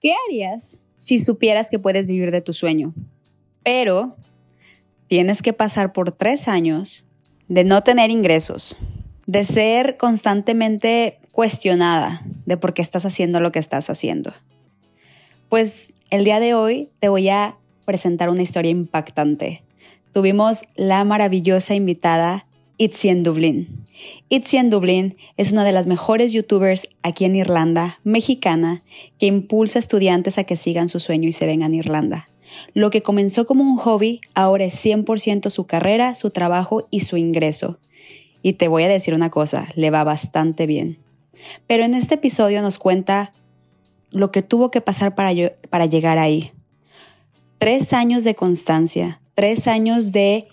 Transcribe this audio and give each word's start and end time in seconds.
¿Qué 0.00 0.12
harías 0.28 0.80
si 0.94 1.18
supieras 1.18 1.70
que 1.70 1.80
puedes 1.80 2.06
vivir 2.06 2.30
de 2.30 2.40
tu 2.40 2.52
sueño? 2.52 2.94
Pero 3.64 4.16
tienes 5.08 5.42
que 5.42 5.52
pasar 5.52 5.92
por 5.92 6.12
tres 6.12 6.46
años 6.46 7.06
de 7.48 7.64
no 7.64 7.82
tener 7.82 8.10
ingresos, 8.10 8.76
de 9.26 9.44
ser 9.44 9.96
constantemente 9.96 11.18
cuestionada 11.32 12.22
de 12.46 12.56
por 12.56 12.74
qué 12.74 12.82
estás 12.82 13.04
haciendo 13.04 13.40
lo 13.40 13.50
que 13.50 13.58
estás 13.58 13.90
haciendo. 13.90 14.32
Pues 15.48 15.92
el 16.10 16.24
día 16.24 16.38
de 16.38 16.54
hoy 16.54 16.90
te 17.00 17.08
voy 17.08 17.28
a 17.28 17.56
presentar 17.84 18.28
una 18.28 18.42
historia 18.42 18.70
impactante. 18.70 19.62
Tuvimos 20.12 20.62
la 20.76 21.02
maravillosa 21.04 21.74
invitada 21.74 22.46
Itzi 22.78 23.08
en 23.08 23.24
Dublín. 23.24 23.84
Itzi 24.28 24.56
en 24.56 24.70
Dublín 24.70 25.16
es 25.36 25.50
una 25.50 25.64
de 25.64 25.72
las 25.72 25.88
mejores 25.88 26.32
youtubers 26.32 26.88
aquí 27.02 27.24
en 27.24 27.34
Irlanda, 27.34 27.98
mexicana, 28.04 28.82
que 29.18 29.26
impulsa 29.26 29.78
a 29.78 29.80
estudiantes 29.80 30.38
a 30.38 30.44
que 30.44 30.56
sigan 30.56 30.88
su 30.88 31.00
sueño 31.00 31.28
y 31.28 31.32
se 31.32 31.46
vengan 31.46 31.72
a 31.72 31.76
Irlanda. 31.76 32.28
Lo 32.74 32.90
que 32.90 33.02
comenzó 33.02 33.46
como 33.46 33.64
un 33.64 33.76
hobby 33.78 34.20
ahora 34.34 34.64
es 34.64 34.74
100% 34.84 35.50
su 35.50 35.66
carrera, 35.66 36.14
su 36.14 36.30
trabajo 36.30 36.86
y 36.90 37.00
su 37.00 37.16
ingreso. 37.16 37.78
Y 38.42 38.52
te 38.52 38.68
voy 38.68 38.84
a 38.84 38.88
decir 38.88 39.12
una 39.12 39.30
cosa, 39.30 39.66
le 39.74 39.90
va 39.90 40.04
bastante 40.04 40.66
bien. 40.66 40.98
Pero 41.66 41.84
en 41.84 41.94
este 41.94 42.14
episodio 42.14 42.62
nos 42.62 42.78
cuenta 42.78 43.32
lo 44.12 44.30
que 44.30 44.42
tuvo 44.42 44.70
que 44.70 44.80
pasar 44.80 45.16
para, 45.16 45.32
para 45.68 45.86
llegar 45.86 46.18
ahí. 46.18 46.52
Tres 47.58 47.92
años 47.92 48.22
de 48.22 48.36
constancia, 48.36 49.20
tres 49.34 49.66
años 49.66 50.12
de 50.12 50.46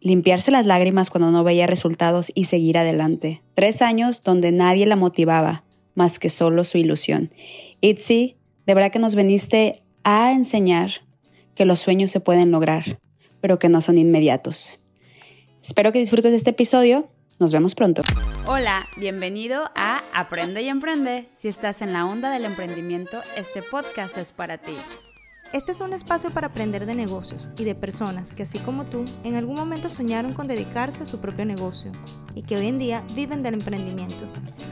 limpiarse 0.00 0.50
las 0.50 0.66
lágrimas 0.66 1.10
cuando 1.10 1.30
no 1.30 1.44
veía 1.44 1.66
resultados 1.66 2.32
y 2.34 2.46
seguir 2.46 2.78
adelante. 2.78 3.42
Tres 3.54 3.82
años 3.82 4.22
donde 4.22 4.52
nadie 4.52 4.86
la 4.86 4.96
motivaba, 4.96 5.64
más 5.94 6.18
que 6.18 6.30
solo 6.30 6.64
su 6.64 6.78
ilusión. 6.78 7.30
Itzi, 7.80 8.36
de 8.66 8.74
verdad 8.74 8.90
que 8.90 8.98
nos 8.98 9.14
veniste 9.14 9.82
a 10.04 10.32
enseñar 10.32 10.90
que 11.54 11.64
los 11.64 11.80
sueños 11.80 12.10
se 12.10 12.20
pueden 12.20 12.50
lograr, 12.50 12.98
pero 13.40 13.58
que 13.58 13.68
no 13.68 13.80
son 13.80 13.98
inmediatos. 13.98 14.80
Espero 15.62 15.92
que 15.92 15.98
disfrutes 15.98 16.30
de 16.30 16.36
este 16.36 16.50
episodio. 16.50 17.08
Nos 17.38 17.52
vemos 17.52 17.74
pronto. 17.74 18.02
Hola, 18.46 18.86
bienvenido 18.98 19.70
a 19.74 20.02
Aprende 20.12 20.62
y 20.62 20.68
Emprende. 20.68 21.28
Si 21.34 21.48
estás 21.48 21.82
en 21.82 21.92
la 21.92 22.06
onda 22.06 22.30
del 22.30 22.44
emprendimiento, 22.44 23.20
este 23.36 23.62
podcast 23.62 24.16
es 24.18 24.32
para 24.32 24.58
ti. 24.58 24.74
Este 25.52 25.72
es 25.72 25.80
un 25.80 25.92
espacio 25.92 26.30
para 26.30 26.46
aprender 26.46 26.86
de 26.86 26.94
negocios 26.94 27.50
y 27.58 27.64
de 27.64 27.74
personas 27.74 28.30
que, 28.30 28.44
así 28.44 28.60
como 28.60 28.84
tú, 28.84 29.04
en 29.24 29.34
algún 29.34 29.56
momento 29.56 29.90
soñaron 29.90 30.30
con 30.30 30.46
dedicarse 30.46 31.02
a 31.02 31.06
su 31.06 31.20
propio 31.20 31.44
negocio 31.44 31.90
y 32.36 32.42
que 32.42 32.56
hoy 32.56 32.68
en 32.68 32.78
día 32.78 33.02
viven 33.16 33.42
del 33.42 33.54
emprendimiento. 33.54 34.30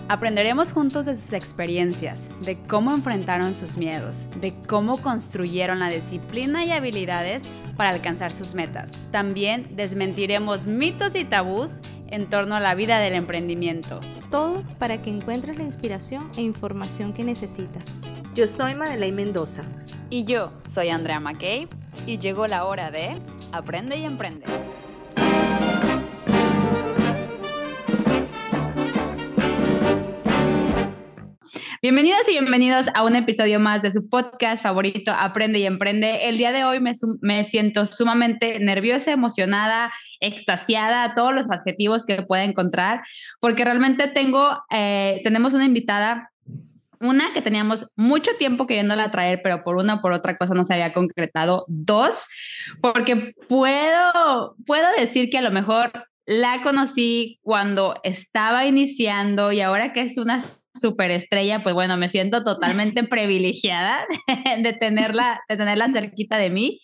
Aprenderemos 0.09 0.71
juntos 0.71 1.05
de 1.05 1.15
sus 1.15 1.33
experiencias, 1.33 2.29
de 2.45 2.57
cómo 2.63 2.93
enfrentaron 2.93 3.57
sus 3.57 3.77
miedos, 3.77 4.25
de 4.41 4.55
cómo 4.69 4.99
construyeron 4.99 5.81
la 5.81 5.89
disciplina 5.89 6.65
y 6.65 6.71
habilidades 6.71 7.51
para 7.77 7.91
alcanzar 7.91 8.33
sus 8.33 8.55
metas. 8.55 9.11
También 9.11 9.67
desmentiremos 9.73 10.69
mitos 10.69 11.17
y 11.17 11.25
tabús 11.25 11.73
en 12.11 12.27
torno 12.27 12.57
a 12.57 12.61
la 12.61 12.75
vida 12.75 12.99
del 12.99 13.15
emprendimiento. 13.15 14.01
Todo 14.31 14.63
para 14.79 15.03
que 15.03 15.11
encuentres 15.11 15.59
la 15.59 15.65
inspiración 15.65 16.31
e 16.37 16.43
información 16.43 17.13
que 17.13 17.25
necesitas. 17.25 17.95
Yo 18.35 18.47
soy 18.47 18.75
Madeleine 18.75 19.17
Mendoza. 19.17 19.63
Y 20.11 20.25
yo 20.25 20.53
soy 20.69 20.89
Andrea 20.91 21.21
McCabe. 21.21 21.69
Y 22.07 22.19
llegó 22.19 22.47
la 22.47 22.65
hora 22.65 22.91
de 22.91 23.21
Aprende 23.53 23.97
y 23.99 24.05
Emprende. 24.05 24.47
Bienvenidas 31.81 32.29
y 32.29 32.33
bienvenidos 32.33 32.89
a 32.93 33.05
un 33.05 33.15
episodio 33.15 33.61
más 33.61 33.83
de 33.83 33.93
su 33.93 34.09
podcast 34.09 34.65
favorito, 34.65 35.13
Aprende 35.13 35.61
y 35.61 35.65
Emprende. 35.65 36.29
El 36.29 36.37
día 36.37 36.51
de 36.51 36.65
hoy 36.65 36.81
me, 36.81 36.91
me 37.21 37.45
siento 37.45 37.87
sumamente 37.87 38.59
nerviosa, 38.59 39.13
emocionada, 39.13 39.93
extasiada, 40.19 41.15
todos 41.15 41.33
los 41.33 41.49
adjetivos 41.53 42.05
que 42.05 42.23
pueda 42.23 42.43
encontrar, 42.43 43.03
porque 43.39 43.65
realmente 43.65 44.09
tengo, 44.09 44.61
eh, 44.71 45.21
tenemos 45.23 45.55
una 45.55 45.67
invitada 45.67 46.33
una 47.01 47.33
que 47.33 47.43
teníamos 47.43 47.87
mucho 47.95 48.33
tiempo 48.37 48.67
queriéndola 48.67 49.13
traer, 49.13 49.39
pero 49.41 49.63
por 49.63 49.77
una 49.77 49.95
o 49.95 50.01
por 50.01 50.13
otra 50.13 50.37
cosa 50.37 50.55
no 50.55 50.65
se 50.65 50.75
había 50.75 50.93
concretado. 50.93 51.65
Dos, 51.69 52.27
porque 52.81 53.35
puedo, 53.49 54.57
puedo 54.67 54.89
decir 54.99 55.31
que 55.31 55.39
a 55.39 55.43
lo 55.43 55.53
mejor 55.53 55.93
la 56.27 56.61
conocí 56.65 57.39
cuando 57.43 57.95
estaba 58.03 58.67
iniciando 58.67 59.53
y 59.53 59.61
ahora 59.61 59.93
que 59.93 60.01
es 60.01 60.19
una 60.19 60.41
superestrella, 60.79 61.63
pues 61.63 61.75
bueno, 61.75 61.97
me 61.97 62.09
siento 62.09 62.45
totalmente 62.45 63.05
privilegiada 63.05 64.07
de 64.63 64.73
tenerla, 64.73 65.41
de 65.49 65.57
tenerla 65.57 65.89
cerquita 65.89 66.39
de 66.39 66.51
mí 66.51 66.79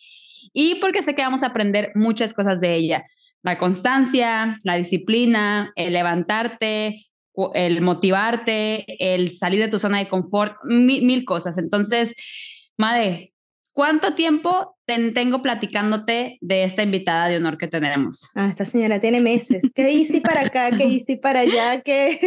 y 0.53 0.77
porque 0.77 1.03
sé 1.03 1.15
que 1.15 1.23
vamos 1.23 1.43
a 1.43 1.49
aprender 1.49 1.91
muchas 1.95 2.33
cosas 2.33 2.61
de 2.61 2.75
ella. 2.75 3.05
La 3.43 3.59
constancia, 3.59 4.59
la 4.65 4.77
disciplina, 4.77 5.73
el 5.77 5.93
levantarte, 5.93 7.07
el 7.55 7.83
motivarte, 7.83 8.87
el 8.99 9.33
salir 9.33 9.61
de 9.61 9.69
tu 9.69 9.79
zona 9.79 9.99
de 9.99 10.09
confort, 10.09 10.57
mil, 10.65 11.25
cosas. 11.25 11.59
Entonces, 11.59 12.15
madre, 12.79 13.34
¿cuánto 13.75 14.15
tiempo 14.15 14.77
tengo 14.87 15.43
platicándote 15.43 16.39
de 16.41 16.65
esta 16.65 16.83
invitada 16.83 17.29
de 17.29 17.37
honor 17.37 17.59
que 17.59 17.69
tenemos? 17.69 18.31
Ah, 18.35 18.47
esta 18.49 18.65
señora 18.65 19.01
tiene 19.01 19.21
meses. 19.21 19.71
¿Qué 19.75 19.91
hice 19.91 20.21
para 20.23 20.43
acá? 20.43 20.71
¿Qué 20.71 20.87
hice 20.87 21.19
para 21.19 21.41
allá? 21.41 21.83
¿Qué, 21.83 22.19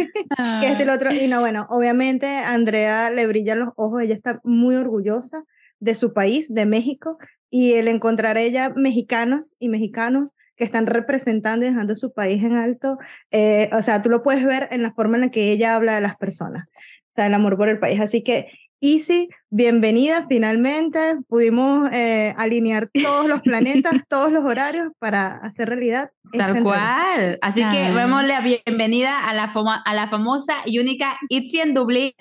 ¿Qué 0.60 0.68
este 0.68 0.84
el 0.84 0.90
otro? 0.90 1.12
Y 1.12 1.26
no, 1.26 1.40
bueno, 1.40 1.66
obviamente 1.70 2.26
Andrea 2.26 3.10
le 3.10 3.26
brillan 3.26 3.60
los 3.60 3.70
ojos, 3.76 4.02
ella 4.02 4.14
está 4.14 4.40
muy 4.44 4.76
orgullosa 4.76 5.42
de 5.80 5.94
su 5.94 6.12
país, 6.12 6.52
de 6.52 6.66
México, 6.66 7.18
y 7.50 7.74
el 7.74 7.88
encontrar 7.88 8.36
ella 8.36 8.72
mexicanos 8.76 9.54
y 9.58 9.68
mexicanos 9.68 10.30
que 10.56 10.64
están 10.64 10.86
representando 10.86 11.64
y 11.64 11.70
dejando 11.70 11.96
su 11.96 12.12
país 12.12 12.44
en 12.44 12.54
alto. 12.54 12.98
Eh, 13.30 13.70
o 13.72 13.82
sea, 13.82 14.02
tú 14.02 14.10
lo 14.10 14.22
puedes 14.22 14.44
ver 14.44 14.68
en 14.70 14.82
la 14.82 14.92
forma 14.92 15.16
en 15.16 15.22
la 15.22 15.30
que 15.30 15.52
ella 15.52 15.74
habla 15.74 15.94
de 15.94 16.00
las 16.00 16.16
personas, 16.16 16.66
o 16.66 17.14
sea, 17.14 17.26
el 17.26 17.34
amor 17.34 17.56
por 17.56 17.68
el 17.68 17.78
país. 17.78 18.00
Así 18.00 18.22
que 18.22 18.48
Easy, 18.80 19.28
bienvenida 19.50 20.26
finalmente. 20.28 21.16
Pudimos 21.26 21.90
eh, 21.92 22.32
alinear 22.36 22.88
todos 23.02 23.26
los 23.26 23.40
planetas, 23.40 23.92
todos 24.08 24.30
los 24.30 24.44
horarios 24.44 24.90
para 25.00 25.38
hacer 25.38 25.68
realidad. 25.68 26.10
Tal 26.32 26.62
cual. 26.62 27.38
Así 27.42 27.64
que 27.70 27.90
vemos 27.90 28.24
la 28.24 28.40
bienvenida 28.40 29.28
a 29.28 29.34
la, 29.34 29.52
a 29.84 29.94
la 29.94 30.06
famosa 30.06 30.58
y 30.64 30.78
única 30.78 31.18
Itzy 31.28 31.58
en 31.58 31.74
Dublín. 31.74 32.12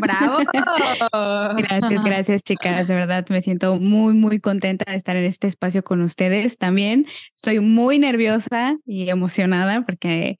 ¡Bravo! 0.00 0.38
Gracias, 1.56 2.04
gracias, 2.04 2.42
chicas. 2.42 2.88
De 2.88 2.94
verdad, 2.94 3.24
me 3.28 3.40
siento 3.40 3.78
muy, 3.78 4.12
muy 4.12 4.40
contenta 4.40 4.90
de 4.90 4.96
estar 4.96 5.14
en 5.14 5.24
este 5.24 5.46
espacio 5.46 5.84
con 5.84 6.00
ustedes 6.00 6.58
también. 6.58 7.06
Estoy 7.32 7.60
muy 7.60 8.00
nerviosa 8.00 8.76
y 8.84 9.10
emocionada 9.10 9.82
porque, 9.86 10.38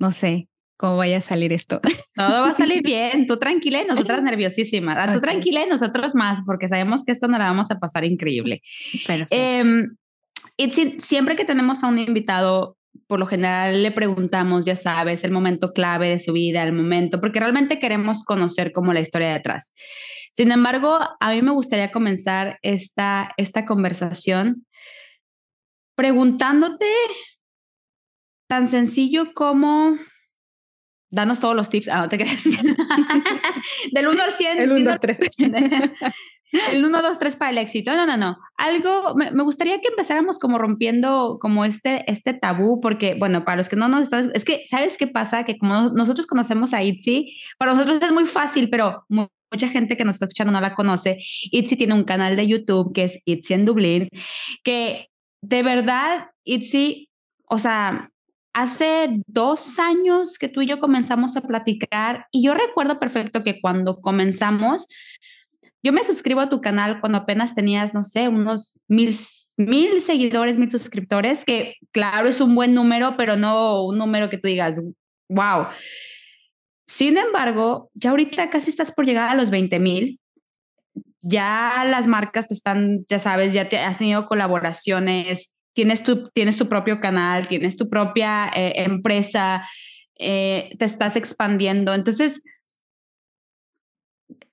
no 0.00 0.10
sé, 0.10 0.48
cómo 0.82 0.96
vaya 0.96 1.18
a 1.18 1.20
salir 1.20 1.52
esto. 1.52 1.80
Todo 2.16 2.42
va 2.42 2.50
a 2.50 2.54
salir 2.54 2.82
bien, 2.82 3.24
tú 3.26 3.38
tranquila 3.38 3.82
y 3.82 3.86
nosotras 3.86 4.20
nerviosísimas. 4.24 4.96
Ah, 4.98 5.12
tú 5.12 5.20
tranquila 5.20 5.64
y 5.64 5.68
nosotros 5.68 6.16
más, 6.16 6.40
porque 6.44 6.66
sabemos 6.66 7.04
que 7.04 7.12
esto 7.12 7.28
no 7.28 7.38
la 7.38 7.44
vamos 7.44 7.70
a 7.70 7.78
pasar 7.78 8.04
increíble. 8.04 8.62
Eh, 9.30 9.62
y 10.56 10.70
siempre 11.00 11.36
que 11.36 11.44
tenemos 11.44 11.84
a 11.84 11.86
un 11.86 12.00
invitado, 12.00 12.76
por 13.06 13.20
lo 13.20 13.26
general 13.26 13.80
le 13.80 13.92
preguntamos, 13.92 14.64
ya 14.64 14.74
sabes, 14.74 15.22
el 15.22 15.30
momento 15.30 15.72
clave 15.72 16.08
de 16.08 16.18
su 16.18 16.32
vida, 16.32 16.64
el 16.64 16.72
momento, 16.72 17.20
porque 17.20 17.38
realmente 17.38 17.78
queremos 17.78 18.24
conocer 18.24 18.72
como 18.72 18.92
la 18.92 19.00
historia 19.00 19.32
detrás. 19.32 19.72
Sin 20.34 20.50
embargo, 20.50 20.98
a 21.20 21.30
mí 21.30 21.42
me 21.42 21.52
gustaría 21.52 21.92
comenzar 21.92 22.58
esta, 22.62 23.30
esta 23.36 23.66
conversación 23.66 24.66
preguntándote 25.94 26.86
tan 28.48 28.66
sencillo 28.66 29.32
como 29.32 29.96
danos 31.12 31.38
todos 31.38 31.54
los 31.54 31.68
tips. 31.68 31.88
Ah, 31.88 31.98
no 31.98 32.08
te 32.08 32.18
creas. 32.18 32.44
Del 33.92 34.08
1 34.08 34.22
al 34.22 34.32
100. 34.32 34.58
El 34.58 34.72
1, 34.72 34.90
2, 34.90 34.98
3. 35.00 35.18
El 36.72 36.84
1, 36.84 37.02
2, 37.02 37.18
3 37.18 37.36
para 37.36 37.50
el 37.50 37.58
éxito. 37.58 37.92
No, 37.92 38.06
no, 38.06 38.16
no. 38.16 38.38
Algo, 38.56 39.14
me, 39.14 39.30
gustaría 39.42 39.80
que 39.80 39.88
empezáramos 39.88 40.38
como 40.38 40.58
rompiendo 40.58 41.38
como 41.40 41.64
este, 41.64 42.10
este 42.10 42.34
tabú, 42.34 42.80
porque, 42.80 43.14
bueno, 43.14 43.44
para 43.44 43.58
los 43.58 43.68
que 43.68 43.76
no 43.76 43.88
nos 43.88 44.02
están, 44.02 44.30
es 44.34 44.44
que, 44.44 44.64
¿sabes 44.66 44.96
qué 44.98 45.06
pasa? 45.06 45.44
Que 45.44 45.58
como 45.58 45.90
nosotros 45.90 46.26
conocemos 46.26 46.74
a 46.74 46.82
Itzy, 46.82 47.34
para 47.58 47.72
nosotros 47.72 48.02
es 48.02 48.12
muy 48.12 48.26
fácil, 48.26 48.68
pero 48.68 49.04
mucha 49.08 49.68
gente 49.68 49.96
que 49.96 50.04
nos 50.04 50.16
está 50.16 50.26
escuchando 50.26 50.52
no 50.52 50.60
la 50.60 50.74
conoce. 50.74 51.18
Itzy 51.50 51.76
tiene 51.76 51.94
un 51.94 52.04
canal 52.04 52.36
de 52.36 52.46
YouTube 52.46 52.92
que 52.94 53.04
es 53.04 53.18
Itzy 53.24 53.54
en 53.54 53.64
Dublín, 53.64 54.08
que 54.64 55.08
de 55.42 55.62
verdad, 55.62 56.30
Itzy, 56.44 57.08
o 57.48 57.58
sea, 57.58 58.11
hace 58.52 59.22
dos 59.26 59.78
años 59.78 60.38
que 60.38 60.48
tú 60.48 60.62
y 60.62 60.66
yo 60.66 60.78
comenzamos 60.78 61.36
a 61.36 61.42
platicar 61.42 62.26
y 62.30 62.44
yo 62.44 62.54
recuerdo 62.54 62.98
perfecto 62.98 63.42
que 63.42 63.60
cuando 63.60 64.00
comenzamos, 64.00 64.86
yo 65.82 65.92
me 65.92 66.04
suscribo 66.04 66.40
a 66.40 66.48
tu 66.48 66.60
canal 66.60 67.00
cuando 67.00 67.18
apenas 67.18 67.54
tenías, 67.54 67.94
no 67.94 68.04
sé, 68.04 68.28
unos 68.28 68.80
mil, 68.88 69.14
mil 69.56 70.00
seguidores, 70.00 70.58
mil 70.58 70.70
suscriptores, 70.70 71.44
que 71.44 71.76
claro 71.90 72.28
es 72.28 72.40
un 72.40 72.54
buen 72.54 72.74
número, 72.74 73.16
pero 73.16 73.36
no 73.36 73.84
un 73.84 73.98
número 73.98 74.30
que 74.30 74.38
tú 74.38 74.48
digas, 74.48 74.80
wow. 75.28 75.66
Sin 76.86 77.16
embargo, 77.16 77.90
ya 77.94 78.10
ahorita 78.10 78.50
casi 78.50 78.70
estás 78.70 78.92
por 78.92 79.06
llegar 79.06 79.28
a 79.28 79.34
los 79.34 79.50
20 79.50 79.78
mil 79.80 80.20
ya 81.22 81.84
las 81.86 82.06
marcas 82.06 82.48
te 82.48 82.54
están, 82.54 83.00
ya 83.08 83.18
sabes, 83.18 83.52
ya 83.52 83.68
te, 83.68 83.78
has 83.78 83.98
tenido 83.98 84.26
colaboraciones, 84.26 85.54
tienes 85.74 86.02
tu, 86.02 86.30
tienes 86.30 86.56
tu 86.56 86.68
propio 86.68 87.00
canal, 87.00 87.48
tienes 87.48 87.76
tu 87.76 87.88
propia 87.88 88.50
eh, 88.54 88.84
empresa, 88.84 89.66
eh, 90.18 90.74
te 90.78 90.84
estás 90.84 91.16
expandiendo. 91.16 91.94
Entonces, 91.94 92.42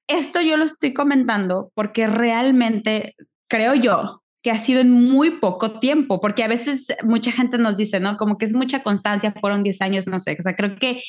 esto 0.08 0.42
yo 0.42 0.58
lo 0.58 0.66
estoy 0.66 0.94
comentando 0.94 1.72
porque 1.76 2.08
realmente 2.08 3.16
creo 3.48 3.76
yo 3.76 4.24
que 4.42 4.52
ha 4.52 4.58
sido 4.58 4.80
en 4.80 4.90
muy 4.90 5.32
poco 5.32 5.80
tiempo, 5.80 6.22
porque 6.22 6.44
a 6.44 6.48
veces 6.48 6.88
mucha 7.04 7.32
gente 7.32 7.58
nos 7.58 7.76
dice, 7.76 8.00
¿no? 8.00 8.18
Como 8.18 8.38
que 8.38 8.46
es 8.46 8.54
mucha 8.54 8.84
constancia, 8.84 9.34
fueron 9.40 9.64
10 9.64 9.82
años, 9.82 10.08
no 10.08 10.20
sé, 10.20 10.36
o 10.40 10.42
sea, 10.42 10.56
creo 10.56 10.78
que, 10.78 11.02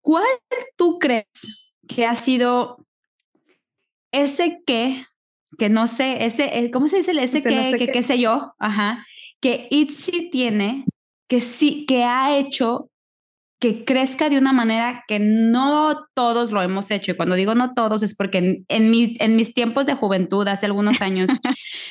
¿cuál 0.00 0.26
tú 0.76 0.98
crees 0.98 1.26
que 1.86 2.06
ha 2.06 2.16
sido 2.16 2.84
ese 4.12 4.62
que, 4.66 5.04
que 5.58 5.68
no 5.68 5.86
sé, 5.86 6.24
ese, 6.24 6.58
eh, 6.58 6.70
¿cómo 6.72 6.88
se 6.88 6.96
dice? 6.96 7.12
Ese, 7.12 7.40
que, 7.40 7.76
que, 7.78 7.86
qué 7.86 8.02
sé 8.02 8.18
yo, 8.18 8.54
ajá, 8.58 9.06
que 9.40 9.68
Itzy 9.70 10.30
tiene, 10.30 10.84
que 11.28 11.40
sí, 11.40 11.86
que 11.86 12.04
ha 12.04 12.36
hecho 12.38 12.90
que 13.60 13.84
crezca 13.84 14.30
de 14.30 14.38
una 14.38 14.54
manera 14.54 15.04
que 15.06 15.18
no 15.20 16.06
todos 16.14 16.50
lo 16.50 16.62
hemos 16.62 16.90
hecho. 16.90 17.12
Y 17.12 17.16
cuando 17.16 17.34
digo 17.34 17.54
no 17.54 17.74
todos 17.74 18.02
es 18.02 18.16
porque 18.16 18.38
en, 18.38 18.64
en, 18.68 19.16
en 19.20 19.36
mis 19.36 19.52
tiempos 19.52 19.84
de 19.84 19.94
juventud, 19.94 20.48
hace 20.48 20.64
algunos 20.64 21.00
años, 21.02 21.28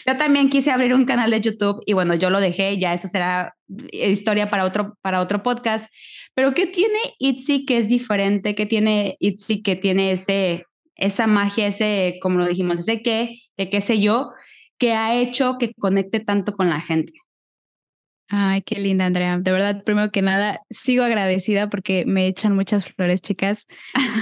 yo 0.05 0.17
también 0.17 0.49
quise 0.49 0.71
abrir 0.71 0.95
un 0.95 1.05
canal 1.05 1.29
de 1.29 1.41
YouTube 1.41 1.81
y 1.85 1.93
bueno, 1.93 2.15
yo 2.15 2.31
lo 2.31 2.39
dejé, 2.39 2.79
ya 2.79 2.93
eso 2.95 3.07
será 3.07 3.53
historia 3.91 4.49
para 4.49 4.65
otro, 4.65 4.97
para 5.01 5.21
otro 5.21 5.43
podcast. 5.43 5.93
Pero 6.33 6.55
¿qué 6.55 6.65
tiene 6.65 6.97
Itzy 7.19 7.65
que 7.65 7.77
es 7.77 7.87
diferente? 7.87 8.55
¿Qué 8.55 8.65
tiene 8.65 9.15
Itzy 9.19 9.61
que 9.61 9.75
tiene 9.75 10.11
ese, 10.11 10.65
esa 10.95 11.27
magia, 11.27 11.67
ese, 11.67 12.17
como 12.19 12.39
lo 12.39 12.47
dijimos, 12.47 12.79
ese 12.79 13.03
qué, 13.03 13.35
que 13.57 13.69
qué 13.69 13.81
sé 13.81 14.01
yo, 14.01 14.31
que 14.79 14.93
ha 14.93 15.15
hecho 15.15 15.57
que 15.59 15.71
conecte 15.75 16.19
tanto 16.19 16.53
con 16.53 16.69
la 16.69 16.81
gente? 16.81 17.13
Ay, 18.29 18.61
qué 18.61 18.79
linda, 18.79 19.05
Andrea. 19.05 19.39
De 19.39 19.51
verdad, 19.51 19.83
primero 19.83 20.11
que 20.11 20.21
nada, 20.21 20.61
sigo 20.69 21.03
agradecida 21.03 21.69
porque 21.69 22.05
me 22.05 22.27
echan 22.27 22.55
muchas 22.55 22.87
flores, 22.87 23.21
chicas. 23.21 23.65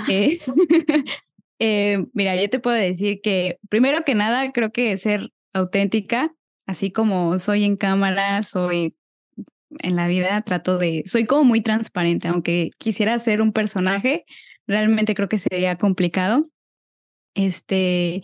Eh, 0.09 0.39
eh, 1.59 2.06
mira, 2.13 2.36
yo 2.36 2.50
te 2.50 2.59
puedo 2.59 2.77
decir 2.77 3.19
que, 3.21 3.59
primero 3.69 4.04
que 4.06 4.15
nada, 4.15 4.54
creo 4.54 4.71
que 4.71 4.95
ser 4.98 5.31
auténtica, 5.51 6.33
así 6.65 6.92
como 6.92 7.38
soy 7.39 7.65
en 7.65 7.75
cámara, 7.75 8.44
soy 8.44 8.95
en 9.80 9.95
la 9.98 10.07
vida, 10.07 10.42
trato 10.42 10.77
de, 10.77 11.03
soy 11.06 11.25
como 11.25 11.44
muy 11.44 11.62
transparente, 11.62 12.30
aunque 12.30 12.69
quisiera 12.77 13.19
ser 13.19 13.42
un 13.42 13.51
personaje, 13.51 14.25
realmente 14.68 15.15
creo 15.15 15.27
que 15.27 15.38
sería 15.38 15.75
complicado. 15.75 16.50
Este, 17.33 18.24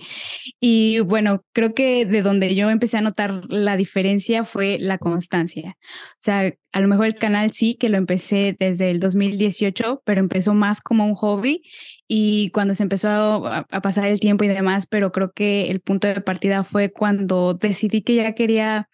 y 0.59 0.99
bueno, 1.01 1.43
creo 1.53 1.73
que 1.75 2.05
de 2.05 2.23
donde 2.23 2.55
yo 2.55 2.69
empecé 2.71 2.97
a 2.97 3.01
notar 3.01 3.31
la 3.49 3.77
diferencia 3.77 4.43
fue 4.43 4.77
la 4.79 4.97
constancia. 4.97 5.77
O 5.81 6.15
sea, 6.17 6.51
a 6.71 6.79
lo 6.79 6.87
mejor 6.87 7.05
el 7.05 7.15
canal 7.15 7.51
sí, 7.51 7.75
que 7.75 7.89
lo 7.89 7.97
empecé 7.97 8.55
desde 8.59 8.89
el 8.89 8.99
2018, 8.99 10.01
pero 10.03 10.19
empezó 10.19 10.55
más 10.55 10.81
como 10.81 11.05
un 11.05 11.13
hobby 11.13 11.61
y 12.07 12.49
cuando 12.51 12.73
se 12.73 12.83
empezó 12.83 13.07
a, 13.07 13.67
a 13.69 13.81
pasar 13.81 14.07
el 14.07 14.19
tiempo 14.19 14.45
y 14.45 14.47
demás, 14.47 14.87
pero 14.87 15.11
creo 15.11 15.31
que 15.31 15.69
el 15.69 15.79
punto 15.79 16.07
de 16.07 16.21
partida 16.21 16.63
fue 16.63 16.91
cuando 16.91 17.53
decidí 17.53 18.01
que 18.01 18.15
ya 18.15 18.33
quería 18.33 18.89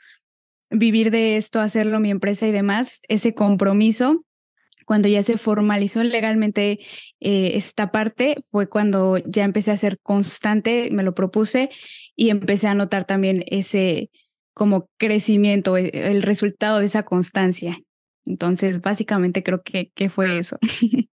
vivir 0.69 1.11
de 1.11 1.37
esto, 1.37 1.61
hacerlo 1.61 1.99
mi 1.99 2.11
empresa 2.11 2.45
y 2.47 2.51
demás, 2.51 3.01
ese 3.07 3.33
compromiso 3.33 4.25
cuando 4.89 5.07
ya 5.07 5.21
se 5.21 5.37
formalizó 5.37 6.03
legalmente 6.03 6.79
eh, 7.19 7.51
esta 7.53 7.91
parte, 7.91 8.37
fue 8.49 8.67
cuando 8.67 9.19
ya 9.19 9.43
empecé 9.43 9.69
a 9.69 9.77
ser 9.77 9.99
constante, 9.99 10.89
me 10.91 11.03
lo 11.03 11.13
propuse 11.13 11.69
y 12.15 12.31
empecé 12.31 12.69
a 12.69 12.73
notar 12.73 13.05
también 13.05 13.43
ese 13.45 14.09
como 14.55 14.89
crecimiento, 14.97 15.77
e, 15.77 15.91
el 15.93 16.23
resultado 16.23 16.79
de 16.79 16.87
esa 16.87 17.03
constancia. 17.03 17.77
Entonces, 18.25 18.81
básicamente 18.81 19.43
creo 19.43 19.61
que, 19.61 19.91
que 19.93 20.09
fue 20.09 20.39
eso. 20.39 20.57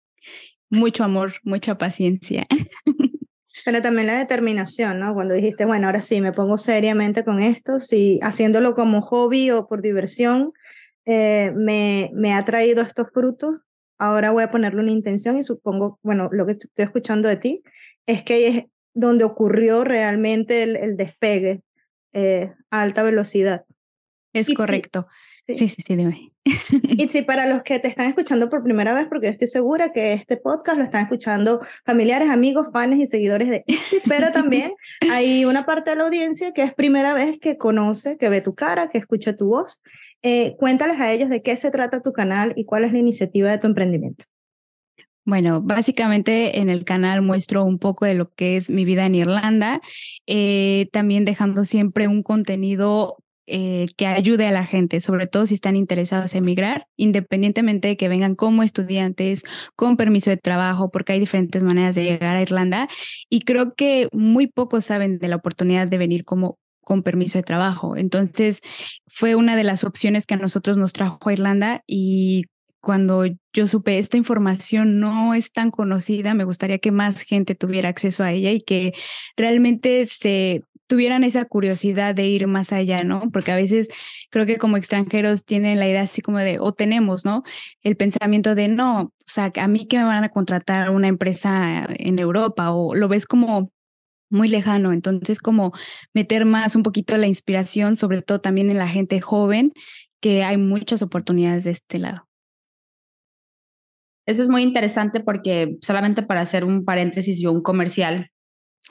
Mucho 0.70 1.04
amor, 1.04 1.34
mucha 1.42 1.76
paciencia. 1.76 2.46
Pero 3.66 3.82
también 3.82 4.06
la 4.06 4.20
determinación, 4.20 5.00
¿no? 5.00 5.16
Cuando 5.16 5.34
dijiste, 5.34 5.66
bueno, 5.66 5.88
ahora 5.88 6.02
sí, 6.02 6.22
me 6.22 6.32
pongo 6.32 6.60
seriamente 6.60 7.26
con 7.26 7.40
esto, 7.40 7.80
si 7.80 8.20
haciéndolo 8.22 8.76
como 8.76 9.02
hobby 9.02 9.50
o 9.50 9.68
por 9.68 9.82
diversión, 9.82 10.54
eh, 11.06 11.52
me, 11.56 12.12
me 12.14 12.34
ha 12.34 12.46
traído 12.46 12.82
estos 12.82 13.08
frutos, 13.14 13.58
ahora 13.98 14.32
voy 14.32 14.44
a 14.44 14.52
ponerle 14.52 14.82
una 14.82 14.92
intención 14.92 15.38
y 15.38 15.44
supongo, 15.44 16.00
bueno, 16.04 16.30
lo 16.32 16.46
que 16.46 16.54
estoy 16.54 16.86
escuchando 16.86 17.28
de 17.28 17.38
ti 17.38 17.64
es 18.06 18.24
que 18.24 18.48
es 18.48 18.64
donde 18.94 19.24
ocurrió 19.24 19.84
realmente 19.84 20.64
el, 20.64 20.98
despegue 20.98 21.64
eh, 22.14 22.54
a 22.70 22.82
alta 22.82 23.04
velocidad. 23.04 23.66
Es 24.34 24.54
correcto. 24.54 25.08
Sí, 25.10 25.33
sí, 25.48 25.68
sí, 25.68 25.96
dime. 25.96 26.32
Y 26.44 27.08
si 27.10 27.22
para 27.22 27.48
los 27.48 27.64
que 27.64 27.80
te 27.80 27.88
están 27.88 28.10
escuchando 28.10 28.50
por 28.50 28.64
primera 28.64 28.94
vez, 28.94 29.08
porque 29.08 29.28
yo 29.28 29.32
estoy 29.32 29.48
segura 29.48 29.92
que 29.94 30.14
este 30.14 30.38
podcast 30.38 30.78
lo 30.78 30.84
están 30.84 31.04
escuchando 31.04 31.62
familiares, 31.86 32.30
amigos, 32.30 32.68
fans 32.74 32.98
y 32.98 33.08
seguidores 33.08 33.50
de 33.50 33.64
Itzy, 33.68 33.98
pero 34.08 34.32
también 34.32 34.74
hay 35.10 35.46
una 35.46 35.66
parte 35.66 35.92
de 35.92 35.96
la 35.98 36.04
audiencia 36.04 36.52
que 36.52 36.64
es 36.64 36.74
primera 36.74 37.14
vez 37.14 37.40
que 37.40 37.58
conoce, 37.58 38.18
que 38.18 38.30
ve 38.30 38.42
tu 38.42 38.56
cara, 38.56 38.90
que 38.90 38.98
escucha 38.98 39.38
tu 39.38 39.48
voz. 39.48 39.82
Eh, 40.22 40.56
cuéntales 40.58 41.00
a 41.00 41.12
ellos 41.12 41.30
de 41.30 41.42
qué 41.42 41.56
se 41.56 41.72
trata 41.72 42.02
tu 42.02 42.14
canal 42.14 42.54
y 42.56 42.66
cuál 42.66 42.86
es 42.86 42.94
la 42.94 43.00
iniciativa 43.00 43.52
de 43.52 43.58
tu 43.58 43.68
emprendimiento. 43.68 44.26
Bueno, 45.26 45.62
básicamente 45.62 46.60
en 46.60 46.70
el 46.70 46.84
canal 46.84 47.22
muestro 47.22 47.64
un 47.64 47.80
poco 47.80 48.06
de 48.06 48.14
lo 48.14 48.34
que 48.34 48.58
es 48.58 48.70
mi 48.70 48.84
vida 48.84 49.06
en 49.06 49.16
Irlanda, 49.16 49.82
eh, 50.28 50.90
también 50.92 51.24
dejando 51.24 51.64
siempre 51.64 52.10
un 52.10 52.24
contenido 52.24 53.23
eh, 53.48 53.88
que 53.98 54.08
ayude 54.08 54.48
a 54.48 54.52
la 54.52 54.66
gente, 54.66 55.00
sobre 55.00 55.28
todo 55.28 55.46
si 55.46 55.56
están 55.56 55.76
interesados 55.76 56.34
en 56.34 56.44
emigrar, 56.44 56.88
independientemente 56.96 57.90
de 57.90 57.98
que 57.98 58.08
vengan 58.08 58.36
como 58.36 58.64
estudiantes, 58.64 59.44
con 59.76 59.98
permiso 59.98 60.30
de 60.30 60.38
trabajo, 60.38 60.92
porque 60.92 61.14
hay 61.14 61.20
diferentes 61.20 61.64
maneras 61.64 61.96
de 61.96 62.04
llegar 62.04 62.38
a 62.38 62.42
Irlanda. 62.42 62.88
Y 63.30 63.42
creo 63.42 63.74
que 63.76 64.08
muy 64.12 64.48
pocos 64.48 64.86
saben 64.86 65.20
de 65.20 65.28
la 65.28 65.38
oportunidad 65.38 65.88
de 65.88 65.98
venir 65.98 66.26
como 66.26 66.58
con 66.84 67.04
permiso 67.04 67.38
de 67.38 67.44
trabajo. 67.44 67.96
Entonces, 67.98 68.62
fue 69.08 69.36
una 69.36 69.56
de 69.56 69.64
las 69.64 69.84
opciones 69.84 70.26
que 70.26 70.36
a 70.36 70.38
nosotros 70.38 70.78
nos 70.78 70.94
trajo 70.94 71.18
a 71.26 71.34
Irlanda 71.34 71.84
y 71.88 72.46
cuando 72.84 73.24
yo 73.54 73.66
supe 73.66 73.98
esta 73.98 74.18
información 74.18 75.00
no 75.00 75.34
es 75.34 75.54
tan 75.54 75.72
conocida, 75.72 76.34
me 76.34 76.44
gustaría 76.44 76.80
que 76.80 76.92
más 76.92 77.22
gente 77.22 77.56
tuviera 77.56 77.88
acceso 77.88 78.26
a 78.26 78.34
ella 78.34 78.52
y 78.52 78.60
que 78.60 78.94
realmente 79.38 80.06
se 80.06 80.64
tuvieran 80.88 81.24
esa 81.24 81.46
curiosidad 81.46 82.14
de 82.14 82.28
ir 82.28 82.46
más 82.48 82.74
allá, 82.74 83.06
¿no? 83.06 83.32
Porque 83.32 83.54
a 83.54 83.56
veces 83.56 83.88
creo 84.30 84.46
que 84.46 84.58
como 84.58 84.76
extranjeros 84.76 85.46
tienen 85.46 85.80
la 85.80 85.88
idea 85.88 86.02
así 86.02 86.22
como 86.22 86.40
de, 86.40 86.60
o 86.60 86.74
tenemos, 86.74 87.24
¿no? 87.24 87.44
El 87.84 87.96
pensamiento 87.96 88.54
de, 88.54 88.68
no, 88.68 89.02
o 89.04 89.12
sea, 89.26 89.54
a 89.56 89.68
mí 89.70 89.88
que 89.88 89.98
me 90.00 90.04
van 90.04 90.26
a 90.26 90.30
contratar 90.30 90.90
una 90.90 91.08
empresa 91.08 91.88
en 91.90 92.20
Europa 92.20 92.72
o 92.72 92.96
lo 92.96 93.08
ves 93.08 93.26
como 93.26 93.72
muy 94.30 94.50
lejano. 94.50 94.92
Entonces, 94.92 95.40
como 95.40 95.72
meter 96.14 96.44
más 96.44 96.76
un 96.76 96.84
poquito 96.84 97.16
la 97.18 97.28
inspiración, 97.28 97.96
sobre 97.96 98.22
todo 98.22 98.42
también 98.42 98.70
en 98.70 98.78
la 98.78 98.90
gente 98.90 99.22
joven, 99.22 99.72
que 100.20 100.44
hay 100.44 100.58
muchas 100.58 101.02
oportunidades 101.02 101.64
de 101.64 101.72
este 101.72 102.00
lado. 102.00 102.28
Eso 104.26 104.42
es 104.44 104.50
muy 104.50 104.64
interesante 104.64 105.20
porque 105.20 105.76
solamente 105.82 106.24
para 106.24 106.42
hacer 106.42 106.64
un 106.64 106.86
paréntesis 106.86 107.40
y 107.40 107.46
un 107.46 107.62
comercial, 107.62 108.30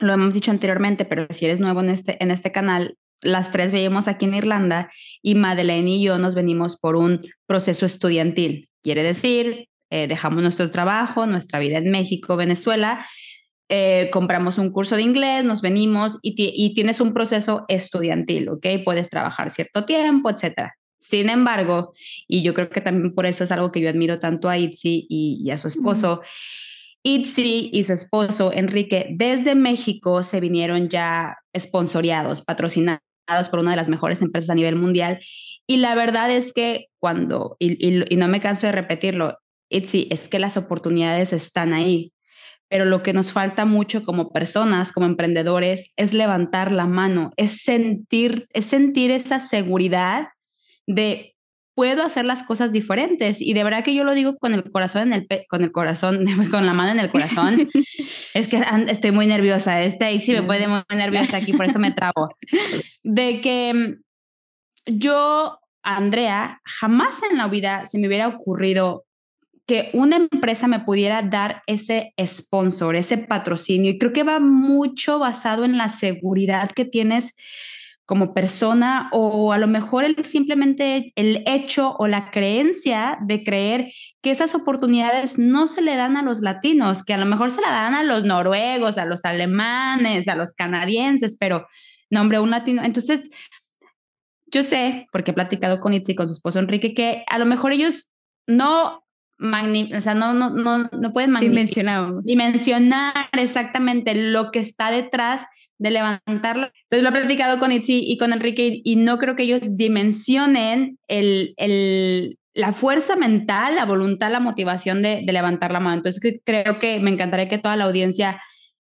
lo 0.01 0.12
hemos 0.12 0.35
dicho 0.35 0.51
anteriormente, 0.51 1.05
pero 1.05 1.27
si 1.31 1.47
eres 1.47 1.61
nuevo 1.61 1.81
en 1.81 1.91
este, 1.91 2.23
en 2.23 2.31
este 2.31 2.53
canal, 2.53 2.97
las 3.23 3.53
tres 3.53 3.73
veíamos 3.73 4.09
aquí 4.09 4.25
en 4.25 4.35
Irlanda 4.35 4.91
y 5.23 5.35
Madeleine 5.35 5.91
y 5.91 6.03
yo 6.03 6.19
nos 6.19 6.35
venimos 6.35 6.77
por 6.77 6.97
un 6.97 7.21
proceso 7.47 7.87
estudiantil. 7.87 8.69
Quiere 8.83 9.03
decir, 9.03 9.69
eh, 9.91 10.09
dejamos 10.09 10.43
nuestro 10.43 10.71
trabajo, 10.71 11.27
nuestra 11.27 11.61
vida 11.61 11.79
en 11.79 11.91
México, 11.91 12.37
Venezuela, 12.37 13.07
eh, 13.69 14.11
compramos 14.12 14.59
un 14.59 14.71
curso 14.71 14.97
de 14.97 15.03
inglés, 15.03 15.45
nos 15.45 15.62
venimos 15.62 16.19
y, 16.21 16.35
y, 16.37 16.75
tienes 16.75 17.01
un 17.01 17.15
proceso 17.15 17.65
estudiantil, 17.69 18.51
¿ok? 18.51 18.67
Puedes 18.85 19.09
trabajar 19.09 19.51
cierto 19.51 19.87
tiempo, 19.87 20.29
etcétera. 20.29 20.75
Sin 21.02 21.28
embargo, 21.28 21.92
y 22.28 22.42
yo 22.42 22.54
creo 22.54 22.71
que 22.71 22.80
también 22.80 23.12
por 23.12 23.26
eso 23.26 23.42
es 23.42 23.50
algo 23.50 23.73
que 23.73 23.80
yo 23.80 23.90
admiro 23.90 24.21
tanto 24.21 24.49
a 24.49 24.56
Itzi 24.56 25.04
y, 25.09 25.42
y 25.44 25.50
a 25.50 25.59
su 25.59 25.66
esposo, 25.66 26.23
Itzi 27.02 27.71
y 27.73 27.82
su 27.82 27.92
esposo 27.92 28.52
Enrique 28.52 29.09
desde 29.11 29.56
México 29.56 30.23
se 30.23 30.38
vinieron 30.38 30.88
ya 30.88 31.38
esponsoreados, 31.52 32.42
patrocinados 32.42 33.02
por 33.50 33.59
una 33.59 33.73
de 33.73 33.76
las 33.76 33.88
mejores 33.88 34.23
empresas 34.23 34.50
a 34.50 34.54
nivel 34.54 34.76
mundial. 34.76 35.18
Y 35.66 35.78
la 35.78 35.97
verdad 35.97 36.30
es 36.30 36.52
que 36.52 36.87
cuando, 37.00 37.56
y, 37.59 38.16
no 38.16 38.28
me 38.28 38.40
canso 38.40 38.66
de 38.66 38.73
repetirlo, 38.73 39.38
Itzi, 39.71 40.06
es 40.11 40.28
que 40.28 40.38
las 40.38 40.56
oportunidades 40.56 41.32
están 41.32 41.73
ahí, 41.73 42.12
pero 42.68 42.85
lo 42.85 43.02
que 43.02 43.12
nos 43.12 43.32
falta 43.32 43.64
mucho 43.64 44.04
como 44.04 44.32
personas, 44.32 44.92
como 44.92 45.06
emprendedores, 45.06 45.92
es 45.97 46.14
levantar 46.14 46.71
la 46.71 46.87
mano, 46.87 47.32
es 47.37 47.62
sentir, 47.62 48.47
es 48.52 48.66
sentir 48.66 49.11
esa 49.11 49.40
seguridad 49.40 50.28
de 50.87 51.33
puedo 51.75 52.03
hacer 52.03 52.25
las 52.25 52.43
cosas 52.43 52.73
diferentes. 52.73 53.41
Y 53.41 53.55
de 53.55 53.65
verdad 53.65 53.85
que 53.85 53.95
yo 53.95 54.05
lo 54.05 54.15
digo 54.15 54.37
con 54.37 54.55
el 54.55 54.71
corazón 54.71 55.12
en 55.12 55.27
el 55.31 55.47
con 55.49 55.62
el 55.62 55.73
corazón, 55.73 56.25
con 56.51 56.67
la 56.67 56.75
mano 56.75 56.93
en 56.93 57.01
el 57.01 57.11
corazón. 57.11 57.57
es 58.35 58.49
que 58.49 58.62
estoy 58.89 59.12
muy 59.12 59.27
nerviosa. 59.27 59.83
Este 59.83 60.21
sí 60.21 60.33
me 60.33 60.43
puede 60.43 60.69
muy 60.69 60.83
nerviosa 60.95 61.39
aquí, 61.39 61.53
por 61.53 61.67
eso 61.67 61.79
me 61.79 61.93
trabo. 61.93 62.29
De 63.03 63.41
que 63.41 63.75
mm, 63.75 64.99
yo, 64.99 65.59
Andrea, 65.83 66.61
jamás 66.65 67.17
en 67.31 67.39
la 67.39 67.49
vida 67.49 67.87
se 67.87 67.99
me 67.99 68.09
hubiera 68.09 68.29
ocurrido 68.29 69.05
que 69.67 69.91
una 69.93 70.17
empresa 70.17 70.67
me 70.67 70.81
pudiera 70.81 71.23
dar 71.23 71.62
ese 71.67 72.15
sponsor, 72.27 72.97
ese 72.97 73.17
patrocinio. 73.17 73.93
Y 73.93 73.99
creo 73.99 74.12
que 74.12 74.25
va 74.25 74.41
mucho 74.41 75.21
basado 75.21 75.65
en 75.65 75.79
la 75.79 75.89
seguridad 75.89 76.71
que 76.73 76.85
tienes 76.85 77.35
como 78.12 78.35
persona 78.35 79.09
o 79.11 79.54
a 79.54 79.59
lo 79.59 79.66
mejor 79.66 80.04
el, 80.04 80.23
simplemente 80.26 81.14
el 81.16 81.42
hecho 81.47 81.97
o 81.99 82.09
la 82.09 82.31
creencia 82.31 83.16
de 83.23 83.42
creer 83.42 83.90
que 84.21 84.31
esas 84.31 84.54
oportunidades 84.54 85.38
no 85.38 85.66
se 85.66 85.81
le 85.81 85.97
dan 85.97 86.19
a 86.19 86.23
los 86.23 86.42
latinos, 86.42 87.02
que 87.02 87.14
a 87.14 87.16
lo 87.16 87.25
mejor 87.25 87.50
se 87.50 87.62
la 87.62 87.71
dan 87.71 87.95
a 87.95 88.02
los 88.02 88.25
noruegos, 88.25 88.99
a 88.99 89.07
los 89.07 89.25
alemanes, 89.25 90.28
a 90.28 90.35
los 90.35 90.52
canadienses, 90.52 91.38
pero 91.40 91.66
nombre 92.11 92.38
un 92.38 92.50
latino. 92.50 92.85
Entonces, 92.85 93.31
yo 94.45 94.62
sé, 94.62 95.07
porque 95.11 95.31
he 95.31 95.35
platicado 95.35 95.81
con 95.81 95.95
Itzi 95.95 96.12
y 96.12 96.14
con 96.14 96.26
su 96.26 96.35
esposo 96.35 96.59
Enrique, 96.59 96.92
que 96.92 97.25
a 97.28 97.38
lo 97.38 97.47
mejor 97.47 97.73
ellos 97.73 98.11
no 98.47 99.07
o 99.40 100.00
sea, 100.00 100.14
no, 100.14 100.35
no, 100.35 100.50
no, 100.50 100.90
no 100.92 101.12
pueden 101.14 101.35
dimensionar 101.40 103.14
exactamente 103.33 104.14
lo 104.14 104.52
que 104.52 104.61
está 104.61 104.90
detrás 104.90 105.47
de 105.83 105.91
levantarlo. 105.91 106.71
Entonces 106.85 107.03
lo 107.03 107.09
he 107.09 107.12
platicado 107.12 107.59
con 107.59 107.73
Itzi 107.73 108.05
y 108.07 108.17
con 108.17 108.33
Enrique 108.33 108.81
y 108.85 108.97
no 108.97 109.19
creo 109.19 109.35
que 109.35 109.43
ellos 109.43 109.77
dimensionen 109.77 110.99
el, 111.09 111.55
el, 111.57 112.39
la 112.55 112.73
fuerza 112.73 113.17
mental, 113.17 113.75
la 113.75 113.85
voluntad, 113.85 114.31
la 114.31 114.39
motivación 114.39 115.03
de, 115.03 115.23
levantar 115.23 115.73
la 115.73 115.81
mano. 115.81 115.97
Entonces 115.97 116.41
creo 116.45 116.79
que 116.79 117.01
me 117.01 117.11
encantaría 117.11 117.49
que 117.49 117.59
toda 117.59 117.77
la 117.77 117.85
audiencia 117.85 118.41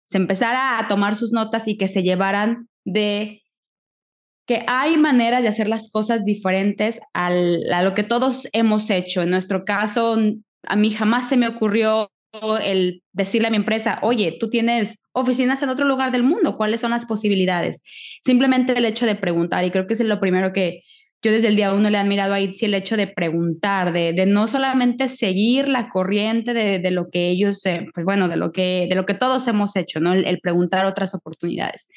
se 0.07 0.19
empezara 0.19 0.79
a 0.79 0.89
tomar 0.89 1.15
sus 1.15 1.33
notas 1.33 1.69
y 1.69 1.77
que 1.77 1.87
se 1.87 2.03
llevaran 2.03 2.69
de 2.85 3.43
que 4.45 4.65
hay 4.67 4.97
maneras 4.97 5.43
de 5.43 5.49
hacer 5.49 5.69
las 5.69 5.91
cosas 5.91 6.25
diferentes 6.25 7.01
al, 7.13 7.71
a 7.73 7.83
lo 7.83 7.95
que 7.95 8.03
todos 8.03 8.49
hemos 8.53 8.91
hecho. 8.91 9.23
En 9.23 9.31
nuestro 9.31 9.65
caso, 9.65 10.17
a 10.67 10.77
mí 10.77 10.91
jamás 10.91 11.29
se 11.29 11.37
me 11.37 11.47
ocurrió 11.47 12.11
el 12.61 13.03
decirle 13.13 13.49
a 13.49 13.51
mi 13.51 13.57
empresa, 13.57 13.99
oye, 14.03 14.37
tú 14.39 14.51
tienes 14.51 15.01
oficinas 15.13 15.63
en 15.63 15.69
otro 15.69 15.87
lugar 15.87 16.13
del 16.13 16.23
mundo, 16.23 16.57
¿cuáles 16.57 16.81
son 16.81 16.91
las 16.91 17.07
posibilidades? 17.07 17.83
Simplemente 18.23 18.77
el 18.77 18.85
hecho 18.85 19.07
de 19.07 19.15
preguntar, 19.15 19.65
y 19.65 19.71
creo 19.71 19.87
que 19.87 19.95
es 19.95 20.01
lo 20.01 20.21
primero 20.21 20.53
que 20.53 20.83
yo 21.21 21.33
desde 21.33 21.49
el 21.49 21.57
día 21.57 21.75
uno 21.75 21.91
le 21.91 21.99
he 21.99 22.01
admirado 22.01 22.33
a 22.33 22.41
Itzi, 22.41 22.67
el 22.67 22.75
hecho 22.75 22.97
de 22.97 23.09
preguntar, 23.09 23.93
de, 23.93 24.25
no 24.27 24.47
solamente 24.47 25.09
seguir 25.09 25.69
la 25.69 25.89
corriente 25.89 26.55
de, 26.55 26.91
lo 26.93 27.11
que 27.11 27.29
ellos, 27.29 27.63
pues 27.93 28.05
bueno, 28.05 28.29
de 28.29 28.37
lo 28.37 28.53
que, 28.53 28.87
de 28.89 28.95
lo 28.95 29.05
que 29.05 29.15
todos 29.15 29.49
hemos 29.49 29.75
hecho, 29.75 29.99
¿no? 29.99 30.13
El, 30.13 30.27
el 30.27 30.39
preguntar 30.39 30.87
otras 30.87 31.15
oportunidades. 31.15 31.89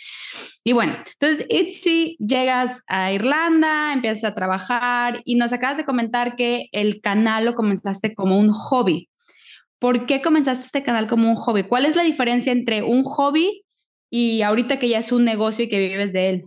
Y 0.64 0.72
bueno, 0.72 0.98
entonces 1.20 1.46
Itzi, 1.50 2.18
llegas 2.18 2.82
a 2.88 3.12
Irlanda, 3.12 3.94
empiezas 3.94 4.24
a 4.24 4.34
trabajar 4.34 5.22
y 5.24 5.36
nos 5.36 5.54
acabas 5.54 5.78
de 5.78 5.86
comentar 5.86 6.36
que 6.36 6.70
el 6.72 7.00
canal 7.00 7.46
lo 7.46 7.54
comenzaste 7.54 8.16
como 8.16 8.40
un 8.40 8.52
hobby. 8.52 9.11
¿Por 9.82 10.06
qué 10.06 10.22
comenzaste 10.22 10.64
este 10.68 10.84
canal 10.84 11.08
como 11.08 11.28
un 11.28 11.36
hobby? 11.36 11.64
¿Cuál 11.64 11.86
es 11.86 11.96
la 11.96 12.04
diferencia 12.04 12.52
entre 12.52 12.84
un 12.84 13.04
hobby 13.04 13.64
y 14.12 14.44
ahorita 14.44 14.78
que 14.78 14.88
ya 14.88 15.00
es 15.00 15.12
un 15.12 15.26
negocio 15.26 15.66
y 15.66 15.70
que 15.70 15.80
vives 15.80 16.14
de 16.14 16.30
él? 16.30 16.44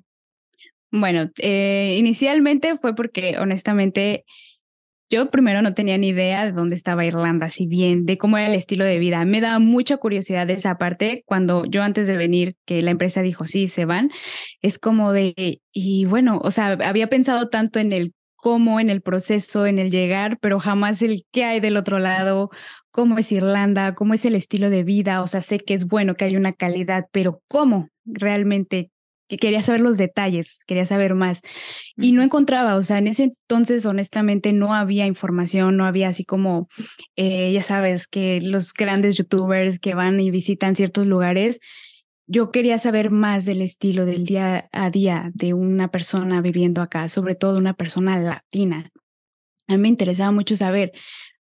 Bueno, 0.92 1.28
eh, 1.38 1.96
inicialmente 1.98 2.78
fue 2.78 2.94
porque 2.94 3.36
honestamente 3.36 4.24
yo 5.10 5.32
primero 5.32 5.62
no 5.62 5.74
tenía 5.74 5.98
ni 5.98 6.10
idea 6.10 6.44
de 6.44 6.52
dónde 6.52 6.76
estaba 6.76 7.04
Irlanda, 7.04 7.50
si 7.50 7.66
bien 7.66 8.06
de 8.06 8.18
cómo 8.18 8.38
era 8.38 8.46
el 8.46 8.54
estilo 8.54 8.84
de 8.84 9.00
vida. 9.00 9.24
Me 9.24 9.40
da 9.40 9.58
mucha 9.58 9.96
curiosidad 9.96 10.46
de 10.46 10.52
esa 10.52 10.78
parte 10.78 11.24
cuando 11.26 11.64
yo 11.64 11.82
antes 11.82 12.06
de 12.06 12.16
venir, 12.16 12.54
que 12.64 12.82
la 12.82 12.92
empresa 12.92 13.20
dijo, 13.20 13.46
sí, 13.46 13.66
se 13.66 13.84
van, 13.84 14.12
es 14.62 14.78
como 14.78 15.12
de, 15.12 15.60
y 15.72 16.04
bueno, 16.04 16.38
o 16.40 16.52
sea, 16.52 16.78
había 16.84 17.08
pensado 17.08 17.48
tanto 17.48 17.80
en 17.80 17.92
el 17.92 18.14
cómo, 18.44 18.78
en 18.78 18.90
el 18.90 19.00
proceso, 19.00 19.64
en 19.64 19.78
el 19.78 19.90
llegar, 19.90 20.38
pero 20.38 20.60
jamás 20.60 21.00
el 21.00 21.24
qué 21.32 21.44
hay 21.44 21.60
del 21.60 21.78
otro 21.78 21.98
lado, 21.98 22.50
cómo 22.90 23.16
es 23.16 23.32
Irlanda, 23.32 23.94
cómo 23.94 24.12
es 24.12 24.26
el 24.26 24.34
estilo 24.34 24.68
de 24.68 24.84
vida, 24.84 25.22
o 25.22 25.26
sea, 25.26 25.40
sé 25.40 25.60
que 25.60 25.72
es 25.72 25.86
bueno, 25.86 26.14
que 26.14 26.26
hay 26.26 26.36
una 26.36 26.52
calidad, 26.52 27.06
pero 27.10 27.40
cómo 27.48 27.88
realmente 28.04 28.90
que 29.28 29.38
quería 29.38 29.62
saber 29.62 29.80
los 29.80 29.96
detalles, 29.96 30.60
quería 30.66 30.84
saber 30.84 31.14
más. 31.14 31.40
Y 31.96 32.12
no 32.12 32.20
encontraba, 32.20 32.74
o 32.74 32.82
sea, 32.82 32.98
en 32.98 33.06
ese 33.06 33.24
entonces 33.24 33.86
honestamente 33.86 34.52
no 34.52 34.74
había 34.74 35.06
información, 35.06 35.78
no 35.78 35.86
había 35.86 36.08
así 36.08 36.26
como, 36.26 36.68
eh, 37.16 37.50
ya 37.50 37.62
sabes, 37.62 38.06
que 38.06 38.42
los 38.42 38.74
grandes 38.74 39.16
youtubers 39.16 39.78
que 39.78 39.94
van 39.94 40.20
y 40.20 40.30
visitan 40.30 40.76
ciertos 40.76 41.06
lugares, 41.06 41.60
yo 42.26 42.50
quería 42.50 42.78
saber 42.78 43.10
más 43.10 43.44
del 43.44 43.62
estilo 43.62 44.06
del 44.06 44.24
día 44.24 44.68
a 44.72 44.90
día 44.90 45.30
de 45.34 45.54
una 45.54 45.88
persona 45.88 46.40
viviendo 46.40 46.80
acá, 46.80 47.08
sobre 47.08 47.34
todo 47.34 47.58
una 47.58 47.74
persona 47.74 48.18
latina. 48.18 48.90
A 49.66 49.72
mí 49.72 49.78
me 49.78 49.88
interesaba 49.88 50.30
mucho 50.30 50.56
saber, 50.56 50.92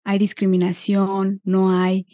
¿hay 0.04 0.20
discriminación? 0.20 1.42
¿No 1.44 1.72
hay? 1.72 2.08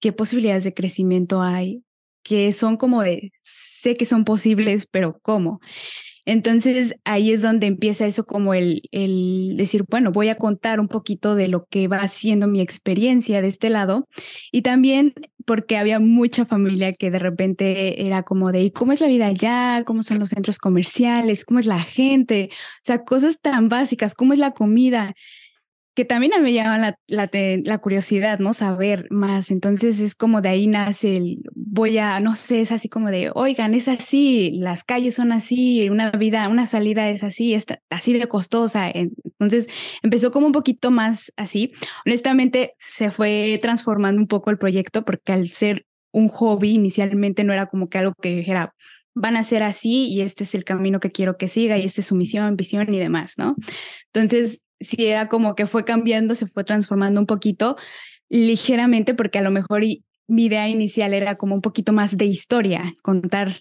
¿Qué 0.00 0.12
posibilidades 0.12 0.64
de 0.64 0.74
crecimiento 0.74 1.42
hay? 1.42 1.84
Que 2.22 2.52
son 2.52 2.76
como 2.76 3.02
de, 3.02 3.32
sé 3.42 3.96
que 3.96 4.04
son 4.04 4.24
posibles, 4.24 4.86
pero 4.90 5.18
¿cómo? 5.20 5.60
Entonces 6.28 6.94
ahí 7.04 7.32
es 7.32 7.40
donde 7.40 7.66
empieza 7.66 8.04
eso 8.04 8.26
como 8.26 8.52
el, 8.52 8.82
el 8.92 9.54
decir, 9.56 9.86
bueno, 9.88 10.12
voy 10.12 10.28
a 10.28 10.34
contar 10.34 10.78
un 10.78 10.86
poquito 10.86 11.34
de 11.34 11.48
lo 11.48 11.64
que 11.64 11.88
va 11.88 12.06
siendo 12.06 12.46
mi 12.48 12.60
experiencia 12.60 13.40
de 13.40 13.48
este 13.48 13.70
lado 13.70 14.06
y 14.52 14.60
también 14.60 15.14
porque 15.46 15.78
había 15.78 16.00
mucha 16.00 16.44
familia 16.44 16.92
que 16.92 17.10
de 17.10 17.18
repente 17.18 18.04
era 18.04 18.24
como 18.24 18.52
de, 18.52 18.60
¿y 18.60 18.70
cómo 18.70 18.92
es 18.92 19.00
la 19.00 19.08
vida 19.08 19.26
allá? 19.26 19.82
¿Cómo 19.86 20.02
son 20.02 20.18
los 20.18 20.28
centros 20.28 20.58
comerciales? 20.58 21.46
¿Cómo 21.46 21.60
es 21.60 21.64
la 21.64 21.80
gente? 21.80 22.50
O 22.52 22.84
sea, 22.84 23.04
cosas 23.04 23.40
tan 23.40 23.70
básicas, 23.70 24.14
¿cómo 24.14 24.34
es 24.34 24.38
la 24.38 24.50
comida? 24.50 25.14
Que 25.98 26.04
también 26.04 26.30
me 26.40 26.52
llama 26.52 26.78
la, 26.78 26.96
la, 27.08 27.28
la, 27.64 27.78
curiosidad, 27.78 28.38
¿no? 28.38 28.54
Saber 28.54 29.08
más. 29.10 29.50
Entonces 29.50 29.98
es 29.98 30.14
como 30.14 30.40
de 30.40 30.48
ahí 30.48 30.68
nace 30.68 31.16
el, 31.16 31.40
voy 31.56 31.98
a, 31.98 32.20
no 32.20 32.36
sé, 32.36 32.60
es 32.60 32.70
así 32.70 32.88
como 32.88 33.10
de, 33.10 33.32
oigan, 33.34 33.74
es 33.74 33.88
así, 33.88 34.52
las 34.60 34.84
calles 34.84 35.16
son 35.16 35.32
así, 35.32 35.90
una 35.90 36.12
vida, 36.12 36.48
una 36.50 36.68
salida 36.68 37.10
es 37.10 37.24
así, 37.24 37.52
es 37.52 37.66
así 37.90 38.12
de 38.12 38.28
costosa. 38.28 38.88
Entonces 38.94 39.66
empezó 40.00 40.30
como 40.30 40.46
un 40.46 40.52
poquito 40.52 40.92
más 40.92 41.32
así. 41.36 41.72
Honestamente 42.06 42.74
se 42.78 43.10
fue 43.10 43.58
transformando 43.60 44.20
un 44.20 44.28
poco 44.28 44.50
el 44.50 44.58
proyecto 44.58 45.04
porque 45.04 45.32
al 45.32 45.48
ser 45.48 45.84
un 46.12 46.28
hobby 46.28 46.74
inicialmente 46.74 47.42
no 47.42 47.52
era 47.52 47.66
como 47.66 47.88
que 47.88 47.98
algo 47.98 48.14
que 48.22 48.36
dijera, 48.36 48.72
van 49.16 49.36
a 49.36 49.42
ser 49.42 49.64
así 49.64 50.06
y 50.06 50.20
este 50.20 50.44
es 50.44 50.54
el 50.54 50.62
camino 50.62 51.00
que 51.00 51.10
quiero 51.10 51.36
que 51.36 51.48
siga 51.48 51.76
y 51.76 51.84
esta 51.84 52.02
es 52.02 52.06
su 52.06 52.14
misión, 52.14 52.54
visión 52.54 52.94
y 52.94 53.00
demás, 53.00 53.34
¿no? 53.36 53.56
Entonces 54.12 54.62
sí 54.80 55.06
era 55.06 55.28
como 55.28 55.54
que 55.54 55.66
fue 55.66 55.84
cambiando, 55.84 56.34
se 56.34 56.46
fue 56.46 56.64
transformando 56.64 57.20
un 57.20 57.26
poquito 57.26 57.76
ligeramente, 58.28 59.14
porque 59.14 59.38
a 59.38 59.42
lo 59.42 59.50
mejor 59.50 59.82
mi 60.26 60.44
idea 60.44 60.68
inicial 60.68 61.14
era 61.14 61.36
como 61.36 61.54
un 61.54 61.62
poquito 61.62 61.92
más 61.92 62.16
de 62.16 62.26
historia, 62.26 62.94
contar 63.02 63.56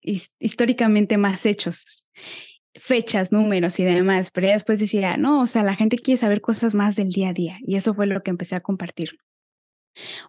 históricamente 0.00 1.18
más 1.18 1.46
hechos, 1.46 2.06
fechas, 2.74 3.32
números 3.32 3.78
y 3.78 3.84
demás, 3.84 4.30
pero 4.32 4.48
ya 4.48 4.54
después 4.54 4.80
decía, 4.80 5.16
no, 5.16 5.42
o 5.42 5.46
sea, 5.46 5.62
la 5.62 5.76
gente 5.76 5.98
quiere 5.98 6.18
saber 6.18 6.40
cosas 6.40 6.74
más 6.74 6.96
del 6.96 7.12
día 7.12 7.30
a 7.30 7.34
día 7.34 7.58
y 7.62 7.76
eso 7.76 7.94
fue 7.94 8.06
lo 8.06 8.22
que 8.22 8.30
empecé 8.30 8.56
a 8.56 8.60
compartir. 8.60 9.10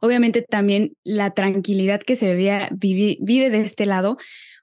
Obviamente 0.01 0.41
también 0.41 0.94
la 1.03 1.32
tranquilidad 1.32 2.01
que 2.01 2.15
se 2.15 2.36
vive, 2.36 2.70
vive 3.20 3.50
de 3.50 3.62
este 3.62 3.86
lado 3.86 4.17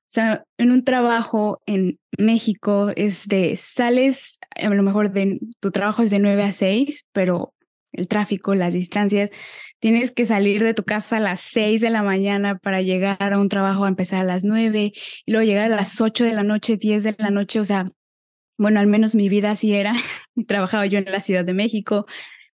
o 0.04 0.10
sea, 0.14 0.44
en 0.58 0.70
un 0.70 0.84
trabajo 0.84 1.60
en 1.66 1.98
México 2.18 2.90
es 2.94 3.26
de, 3.26 3.56
sales, 3.56 4.38
a 4.54 4.68
lo 4.68 4.82
mejor 4.82 5.12
de, 5.12 5.40
tu 5.60 5.70
trabajo 5.70 6.02
es 6.02 6.10
de 6.10 6.18
9 6.18 6.42
a 6.42 6.52
6, 6.52 7.06
pero 7.12 7.54
el 7.92 8.06
tráfico, 8.06 8.54
las 8.54 8.74
distancias, 8.74 9.30
tienes 9.80 10.12
que 10.12 10.24
salir 10.24 10.62
de 10.62 10.74
tu 10.74 10.84
casa 10.84 11.16
a 11.16 11.20
las 11.20 11.40
6 11.40 11.80
de 11.80 11.90
la 11.90 12.02
mañana 12.02 12.58
para 12.58 12.82
llegar 12.82 13.32
a 13.32 13.38
un 13.38 13.48
trabajo 13.48 13.84
a 13.84 13.88
empezar 13.88 14.20
a 14.20 14.24
las 14.24 14.44
9 14.44 14.92
y 15.26 15.32
luego 15.32 15.44
llegar 15.44 15.72
a 15.72 15.76
las 15.76 16.00
8 16.00 16.24
de 16.24 16.32
la 16.32 16.42
noche, 16.42 16.76
10 16.76 17.02
de 17.02 17.14
la 17.18 17.30
noche, 17.30 17.60
o 17.60 17.64
sea, 17.64 17.90
bueno, 18.56 18.80
al 18.80 18.86
menos 18.86 19.14
mi 19.14 19.28
vida 19.28 19.50
así 19.50 19.74
era. 19.74 19.94
Trabajaba 20.46 20.86
yo 20.86 20.98
en 20.98 21.06
la 21.06 21.20
Ciudad 21.20 21.44
de 21.44 21.54
México, 21.54 22.06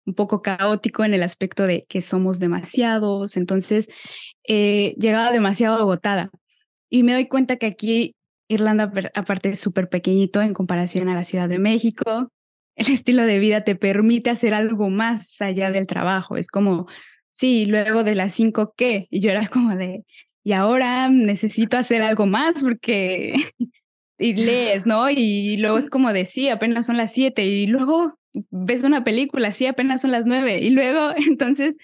un 0.05 0.13
poco 0.13 0.41
caótico 0.41 1.03
en 1.03 1.13
el 1.13 1.23
aspecto 1.23 1.67
de 1.67 1.85
que 1.87 2.01
somos 2.01 2.39
demasiados, 2.39 3.37
entonces 3.37 3.87
eh, 4.47 4.95
llegaba 4.97 5.31
demasiado 5.31 5.77
agotada. 5.77 6.31
Y 6.95 7.03
me 7.03 7.11
doy 7.11 7.27
cuenta 7.27 7.57
que 7.57 7.65
aquí 7.65 8.15
Irlanda, 8.47 8.89
aparte, 9.15 9.49
es 9.49 9.59
súper 9.59 9.89
pequeñito 9.89 10.41
en 10.41 10.53
comparación 10.53 11.09
a 11.09 11.13
la 11.13 11.25
Ciudad 11.25 11.49
de 11.49 11.59
México. 11.59 12.29
El 12.77 12.87
estilo 12.87 13.23
de 13.25 13.37
vida 13.39 13.65
te 13.65 13.75
permite 13.75 14.29
hacer 14.29 14.53
algo 14.53 14.89
más 14.89 15.41
allá 15.41 15.71
del 15.71 15.87
trabajo. 15.87 16.37
Es 16.37 16.47
como, 16.47 16.87
sí, 17.33 17.65
luego 17.65 18.05
de 18.05 18.15
las 18.15 18.33
cinco, 18.33 18.73
¿qué? 18.77 19.07
Y 19.09 19.19
yo 19.19 19.29
era 19.29 19.45
como 19.49 19.75
de, 19.75 20.05
y 20.45 20.53
ahora 20.53 21.09
necesito 21.09 21.77
hacer 21.77 22.01
algo 22.01 22.27
más 22.27 22.63
porque 22.63 23.33
y 24.17 24.33
lees, 24.35 24.85
¿no? 24.85 25.09
Y 25.09 25.57
luego 25.57 25.77
es 25.77 25.89
como 25.89 26.13
de, 26.13 26.23
sí, 26.23 26.47
apenas 26.47 26.85
son 26.85 26.95
las 26.95 27.11
siete 27.11 27.45
y 27.45 27.67
luego, 27.67 28.17
ves 28.51 28.85
una 28.85 29.03
película, 29.03 29.51
sí, 29.51 29.65
apenas 29.65 29.99
son 29.99 30.11
las 30.11 30.27
nueve. 30.27 30.59
Y 30.59 30.69
luego, 30.69 31.11
entonces, 31.27 31.75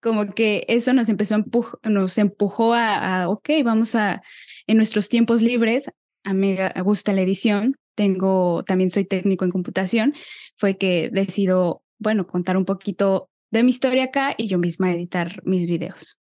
como 0.00 0.32
que 0.32 0.64
eso 0.68 0.92
nos 0.92 1.08
empezó 1.08 1.34
a 1.34 1.44
nos 1.88 2.18
empujó 2.18 2.72
a, 2.72 3.22
a, 3.22 3.28
ok, 3.28 3.48
vamos 3.64 3.96
a, 3.96 4.22
en 4.70 4.76
nuestros 4.76 5.08
tiempos 5.08 5.42
libres, 5.42 5.90
a 6.22 6.32
mí 6.32 6.56
me 6.56 6.82
gusta 6.82 7.12
la 7.12 7.22
edición, 7.22 7.74
tengo, 7.96 8.62
también 8.62 8.90
soy 8.90 9.04
técnico 9.04 9.44
en 9.44 9.50
computación, 9.50 10.14
fue 10.56 10.78
que 10.78 11.10
decido, 11.12 11.82
bueno, 11.98 12.28
contar 12.28 12.56
un 12.56 12.64
poquito 12.64 13.28
de 13.50 13.64
mi 13.64 13.70
historia 13.70 14.04
acá 14.04 14.32
y 14.38 14.46
yo 14.46 14.58
misma 14.58 14.92
editar 14.92 15.42
mis 15.44 15.66
videos. 15.66 16.20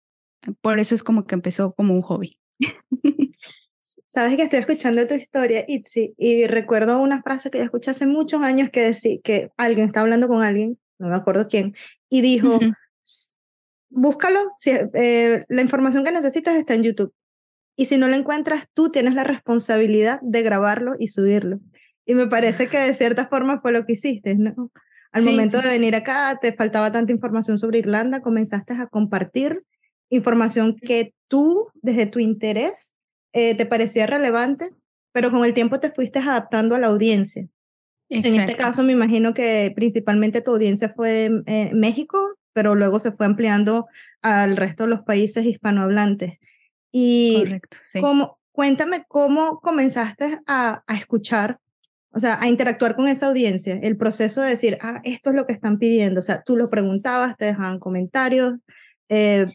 Por 0.63 0.79
eso 0.79 0.95
es 0.95 1.03
como 1.03 1.27
que 1.27 1.35
empezó 1.35 1.75
como 1.75 1.93
un 1.93 2.01
hobby. 2.01 2.39
Sabes 4.07 4.39
que 4.39 4.45
estoy 4.45 4.61
escuchando 4.61 5.07
tu 5.07 5.15
historia, 5.15 5.67
Itzi, 5.69 6.15
y 6.17 6.47
recuerdo 6.47 6.99
una 6.99 7.23
frase 7.23 7.51
que 7.51 7.59
yo 7.59 7.65
escuché 7.65 7.91
hace 7.91 8.07
muchos 8.07 8.41
años 8.41 8.71
que 8.71 8.81
decía 8.81 9.19
que 9.23 9.51
alguien 9.59 9.89
está 9.89 10.01
hablando 10.01 10.29
con 10.29 10.43
alguien, 10.43 10.79
no 10.99 11.09
me 11.09 11.17
acuerdo 11.17 11.47
quién, 11.47 11.75
y 12.09 12.23
dijo, 12.23 12.59
búscalo, 13.91 14.51
si, 14.57 14.71
eh, 14.95 15.45
la 15.47 15.61
información 15.61 16.05
que 16.05 16.13
necesitas 16.13 16.57
está 16.57 16.73
en 16.73 16.85
YouTube. 16.85 17.13
Y 17.77 17.87
si 17.87 17.97
no 17.97 18.09
la 18.09 18.17
encuentras, 18.17 18.67
tú 18.75 18.91
tienes 18.91 19.15
la 19.15 19.25
responsabilidad 19.25 20.21
de 20.23 20.43
grabarlo 20.43 20.93
y 20.99 21.09
subirlo. 21.09 21.61
Y 22.05 22.15
me 22.15 22.27
parece 22.27 22.67
que 22.69 22.79
de 22.79 22.95
cierta 22.95 23.29
forma 23.29 23.61
fue 23.61 23.73
lo 23.73 23.87
que 23.87 23.95
hiciste, 23.95 24.35
¿no? 24.35 24.71
Al 25.13 25.25
momento 25.25 25.61
de 25.61 25.71
venir 25.71 25.97
acá, 25.97 26.39
te 26.41 26.53
faltaba 26.53 26.93
tanta 26.93 27.13
información 27.13 27.59
sobre 27.59 27.79
Irlanda, 27.79 28.21
comenzaste 28.21 28.75
a 28.75 28.87
compartir 28.87 29.63
información 30.09 30.77
que 30.77 31.15
tú, 31.29 31.69
desde 31.83 32.07
tu 32.07 32.19
interés, 32.19 32.95
eh, 33.33 33.55
te 33.57 33.67
parecía 33.67 34.07
relevante, 34.07 34.71
pero 35.13 35.31
con 35.31 35.45
el 35.45 35.55
tiempo 35.55 35.81
te 35.81 35.91
fuiste 35.91 36.19
adaptando 36.19 36.75
a 36.75 36.81
la 36.81 36.89
audiencia. 36.89 37.47
En 38.09 38.41
este 38.41 38.57
caso, 38.57 38.83
me 38.83 38.93
imagino 38.93 39.35
que 39.35 39.73
principalmente 39.75 40.41
tu 40.41 40.51
audiencia 40.51 40.93
fue 40.95 41.31
eh, 41.47 41.71
México, 41.73 42.35
pero 42.53 42.75
luego 42.75 42.99
se 42.99 43.13
fue 43.13 43.25
ampliando 43.25 43.87
al 44.21 44.57
resto 44.57 44.83
de 44.83 44.91
los 44.91 45.03
países 45.03 45.47
hispanohablantes. 45.47 46.40
Y 46.93 47.45
Correcto, 47.45 47.77
sí. 47.83 48.01
cómo, 48.01 48.39
cuéntame 48.53 49.05
cómo 49.09 49.61
comenzaste 49.61 50.41
a, 50.47 50.83
a, 50.87 50.97
escuchar, 50.97 51.59
o 52.13 52.21
sea, 52.21 52.41
a 52.41 52.49
interactuar 52.49 52.97
con 52.97 53.09
esa 53.09 53.29
audiencia, 53.29 53.79
el 53.83 53.97
proceso 53.97 54.43
de 54.43 54.51
decir, 54.51 54.79
ah, 54.81 55.01
esto 55.05 55.31
es 55.31 55.37
lo 55.37 55.47
que 55.47 55.53
están 55.53 55.79
pidiendo, 55.79 56.21
o 56.21 56.23
sea, 56.23 56.43
tú 56.43 56.57
lo 56.57 56.69
preguntabas, 56.69 57.37
te 57.37 57.47
dejaban 57.47 57.79
comentarios, 57.79 58.55
eh, 59.09 59.47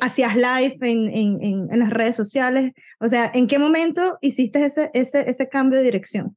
hacías 0.00 0.34
live 0.34 0.78
en, 0.80 1.10
en, 1.10 1.68
en, 1.70 1.78
las 1.78 1.90
redes 1.90 2.16
sociales, 2.16 2.72
o 3.00 3.08
sea, 3.08 3.30
¿en 3.34 3.46
qué 3.46 3.58
momento 3.58 4.18
hiciste 4.20 4.64
ese, 4.64 4.90
ese, 4.94 5.28
ese 5.28 5.48
cambio 5.48 5.78
de 5.78 5.84
dirección? 5.84 6.36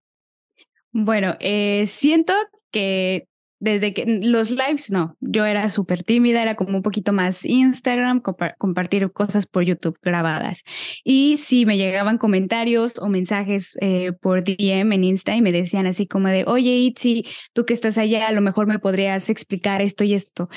Bueno, 0.92 1.36
eh, 1.39 1.86
siento 1.88 2.34
que 2.72 3.27
desde 3.60 3.94
que 3.94 4.06
los 4.22 4.52
lives 4.52 4.92
no, 4.92 5.16
yo 5.20 5.46
era 5.46 5.70
súper 5.70 6.04
tímida, 6.04 6.42
era 6.42 6.56
como 6.56 6.78
un 6.78 6.84
poquito 6.84 7.14
más 7.14 7.44
Instagram, 7.44 8.22
compartir 8.58 9.12
cosas 9.12 9.46
por 9.46 9.64
YouTube 9.64 9.98
grabadas. 10.02 10.64
Y 11.04 11.38
si 11.38 11.66
me 11.66 11.78
llegaban 11.78 12.18
comentarios 12.18 13.00
o 13.00 13.08
mensajes 13.08 13.78
eh, 13.82 14.12
por 14.14 14.44
DM 14.44 14.94
en 14.94 15.04
Insta 15.04 15.36
y 15.36 15.42
me 15.42 15.52
decían 15.52 15.88
así 15.88 16.08
como 16.08 16.28
de, 16.28 16.44
oye 16.46 16.76
Itzi, 16.78 17.26
tú 17.54 17.66
que 17.66 17.74
estás 17.74 17.98
allá, 17.98 18.28
a 18.28 18.32
lo 18.32 18.42
mejor 18.42 18.68
me 18.68 18.80
podrías 18.80 19.30
explicar 19.30 19.82
esto 19.82 20.04
y 20.04 20.14
esto. 20.14 20.50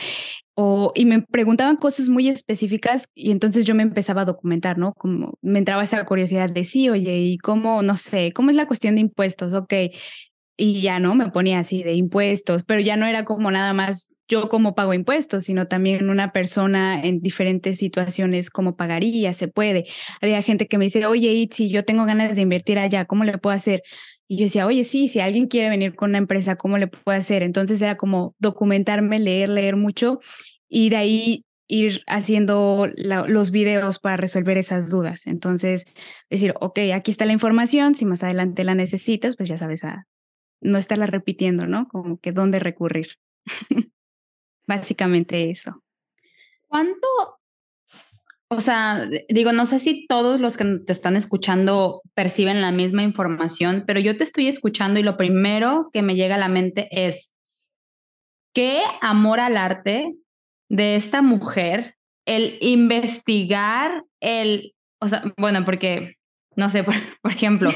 O, 0.55 0.93
y 0.95 1.07
me 1.07 1.23
preguntaban 1.23 1.77
cosas 1.77 2.11
muy 2.11 2.29
específicas 2.29 3.09
y 3.15 3.31
entonces 3.31 3.65
yo 3.65 3.75
me 3.75 3.83
empezaba 3.83 4.23
a 4.23 4.25
documentar, 4.27 4.77
¿no? 4.77 4.93
Como 4.93 5.39
me 5.41 5.59
entraba 5.59 5.83
esa 5.83 6.05
curiosidad 6.05 6.51
de 6.51 6.65
sí, 6.65 6.91
oye, 6.91 7.17
¿y 7.19 7.39
cómo, 7.39 7.83
no 7.83 7.97
sé, 7.97 8.33
cómo 8.35 8.51
es 8.51 8.57
la 8.57 8.67
cuestión 8.67 8.95
de 8.97 9.01
impuestos? 9.01 9.55
Ok, 9.55 9.73
y 10.61 10.83
ya 10.83 11.01
no 11.01 11.15
me 11.15 11.31
ponía 11.31 11.59
así 11.61 11.83
de 11.83 11.95
impuestos, 11.95 12.65
pero 12.65 12.81
ya 12.81 12.99
no 12.99 13.07
era 13.07 13.25
como 13.25 13.51
nada 13.51 13.73
más 13.73 14.13
yo 14.29 14.51
como 14.51 14.75
pago 14.75 14.93
impuestos, 14.93 15.45
sino 15.45 15.67
también 15.69 16.11
una 16.11 16.33
persona 16.33 17.03
en 17.03 17.21
diferentes 17.21 17.79
situaciones 17.79 18.51
cómo 18.51 18.77
pagaría, 18.77 19.33
se 19.33 19.49
puede. 19.49 19.87
Había 20.21 20.43
gente 20.43 20.69
que 20.69 20.77
me 20.77 20.85
dice, 20.85 21.07
oye, 21.07 21.33
Itzi, 21.33 21.71
yo 21.71 21.85
tengo 21.85 22.05
ganas 22.05 22.37
de 22.37 22.43
invertir 22.43 22.79
allá, 22.79 23.07
¿cómo 23.07 23.25
le 23.25 23.39
puedo 23.39 23.57
hacer? 23.57 23.83
Y 24.29 24.37
yo 24.37 24.45
decía, 24.45 24.67
oye, 24.67 24.85
sí, 24.85 25.09
si 25.09 25.21
alguien 25.21 25.49
quiere 25.49 25.71
venir 25.71 25.95
con 25.95 26.11
una 26.11 26.19
empresa, 26.19 26.57
¿cómo 26.57 26.77
le 26.77 26.89
puedo 26.89 27.19
hacer? 27.19 27.43
Entonces 27.43 27.81
era 27.81 27.97
como 27.97 28.35
documentarme, 28.39 29.19
leer, 29.19 29.49
leer 29.49 29.77
mucho 29.77 30.21
y 30.69 30.91
de 30.91 30.97
ahí 30.97 31.45
ir 31.69 32.03
haciendo 32.07 32.87
los 32.97 33.51
videos 33.51 33.99
para 33.99 34.19
resolver 34.19 34.59
esas 34.59 34.91
dudas. 34.91 35.27
Entonces, 35.27 35.87
decir, 36.29 36.53
ok, 36.61 36.81
aquí 36.95 37.11
está 37.11 37.25
la 37.25 37.33
información, 37.33 37.95
si 37.95 38.05
más 38.05 38.23
adelante 38.23 38.63
la 38.63 38.75
necesitas, 38.75 39.37
pues 39.37 39.49
ya 39.49 39.57
sabes 39.57 39.85
a 39.85 40.05
no 40.61 40.79
estarla 40.79 41.07
repitiendo, 41.07 41.67
¿no? 41.67 41.89
Como 41.89 42.19
que 42.19 42.33
dónde 42.33 42.59
recurrir. 42.59 43.19
Básicamente 44.67 45.51
eso. 45.51 45.83
¿Cuánto? 46.69 47.07
O 48.53 48.61
sea, 48.61 49.09
digo, 49.29 49.53
no 49.53 49.65
sé 49.65 49.79
si 49.79 50.07
todos 50.09 50.41
los 50.41 50.57
que 50.57 50.65
te 50.85 50.93
están 50.93 51.17
escuchando 51.17 52.03
perciben 52.15 52.61
la 52.61 52.73
misma 52.73 53.03
información, 53.03 53.85
pero 53.87 54.01
yo 54.01 54.17
te 54.17 54.25
estoy 54.25 54.49
escuchando 54.49 54.99
y 54.99 55.05
lo 55.05 55.17
primero 55.17 55.89
que 55.93 56.03
me 56.03 56.17
llega 56.17 56.35
a 56.35 56.39
la 56.39 56.49
mente 56.49 56.89
es, 56.91 57.33
¿qué 58.53 58.83
amor 59.01 59.39
al 59.39 59.57
arte 59.57 60.17
de 60.69 60.97
esta 60.97 61.23
mujer? 61.23 61.97
El 62.27 62.59
investigar, 62.61 64.05
el, 64.21 64.75
o 65.01 65.07
sea, 65.07 65.23
bueno, 65.37 65.65
porque 65.65 66.17
no 66.61 66.69
sé, 66.69 66.85
por, 67.23 67.33
ejemplo, 67.33 67.71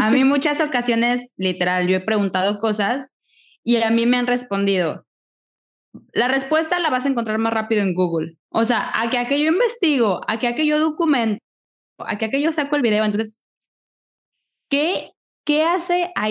a 0.00 0.10
mí 0.10 0.24
muchas 0.24 0.60
ocasiones, 0.60 1.34
literal, 1.36 1.88
yo 1.88 1.96
he 1.96 2.00
preguntado 2.00 2.60
cosas 2.60 3.10
y 3.64 3.76
a 3.82 3.90
mí 3.90 4.06
me 4.06 4.16
han 4.16 4.28
respondido, 4.28 5.04
la 6.12 6.28
respuesta 6.28 6.78
la 6.78 6.88
vas 6.88 7.04
a 7.04 7.08
encontrar 7.08 7.38
más 7.38 7.52
rápido 7.52 7.82
en 7.82 7.94
Google. 7.94 8.36
O 8.50 8.64
sea, 8.64 8.90
a 8.94 9.10
que, 9.10 9.18
a 9.18 9.28
yo 9.28 9.48
investigo, 9.48 10.20
a 10.28 10.38
que, 10.38 10.46
a 10.46 10.54
que 10.54 10.70
documento, 10.70 11.42
a 11.98 12.16
que, 12.16 12.46
a 12.46 12.52
saco 12.52 12.76
el 12.76 12.82
video. 12.82 13.04
Entonces, 13.04 13.40
¿qué, 14.70 15.10
qué 15.44 15.64
hace 15.64 16.12
a? 16.14 16.28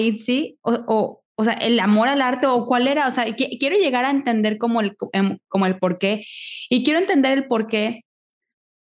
O, 0.61 0.71
o, 0.87 1.23
o, 1.35 1.43
sea, 1.43 1.53
el 1.53 1.79
amor 1.81 2.07
al 2.07 2.21
arte 2.21 2.47
o 2.47 2.65
cuál 2.65 2.87
era. 2.87 3.07
O 3.07 3.11
sea, 3.11 3.25
quiero 3.35 3.77
llegar 3.77 4.05
a 4.05 4.11
entender 4.11 4.57
como 4.57 4.79
el, 4.79 4.95
em, 5.11 5.37
como 5.49 5.65
el 5.65 5.77
por 5.77 5.97
qué. 5.97 6.23
Y 6.69 6.85
quiero 6.85 6.99
entender 6.99 7.33
el 7.33 7.47
por 7.47 7.67
qué, 7.67 8.03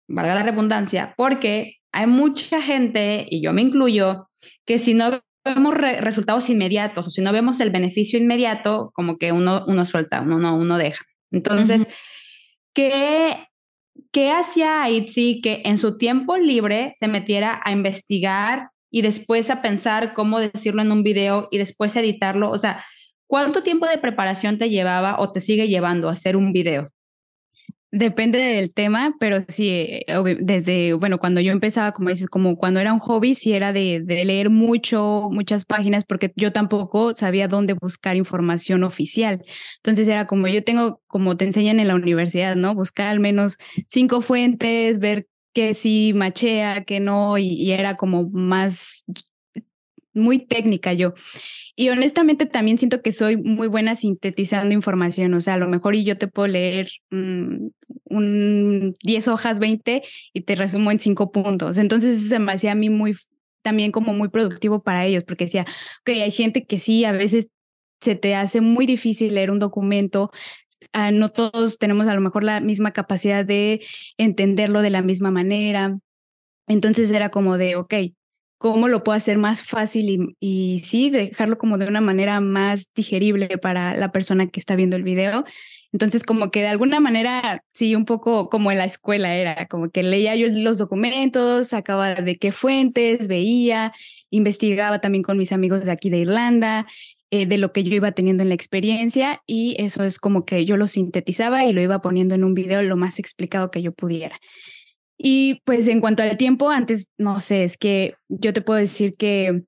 valga 0.09 0.35
la 0.35 0.43
redundancia, 0.43 1.15
porque 1.17 1.80
hay 1.93 2.07
mucha 2.07 2.63
gente, 2.63 3.27
y 3.29 3.43
yo 3.43 3.53
me 3.53 3.63
incluyo, 3.63 4.27
que 4.65 4.79
si 4.79 4.95
no 4.95 5.21
vemos 5.45 5.75
resultados 5.75 6.49
inmediatos 6.51 7.07
o 7.07 7.11
si 7.11 7.21
no 7.23 7.33
vemos 7.33 7.61
el 7.61 7.71
beneficio 7.71 8.19
inmediato, 8.19 8.91
como 8.95 9.19
que 9.19 9.33
uno, 9.33 9.65
uno 9.67 9.87
suelta, 9.87 10.21
uno, 10.21 10.39
no, 10.39 10.57
uno 10.57 10.79
deja. 10.79 11.05
Entonces, 11.31 11.87
¿qué, 12.75 13.49
¿qué 14.13 14.31
hacía 14.33 14.89
Itzi 14.91 15.41
que 15.41 15.63
en 15.65 15.79
su 15.79 15.97
tiempo 15.99 16.37
libre 16.37 16.93
se 16.97 17.09
metiera 17.09 17.61
a 17.65 17.73
investigar 17.73 18.71
y 18.91 19.03
después 19.03 19.51
a 19.51 19.63
pensar 19.63 20.15
cómo 20.15 20.41
decirlo 20.41 20.83
en 20.83 20.93
un 20.93 21.03
video 21.03 21.49
y 21.51 21.59
después 21.59 21.97
editarlo? 21.97 22.51
O 22.51 22.59
sea, 22.59 22.85
¿cuánto 23.27 23.63
tiempo 23.63 23.87
de 23.87 23.99
preparación 23.99 24.59
te 24.59 24.69
llevaba 24.69 25.21
o 25.21 25.33
te 25.33 25.41
sigue 25.41 25.69
llevando 25.69 26.09
a 26.09 26.13
hacer 26.13 26.37
un 26.37 26.53
video? 26.53 26.89
Depende 27.93 28.39
del 28.39 28.73
tema, 28.73 29.17
pero 29.19 29.39
sí, 29.49 30.03
desde, 30.39 30.93
bueno, 30.93 31.19
cuando 31.19 31.41
yo 31.41 31.51
empezaba, 31.51 31.91
como 31.91 32.09
dices, 32.09 32.29
como 32.29 32.57
cuando 32.57 32.79
era 32.79 32.93
un 32.93 33.01
hobby, 33.01 33.35
sí 33.35 33.53
era 33.53 33.73
de, 33.73 34.05
leer 34.07 34.49
mucho, 34.49 35.29
muchas 35.33 35.65
páginas, 35.65 36.05
porque 36.05 36.33
yo 36.37 36.53
tampoco 36.53 37.17
sabía 37.17 37.49
dónde 37.49 37.73
buscar 37.73 38.17
información 38.17 38.85
oficial. 38.85 39.45
Entonces 39.79 40.07
era 40.07 40.29
como 40.29 40.47
yo 40.47 40.63
tengo, 40.63 41.03
como 41.09 41.37
te 41.37 41.47
enseñan 41.47 41.81
en 41.81 41.89
la 41.89 41.97
universidad, 41.97 42.55
¿no? 42.55 42.77
Buscar 42.77 43.09
al 43.09 43.19
menos 43.19 43.57
cinco 43.89 44.23
fuentes, 44.23 45.01
ver 45.01 45.27
qué 45.53 45.75
sí 45.75 46.13
machea, 46.15 46.85
qué 46.85 47.01
no, 47.01 47.39
y 47.39 47.73
era 47.73 47.97
como 47.97 48.31
más 48.31 49.05
muy 50.13 50.47
técnica 50.47 50.93
yo. 50.93 51.15
Y 51.77 51.89
honestamente 51.89 52.47
también 52.47 52.79
siento 52.79 53.01
que 53.03 53.13
soy 53.13 53.37
muy 53.37 53.69
buena 53.69 53.95
sintetizando 53.95 54.75
información, 54.75 55.33
o 55.35 55.41
sea, 55.41 55.55
a 55.55 55.59
lo 55.59 55.69
mejor 55.69 55.95
y 55.95 56.05
yo 56.05 56.19
te 56.19 56.29
puedo 56.29 56.49
leer 56.49 56.91
mm, 57.11 57.69
un 58.05 58.95
10 59.03 59.29
hojas, 59.29 59.61
20 59.61 60.03
y 60.33 60.41
te 60.43 60.55
resumo 60.57 60.91
en 60.91 61.01
5 61.01 61.33
puntos. 61.33 61.79
Entonces 61.79 62.19
eso 62.19 62.29
se 62.29 62.39
me 62.39 62.53
hacía 62.53 62.73
a 62.73 62.75
mí 62.75 62.91
muy, 62.91 63.17
también 63.63 63.93
como 63.93 64.13
muy 64.13 64.29
productivo 64.29 64.83
para 64.83 65.07
ellos, 65.07 65.25
porque 65.25 65.45
decía, 65.45 65.65
ok, 66.01 66.11
hay 66.11 66.31
gente 66.33 66.67
que 66.67 66.79
sí, 66.79 67.05
a 67.05 67.13
veces 67.13 67.49
se 68.01 68.15
te 68.15 68.35
hace 68.35 68.61
muy 68.61 68.87
difícil 68.87 69.35
leer 69.35 69.51
un 69.51 69.59
documento, 69.59 70.31
ah, 70.93 71.13
no 71.13 71.29
todos 71.31 71.79
tenemos 71.79 72.07
a 72.09 72.15
lo 72.15 72.21
mejor 72.21 72.45
la 72.45 72.61
misma 72.61 72.93
capacidad 72.93 73.45
de 73.45 73.81
entenderlo 74.19 74.83
de 74.83 74.91
la 74.91 75.03
misma 75.03 75.31
manera. 75.31 75.97
Entonces 76.67 77.11
era 77.11 77.31
como 77.31 77.59
de, 77.59 77.77
ok, 77.77 77.95
cómo 78.61 78.89
lo 78.89 79.03
puedo 79.03 79.17
hacer 79.17 79.39
más 79.39 79.65
fácil 79.65 80.11
y, 80.11 80.37
y, 80.39 80.81
sí, 80.81 81.09
dejarlo 81.09 81.57
como 81.57 81.79
de 81.79 81.89
una 81.89 82.03
manera 82.03 82.43
más 82.43 82.85
digerible 82.95 83.57
para 83.57 83.97
la 83.97 84.13
persona 84.13 84.49
que 84.49 84.61
está 84.61 84.77
viendo 84.77 84.97
el 84.97 85.03
video. 85.03 85.47
Entonces, 85.93 86.23
como 86.23 86.51
que 86.51 86.61
de 86.61 86.69
alguna 86.69 87.01
manera, 87.01 87.65
sí, 87.73 87.95
un 87.95 88.05
poco 88.05 88.51
como 88.51 88.71
en 88.71 88.77
la 88.77 88.85
escuela 88.85 89.35
era, 89.35 89.65
como 89.67 89.89
que 89.89 90.03
leía 90.03 90.37
yo 90.37 90.49
los 90.51 90.77
documentos, 90.77 91.69
sacaba 91.69 92.17
de 92.17 92.37
qué 92.37 92.53
fuentes, 92.53 93.29
veía, 93.29 93.95
investigaba 94.29 95.01
también 95.01 95.23
con 95.23 95.39
mis 95.39 95.53
amigos 95.53 95.87
de 95.87 95.93
aquí 95.93 96.11
de 96.11 96.19
Irlanda 96.19 96.87
eh, 97.31 97.47
de 97.47 97.57
lo 97.57 97.73
que 97.73 97.83
yo 97.83 97.95
iba 97.95 98.13
teniendo 98.13 98.43
en 98.43 98.51
la 98.51 98.57
experiencia 98.57 99.41
y 99.47 99.75
eso 99.79 100.05
es 100.05 100.19
como 100.19 100.45
que 100.45 100.67
yo 100.67 100.77
lo 100.77 100.87
sintetizaba 100.87 101.65
y 101.65 101.73
lo 101.73 101.81
iba 101.81 102.03
poniendo 102.03 102.35
en 102.35 102.45
un 102.45 102.53
video 102.53 102.83
lo 102.83 102.99
más 102.99 103.19
explicado 103.19 103.71
que 103.71 103.81
yo 103.81 103.93
pudiera. 103.93 104.37
Y 105.23 105.61
pues 105.67 105.87
en 105.87 106.01
cuanto 106.01 106.23
al 106.23 106.39
tiempo, 106.39 106.71
antes, 106.71 107.11
no 107.19 107.41
sé, 107.41 107.65
es 107.65 107.77
que 107.77 108.15
yo 108.31 108.55
te 108.55 108.63
puedo 108.63 108.81
decir 108.81 109.17
que 109.17 109.65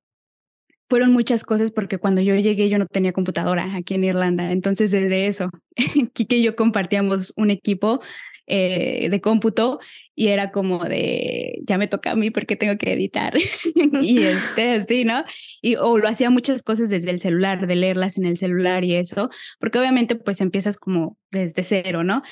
fueron 0.89 1.13
muchas 1.13 1.45
cosas 1.45 1.71
porque 1.71 1.99
cuando 1.99 2.23
yo 2.23 2.35
llegué 2.37 2.71
yo 2.71 2.79
no 2.79 2.87
tenía 2.87 3.13
computadora 3.13 3.77
aquí 3.77 3.93
en 3.93 4.05
Irlanda. 4.05 4.51
Entonces 4.51 4.91
desde 4.91 5.27
eso, 5.27 5.51
Kike 6.15 6.37
y 6.37 6.43
yo 6.43 6.57
compartíamos 6.57 7.35
un 7.37 7.51
equipo 7.51 8.01
eh, 8.47 9.09
de 9.11 9.21
cómputo 9.21 9.81
y 10.15 10.29
era 10.29 10.51
como 10.51 10.85
de, 10.85 11.61
ya 11.63 11.79
me 11.79 11.89
toca 11.89 12.11
a 12.11 12.17
mí 12.17 12.31
porque 12.31 12.57
tengo 12.57 12.77
que 12.77 12.93
editar. 12.93 13.35
y 14.03 14.23
este, 14.23 14.73
así, 14.73 15.05
¿no? 15.05 15.25
Y, 15.61 15.77
o 15.77 15.99
lo 15.99 16.09
hacía 16.09 16.31
muchas 16.31 16.63
cosas 16.63 16.91
desde 16.91 17.11
el 17.11 17.21
celular, 17.21 17.67
de 17.67 17.77
leerlas 17.77 18.19
en 18.19 18.27
el 18.27 18.37
celular 18.37 18.85
y 18.85 18.95
eso, 18.95 19.31
porque 19.59 19.79
obviamente 19.79 20.17
pues 20.17 20.41
empiezas 20.41 20.77
como 20.77 21.17
desde 21.31 21.63
cero, 21.63 22.05
¿no? 22.05 22.23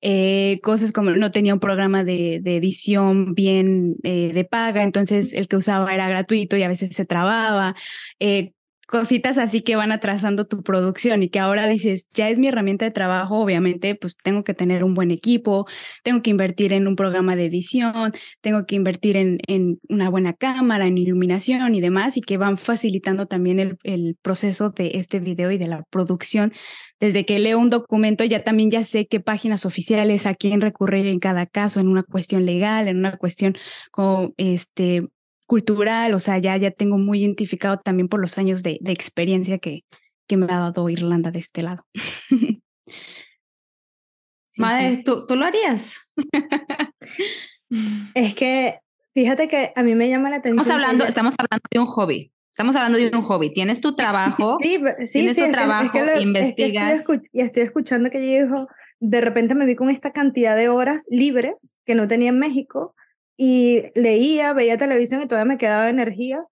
Eh, 0.00 0.60
cosas 0.62 0.92
como 0.92 1.10
no 1.10 1.30
tenía 1.30 1.54
un 1.54 1.60
programa 1.60 2.04
de, 2.04 2.40
de 2.42 2.56
edición 2.56 3.34
bien 3.34 3.96
eh, 4.02 4.32
de 4.32 4.44
paga, 4.44 4.82
entonces 4.82 5.32
el 5.32 5.48
que 5.48 5.56
usaba 5.56 5.92
era 5.94 6.08
gratuito 6.08 6.56
y 6.56 6.62
a 6.62 6.68
veces 6.68 6.94
se 6.94 7.04
trababa. 7.04 7.74
Eh, 8.20 8.52
cositas 8.88 9.36
así 9.36 9.60
que 9.60 9.76
van 9.76 9.92
atrasando 9.92 10.46
tu 10.46 10.62
producción 10.62 11.22
y 11.22 11.28
que 11.28 11.38
ahora 11.38 11.68
dices, 11.68 12.08
ya 12.14 12.30
es 12.30 12.38
mi 12.38 12.48
herramienta 12.48 12.86
de 12.86 12.90
trabajo, 12.90 13.38
obviamente, 13.38 13.94
pues 13.94 14.16
tengo 14.16 14.44
que 14.44 14.54
tener 14.54 14.82
un 14.82 14.94
buen 14.94 15.10
equipo, 15.10 15.66
tengo 16.02 16.22
que 16.22 16.30
invertir 16.30 16.72
en 16.72 16.88
un 16.88 16.96
programa 16.96 17.36
de 17.36 17.44
edición, 17.44 18.12
tengo 18.40 18.64
que 18.64 18.76
invertir 18.76 19.18
en, 19.18 19.38
en 19.46 19.78
una 19.90 20.08
buena 20.08 20.32
cámara, 20.32 20.86
en 20.86 20.96
iluminación 20.96 21.74
y 21.74 21.82
demás, 21.82 22.16
y 22.16 22.22
que 22.22 22.38
van 22.38 22.56
facilitando 22.56 23.26
también 23.26 23.60
el, 23.60 23.76
el 23.82 24.16
proceso 24.22 24.70
de 24.70 24.92
este 24.94 25.20
video 25.20 25.50
y 25.50 25.58
de 25.58 25.68
la 25.68 25.84
producción. 25.90 26.52
Desde 26.98 27.26
que 27.26 27.38
leo 27.38 27.58
un 27.58 27.68
documento, 27.68 28.24
ya 28.24 28.42
también 28.42 28.70
ya 28.70 28.84
sé 28.84 29.06
qué 29.06 29.20
páginas 29.20 29.66
oficiales, 29.66 30.24
a 30.24 30.34
quién 30.34 30.62
recurrir 30.62 31.06
en 31.06 31.18
cada 31.18 31.44
caso, 31.44 31.78
en 31.78 31.88
una 31.88 32.04
cuestión 32.04 32.46
legal, 32.46 32.88
en 32.88 32.96
una 32.96 33.18
cuestión 33.18 33.54
como 33.92 34.32
este 34.38 35.04
cultural, 35.48 36.12
o 36.12 36.18
sea, 36.18 36.36
ya, 36.38 36.56
ya 36.58 36.70
tengo 36.70 36.98
muy 36.98 37.20
identificado 37.20 37.78
también 37.78 38.08
por 38.08 38.20
los 38.20 38.36
años 38.36 38.62
de, 38.62 38.78
de 38.82 38.92
experiencia 38.92 39.58
que, 39.58 39.84
que 40.28 40.36
me 40.36 40.44
ha 40.44 40.58
dado 40.58 40.90
Irlanda 40.90 41.30
de 41.30 41.38
este 41.38 41.62
lado. 41.62 41.86
sí, 44.46 44.60
Madre, 44.60 45.02
¿tú, 45.04 45.26
¿tú 45.26 45.36
lo 45.36 45.46
harías? 45.46 45.96
es 48.14 48.34
que, 48.34 48.80
fíjate 49.14 49.48
que 49.48 49.72
a 49.74 49.82
mí 49.82 49.94
me 49.94 50.10
llama 50.10 50.28
la 50.28 50.36
atención. 50.36 50.60
Estamos 50.60 50.84
hablando, 50.84 51.04
estamos 51.06 51.34
hablando 51.38 51.64
de 51.70 51.80
un 51.80 51.86
hobby. 51.86 52.30
Estamos 52.52 52.76
hablando 52.76 52.98
de 52.98 53.10
un 53.16 53.22
hobby. 53.22 53.54
Tienes 53.54 53.80
tu 53.80 53.96
trabajo. 53.96 54.58
sí, 54.60 54.78
sí, 55.06 55.12
tienes 55.12 55.36
sí, 55.36 55.44
tu 55.46 55.50
trabajo, 55.50 55.86
es 55.86 55.92
que 55.92 56.14
lo, 56.14 56.20
investigas. 56.20 56.92
Es 56.92 57.06
que 57.06 57.14
estoy, 57.14 57.30
y 57.32 57.40
estoy 57.40 57.62
escuchando 57.62 58.10
que 58.10 58.18
ella 58.18 58.44
dijo, 58.44 58.68
de 59.00 59.22
repente 59.22 59.54
me 59.54 59.64
vi 59.64 59.76
con 59.76 59.88
esta 59.88 60.12
cantidad 60.12 60.56
de 60.56 60.68
horas 60.68 61.04
libres 61.08 61.74
que 61.86 61.94
no 61.94 62.06
tenía 62.06 62.28
en 62.28 62.38
México 62.38 62.94
y 63.40 63.84
leía, 63.94 64.52
veía 64.52 64.76
televisión 64.76 65.22
y 65.22 65.26
todavía 65.26 65.52
me 65.52 65.58
quedaba 65.58 65.88
energía. 65.88 66.44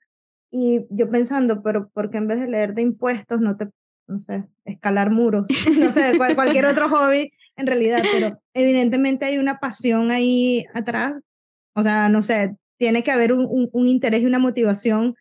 Y 0.53 0.87
yo 0.89 1.11
pensando, 1.11 1.61
pero 1.63 1.89
¿por 1.89 2.11
qué 2.11 2.19
en 2.19 2.29
vez 2.29 2.41
de 2.41 2.47
leer 2.47 2.75
de 2.75 2.83
impuestos 2.83 3.41
no 3.41 3.57
te, 3.57 3.69
no 4.07 4.21
sé, 4.21 4.45
escalar 4.65 5.11
muros? 5.11 5.47
no 5.79 5.91
sé, 5.91 6.17
cualquier 6.17 6.65
otro 6.67 6.89
hobby 6.89 7.33
en 7.57 7.67
realidad, 7.67 8.03
pero 8.13 8.41
evidentemente 8.55 9.27
hay 9.27 9.39
una 9.39 9.59
pasión 9.59 10.13
ahí 10.13 10.65
atrás. 10.75 11.21
O 11.75 11.83
sea, 11.83 12.09
no 12.09 12.23
sé, 12.23 12.55
tiene 12.79 13.03
que 13.03 13.11
haber 13.11 13.33
un, 13.33 13.69
un, 13.73 13.87
interés 13.87 14.23
y 14.23 14.27
una 14.27 14.39
motivación 14.39 15.17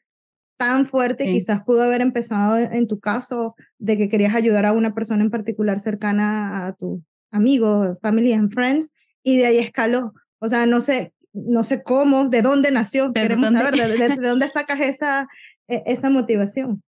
tan 0.57 0.87
fuerte, 0.87 1.25
quizás 1.25 1.63
pudo 1.63 1.81
haber 1.81 2.01
empezado 2.01 2.57
en 2.57 2.87
tu 2.87 2.99
caso 2.99 3.55
de 3.77 3.97
que 3.97 4.07
querías 4.07 4.35
ayudar 4.35 4.65
a 4.65 4.71
una 4.71 4.93
persona 4.93 5.23
en 5.23 5.31
particular 5.31 5.79
cercana 5.79 6.67
a 6.67 6.73
tu 6.73 7.03
amigo, 7.31 7.97
family 8.01 8.33
and 8.33 8.53
friends, 8.53 8.91
y 9.23 9.37
de 9.37 9.47
ahí 9.47 9.57
escaló. 9.57 10.13
O 10.39 10.47
sea, 10.47 10.65
no 10.65 10.79
sé, 10.79 11.14
no 11.35 11.63
sé 11.63 11.83
cómo, 11.83 12.29
de 12.29 12.41
dónde 12.41 12.71
nació, 12.71 13.11
queremos 13.13 13.51
saber 13.51 13.75
de, 13.75 14.27
dónde 14.27 14.47
sacas 14.53 14.79
esa, 14.79 15.27
e, 15.67 15.83
esa 15.85 16.09
motivación. 16.09 16.81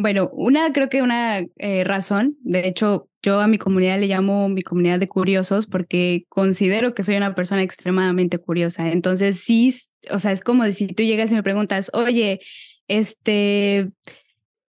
Bueno, 0.00 0.30
una, 0.32 0.72
creo 0.72 0.88
que 0.88 1.02
una 1.02 1.40
eh, 1.56 1.82
razón, 1.82 2.36
de 2.42 2.68
hecho, 2.68 3.08
yo 3.20 3.40
a 3.40 3.48
mi 3.48 3.58
comunidad 3.58 3.98
le 3.98 4.06
llamo 4.06 4.48
mi 4.48 4.62
comunidad 4.62 5.00
de 5.00 5.08
curiosos 5.08 5.66
porque 5.66 6.24
considero 6.28 6.94
que 6.94 7.02
soy 7.02 7.16
una 7.16 7.34
persona 7.34 7.62
extremadamente 7.62 8.38
curiosa. 8.38 8.92
Entonces, 8.92 9.40
sí, 9.40 9.74
o 10.10 10.20
sea, 10.20 10.30
es 10.30 10.42
como 10.42 10.64
si 10.70 10.86
tú 10.86 11.02
llegas 11.02 11.32
y 11.32 11.34
me 11.34 11.42
preguntas, 11.42 11.90
oye, 11.94 12.38
este, 12.86 13.90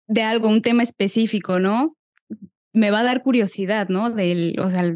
de 0.09 0.22
algo, 0.22 0.48
un 0.48 0.61
tema 0.61 0.83
específico, 0.83 1.59
¿no? 1.59 1.96
Me 2.74 2.90
va 2.90 3.00
a 3.00 3.05
dar 3.05 3.22
curiosidad, 3.22 3.88
¿no? 3.88 4.11
Del, 4.11 4.59
o 4.61 4.68
sea, 4.68 4.92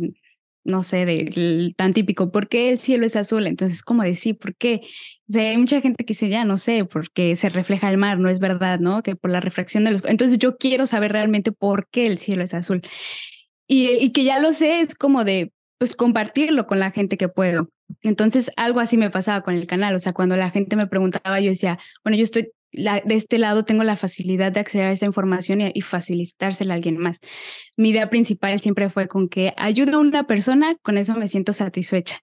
no 0.68 0.82
sé, 0.82 1.06
del 1.06 1.74
tan 1.76 1.92
típico, 1.92 2.30
¿por 2.30 2.48
qué 2.48 2.70
el 2.70 2.78
cielo 2.78 3.06
es 3.06 3.16
azul? 3.16 3.46
Entonces, 3.46 3.82
como 3.82 4.02
decir, 4.02 4.38
¿por 4.38 4.54
qué? 4.54 4.82
O 5.28 5.32
sea, 5.32 5.50
hay 5.50 5.58
mucha 5.58 5.80
gente 5.80 6.04
que 6.04 6.12
dice, 6.12 6.28
ya 6.28 6.44
no 6.44 6.58
sé, 6.58 6.84
porque 6.84 7.34
se 7.36 7.48
refleja 7.48 7.90
el 7.90 7.98
mar, 7.98 8.18
no 8.18 8.28
es 8.28 8.38
verdad, 8.38 8.78
¿no? 8.78 9.02
Que 9.02 9.16
por 9.16 9.30
la 9.30 9.40
refracción 9.40 9.84
de 9.84 9.92
los... 9.92 10.04
Entonces, 10.04 10.38
yo 10.38 10.56
quiero 10.56 10.86
saber 10.86 11.12
realmente 11.12 11.52
por 11.52 11.88
qué 11.90 12.06
el 12.06 12.18
cielo 12.18 12.44
es 12.44 12.54
azul. 12.54 12.82
Y, 13.66 13.88
y 13.92 14.10
que 14.12 14.24
ya 14.24 14.38
lo 14.40 14.52
sé, 14.52 14.80
es 14.80 14.94
como 14.94 15.24
de, 15.24 15.52
pues, 15.78 15.96
compartirlo 15.96 16.66
con 16.66 16.78
la 16.78 16.90
gente 16.90 17.16
que 17.16 17.28
puedo. 17.28 17.70
Entonces, 18.02 18.50
algo 18.56 18.80
así 18.80 18.96
me 18.96 19.10
pasaba 19.10 19.42
con 19.42 19.54
el 19.54 19.66
canal, 19.66 19.94
o 19.94 19.98
sea, 19.98 20.12
cuando 20.12 20.36
la 20.36 20.50
gente 20.50 20.76
me 20.76 20.86
preguntaba, 20.86 21.40
yo 21.40 21.50
decía, 21.50 21.78
bueno, 22.04 22.16
yo 22.18 22.24
estoy 22.24 22.50
de 22.72 23.14
este 23.14 23.38
lado 23.38 23.64
tengo 23.64 23.84
la 23.84 23.96
facilidad 23.96 24.52
de 24.52 24.60
acceder 24.60 24.86
a 24.88 24.92
esa 24.92 25.06
información 25.06 25.60
y, 25.60 25.80
facilitársela 25.80 26.74
a 26.74 26.76
alguien 26.76 26.98
más. 26.98 27.20
Mi 27.76 27.90
idea 27.90 28.10
principal 28.10 28.60
siempre 28.60 28.90
fue 28.90 29.08
con 29.08 29.28
que 29.28 29.54
ayuda 29.56 29.94
a 29.94 29.98
una 30.00 30.26
persona, 30.26 30.76
con 30.82 30.98
eso 30.98 31.14
me 31.14 31.28
siento 31.28 31.52
satisfecha. 31.52 32.20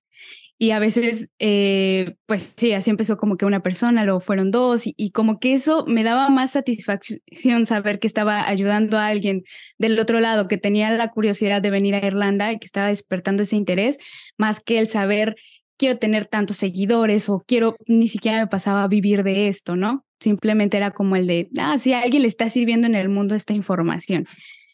Y 0.57 0.71
a 0.71 0.79
veces, 0.79 1.31
eh, 1.39 2.15
pues 2.27 2.53
sí, 2.55 2.71
así 2.71 2.89
empezó 2.89 3.17
como 3.17 3.35
que 3.35 3.45
una 3.45 3.61
persona, 3.61 4.05
luego 4.05 4.21
fueron 4.21 4.51
dos, 4.51 4.83
y, 4.85 5.11
como 5.11 5.39
que 5.39 5.53
eso 5.53 5.85
me 5.85 6.03
daba 6.03 6.29
más 6.29 6.51
satisfacción 6.51 7.65
saber 7.65 7.99
que 7.99 8.07
estaba 8.07 8.47
ayudando 8.47 8.97
a 8.97 9.07
alguien 9.07 9.43
del 9.77 9.99
otro 9.99 10.21
lado, 10.21 10.47
que 10.47 10.57
tenía 10.57 10.89
la 10.91 11.09
curiosidad 11.09 11.61
de 11.61 11.71
venir 11.71 11.95
a 11.95 12.05
Irlanda 12.05 12.53
y 12.53 12.59
que 12.59 12.65
estaba 12.65 12.87
despertando 12.87 13.43
ese 13.43 13.57
interés, 13.57 13.97
más 14.37 14.61
que 14.61 14.79
el 14.79 14.87
saber, 14.87 15.35
quiero 15.77 15.97
tener 15.97 16.25
tantos 16.27 16.55
seguidores 16.57 17.27
o 17.27 17.43
quiero, 17.45 17.75
ni 17.85 18.07
siquiera 18.07 18.39
me 18.39 18.47
pasaba 18.47 18.83
a 18.83 18.87
vivir 18.87 19.23
de 19.23 19.49
esto, 19.49 19.75
¿no? 19.75 20.04
Simplemente 20.19 20.77
era 20.77 20.91
como 20.91 21.15
el 21.15 21.27
de, 21.27 21.49
ah, 21.59 21.77
sí, 21.77 21.93
a 21.93 22.01
alguien 22.01 22.21
le 22.21 22.27
está 22.27 22.49
sirviendo 22.49 22.87
en 22.87 22.95
el 22.95 23.09
mundo 23.09 23.35
esta 23.35 23.53
información. 23.53 24.27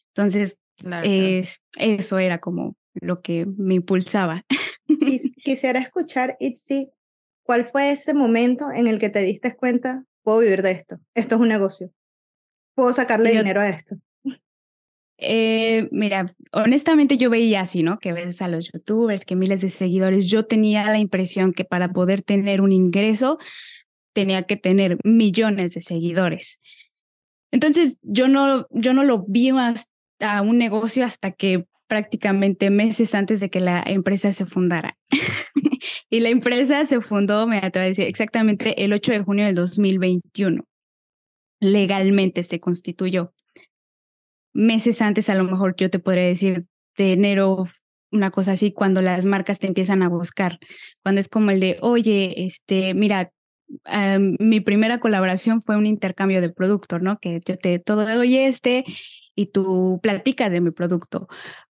Entonces, 0.07 0.59
eso 1.77 2.19
era 2.19 2.39
como 2.39 2.75
lo 2.93 3.21
que 3.21 3.45
me 3.45 3.75
impulsaba. 3.75 4.45
Quisiera 5.43 5.79
escuchar, 5.79 6.37
Itzi, 6.39 6.89
¿cuál 7.43 7.65
fue 7.65 7.91
ese 7.91 8.13
momento 8.13 8.71
en 8.73 8.87
el 8.87 8.99
que 8.99 9.09
te 9.09 9.19
diste 9.19 9.55
cuenta, 9.55 10.03
puedo 10.23 10.39
vivir 10.39 10.61
de 10.61 10.71
esto, 10.71 10.99
esto 11.15 11.35
es 11.35 11.41
un 11.41 11.47
negocio, 11.47 11.91
puedo 12.75 12.93
sacarle 12.93 13.31
dinero 13.31 13.61
a 13.61 13.69
esto? 13.69 13.95
Eh, 15.23 15.87
mira, 15.91 16.35
honestamente 16.51 17.15
yo 17.15 17.29
veía 17.29 17.61
así, 17.61 17.83
¿no? 17.83 17.99
Que 17.99 18.11
ves 18.11 18.41
a 18.41 18.47
los 18.47 18.71
youtubers, 18.71 19.23
que 19.23 19.35
miles 19.35 19.61
de 19.61 19.69
seguidores. 19.69 20.25
Yo 20.25 20.47
tenía 20.47 20.83
la 20.89 20.97
impresión 20.97 21.53
que 21.53 21.63
para 21.63 21.93
poder 21.93 22.23
tener 22.23 22.59
un 22.59 22.71
ingreso 22.71 23.37
tenía 24.13 24.43
que 24.43 24.57
tener 24.57 24.97
millones 25.03 25.73
de 25.73 25.81
seguidores. 25.81 26.59
Entonces, 27.51 27.97
yo 28.01 28.27
no, 28.27 28.67
yo 28.71 28.93
no 28.93 29.03
lo 29.03 29.25
vi 29.27 29.49
hasta 29.49 30.41
un 30.41 30.57
negocio 30.57 31.05
hasta 31.05 31.31
que 31.31 31.65
prácticamente 31.87 32.69
meses 32.69 33.13
antes 33.13 33.41
de 33.41 33.49
que 33.49 33.59
la 33.59 33.83
empresa 33.85 34.31
se 34.31 34.45
fundara. 34.45 34.97
y 36.09 36.21
la 36.21 36.29
empresa 36.29 36.85
se 36.85 37.01
fundó, 37.01 37.47
me 37.47 37.57
atrevo 37.57 37.83
a 37.83 37.87
decir, 37.87 38.07
exactamente 38.07 38.85
el 38.85 38.93
8 38.93 39.11
de 39.11 39.23
junio 39.23 39.45
del 39.45 39.55
2021. 39.55 40.63
Legalmente 41.59 42.43
se 42.45 42.61
constituyó. 42.61 43.33
Meses 44.53 45.01
antes, 45.01 45.29
a 45.29 45.35
lo 45.35 45.43
mejor 45.43 45.75
yo 45.75 45.89
te 45.89 45.99
podría 45.99 46.23
decir 46.23 46.65
de 46.95 47.11
enero, 47.11 47.65
una 48.09 48.31
cosa 48.31 48.53
así, 48.53 48.71
cuando 48.71 49.01
las 49.01 49.25
marcas 49.25 49.59
te 49.59 49.67
empiezan 49.67 50.01
a 50.01 50.07
buscar, 50.07 50.59
cuando 51.03 51.19
es 51.19 51.27
como 51.27 51.51
el 51.51 51.59
de, 51.59 51.77
oye, 51.81 52.45
este, 52.45 52.93
mira, 52.93 53.31
mi 54.39 54.59
primera 54.59 54.99
colaboración 54.99 55.61
fue 55.61 55.77
un 55.77 55.85
intercambio 55.85 56.41
de 56.41 56.49
producto, 56.49 56.99
¿no? 56.99 57.19
Que 57.19 57.39
yo 57.45 57.57
te 57.57 57.79
todo 57.79 58.05
doy 58.05 58.37
este 58.37 58.85
y 59.35 59.47
tú 59.47 59.99
platicas 60.03 60.51
de 60.51 60.61
mi 60.61 60.71
producto. 60.71 61.27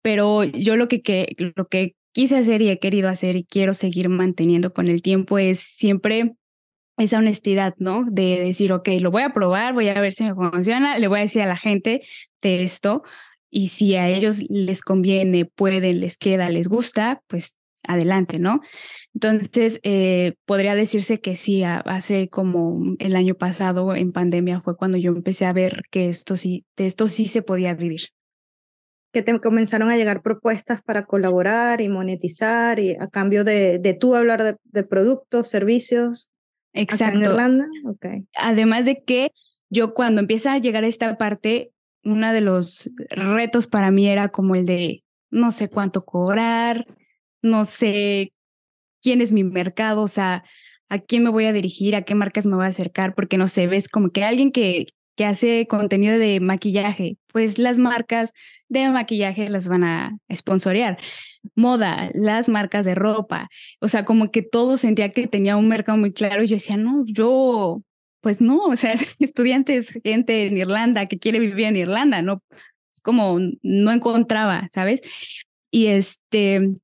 Pero 0.02 0.44
yo 0.44 0.76
lo 0.76 0.88
que, 0.88 1.02
que, 1.02 1.34
lo 1.56 1.66
que 1.66 1.94
quise 2.12 2.36
hacer 2.36 2.62
y 2.62 2.70
he 2.70 2.78
querido 2.78 3.08
hacer 3.08 3.36
y 3.36 3.44
quiero 3.44 3.74
seguir 3.74 4.08
manteniendo 4.08 4.72
con 4.72 4.88
el 4.88 5.02
tiempo 5.02 5.38
es 5.38 5.60
siempre 5.60 6.34
esa 6.98 7.18
honestidad, 7.18 7.74
¿no? 7.78 8.04
De 8.04 8.40
decir, 8.40 8.72
ok, 8.72 8.88
lo 9.00 9.10
voy 9.10 9.22
a 9.22 9.32
probar, 9.32 9.74
voy 9.74 9.88
a 9.88 10.00
ver 10.00 10.14
si 10.14 10.24
me 10.24 10.34
funciona, 10.34 10.98
le 10.98 11.08
voy 11.08 11.18
a 11.18 11.22
decir 11.22 11.42
a 11.42 11.46
la 11.46 11.56
gente 11.56 12.02
de 12.40 12.62
esto 12.62 13.02
y 13.50 13.68
si 13.68 13.96
a 13.96 14.08
ellos 14.08 14.42
les 14.48 14.82
conviene, 14.82 15.44
pueden, 15.44 16.00
les 16.00 16.16
queda, 16.16 16.50
les 16.50 16.68
gusta, 16.68 17.22
pues 17.26 17.54
adelante, 17.86 18.38
¿no? 18.38 18.60
Entonces, 19.14 19.80
eh, 19.82 20.34
podría 20.44 20.74
decirse 20.74 21.20
que 21.20 21.36
sí, 21.36 21.62
hace 21.64 22.28
como 22.28 22.96
el 22.98 23.16
año 23.16 23.34
pasado 23.34 23.94
en 23.94 24.12
pandemia 24.12 24.60
fue 24.60 24.76
cuando 24.76 24.98
yo 24.98 25.10
empecé 25.10 25.46
a 25.46 25.52
ver 25.52 25.82
que 25.90 26.08
esto 26.08 26.36
sí, 26.36 26.66
de 26.76 26.86
esto 26.86 27.08
sí 27.08 27.26
se 27.26 27.42
podía 27.42 27.74
vivir. 27.74 28.02
Que 29.12 29.22
te 29.22 29.40
comenzaron 29.40 29.90
a 29.90 29.96
llegar 29.96 30.20
propuestas 30.20 30.82
para 30.82 31.06
colaborar 31.06 31.80
y 31.80 31.88
monetizar 31.88 32.78
y 32.78 32.94
a 32.94 33.06
cambio 33.06 33.44
de, 33.44 33.78
de 33.78 33.94
tú 33.94 34.14
hablar 34.14 34.58
de, 34.62 34.82
productos, 34.84 35.48
servicios. 35.48 36.30
Exacto. 36.74 37.16
en 37.16 37.22
Irlanda, 37.22 37.66
okay. 37.86 38.26
Además 38.36 38.84
de 38.84 39.02
que 39.02 39.30
yo 39.70 39.94
cuando 39.94 40.20
empieza 40.20 40.52
a 40.52 40.58
llegar 40.58 40.84
a 40.84 40.88
esta 40.88 41.16
parte, 41.16 41.72
uno 42.04 42.32
de 42.32 42.42
los 42.42 42.90
retos 43.08 43.66
para 43.66 43.90
mí 43.90 44.06
era 44.06 44.28
como 44.28 44.54
el 44.54 44.66
de 44.66 45.02
no 45.30 45.52
sé 45.52 45.68
cuánto 45.68 46.04
cobrar, 46.04 46.86
no 47.46 47.64
sé 47.64 48.30
quién 49.02 49.20
es 49.20 49.32
mi 49.32 49.44
mercado, 49.44 50.02
o 50.02 50.08
sea, 50.08 50.44
a 50.88 50.98
quién 50.98 51.22
me 51.22 51.30
voy 51.30 51.46
a 51.46 51.52
dirigir, 51.52 51.96
a 51.96 52.02
qué 52.02 52.14
marcas 52.14 52.46
me 52.46 52.56
voy 52.56 52.64
a 52.64 52.68
acercar, 52.68 53.14
porque 53.14 53.38
no 53.38 53.48
sé, 53.48 53.66
ves 53.66 53.88
como 53.88 54.10
que 54.10 54.24
alguien 54.24 54.52
que, 54.52 54.86
que 55.16 55.24
hace 55.24 55.66
contenido 55.66 56.18
de 56.18 56.40
maquillaje, 56.40 57.18
pues 57.32 57.58
las 57.58 57.78
marcas 57.78 58.32
de 58.68 58.88
maquillaje 58.90 59.48
las 59.48 59.68
van 59.68 59.84
a 59.84 60.18
sponsorear. 60.32 60.98
Moda, 61.54 62.10
las 62.14 62.48
marcas 62.48 62.84
de 62.84 62.94
ropa, 62.94 63.48
o 63.80 63.88
sea, 63.88 64.04
como 64.04 64.30
que 64.30 64.42
todo 64.42 64.76
sentía 64.76 65.12
que 65.12 65.26
tenía 65.26 65.56
un 65.56 65.68
mercado 65.68 65.98
muy 65.98 66.12
claro 66.12 66.42
y 66.42 66.48
yo 66.48 66.56
decía, 66.56 66.76
no, 66.76 67.04
yo 67.06 67.82
pues 68.20 68.40
no, 68.40 68.64
o 68.64 68.76
sea, 68.76 68.94
estudiantes, 69.20 70.00
gente 70.02 70.46
en 70.46 70.56
Irlanda 70.56 71.06
que 71.06 71.18
quiere 71.18 71.38
vivir 71.38 71.66
en 71.66 71.76
Irlanda, 71.76 72.22
no, 72.22 72.42
es 72.92 73.00
como 73.00 73.38
no 73.62 73.92
encontraba, 73.92 74.68
¿sabes? 74.72 75.00
Y 75.70 75.86
este, 75.86 76.74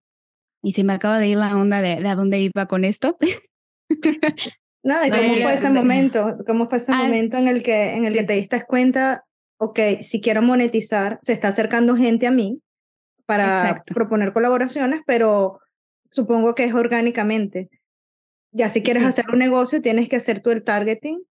y 0.63 0.73
se 0.73 0.85
me 0.85 0.93
acaba 0.93 1.19
de 1.19 1.29
ir 1.29 1.37
la 1.37 1.57
onda 1.57 1.83
de, 1.83 2.07
a 2.07 2.15
dónde 2.15 2.39
iba 2.39 2.67
con 2.67 2.85
esto. 2.85 3.17
Nada, 4.85 5.09
cómo 5.11 5.35
fue 5.35 5.55
ese 5.55 5.71
momento, 5.71 6.39
cómo 6.47 6.69
fue 6.69 6.79
ese 6.79 6.93
ah, 6.93 6.97
momento 6.97 7.37
en 7.37 7.49
el 7.49 7.63
que, 7.63 7.95
en 7.95 8.05
el 8.05 8.15
que 8.15 8.25
te 8.25 8.33
diste 8.33 8.65
cuenta, 8.65 9.25
ok, 9.59 9.79
si 10.01 10.21
quiero 10.21 10.43
monetizar, 10.43 11.19
se 11.23 11.33
está 11.33 11.49
acercando 11.49 11.97
gente 11.97 12.27
a 12.27 12.33
mí 12.33 12.61
para 13.27 13.85
proponer 13.87 14.33
colaboraciones, 14.33 15.03
pero 15.07 15.61
supongo 16.11 16.55
que 16.55 16.65
es 16.65 16.75
orgánicamente. 16.75 17.71
Ya 18.51 18.69
si 18.69 18.83
quieres 18.83 19.05
hacer 19.05 19.27
un 19.33 19.39
negocio, 19.39 19.81
tienes 19.81 20.09
que 20.09 20.17
hacer 20.17 20.41
tú 20.41 20.51
el 20.51 20.63
targeting 20.63 21.23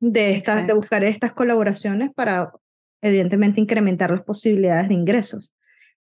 de, 0.00 0.32
estas, 0.32 0.66
de 0.66 0.72
buscar 0.72 1.04
estas 1.04 1.32
colaboraciones 1.32 2.10
para, 2.14 2.52
evidentemente, 3.02 3.60
incrementar 3.60 4.10
las 4.10 4.22
posibilidades 4.22 4.88
de 4.88 4.94
ingresos. 4.94 5.54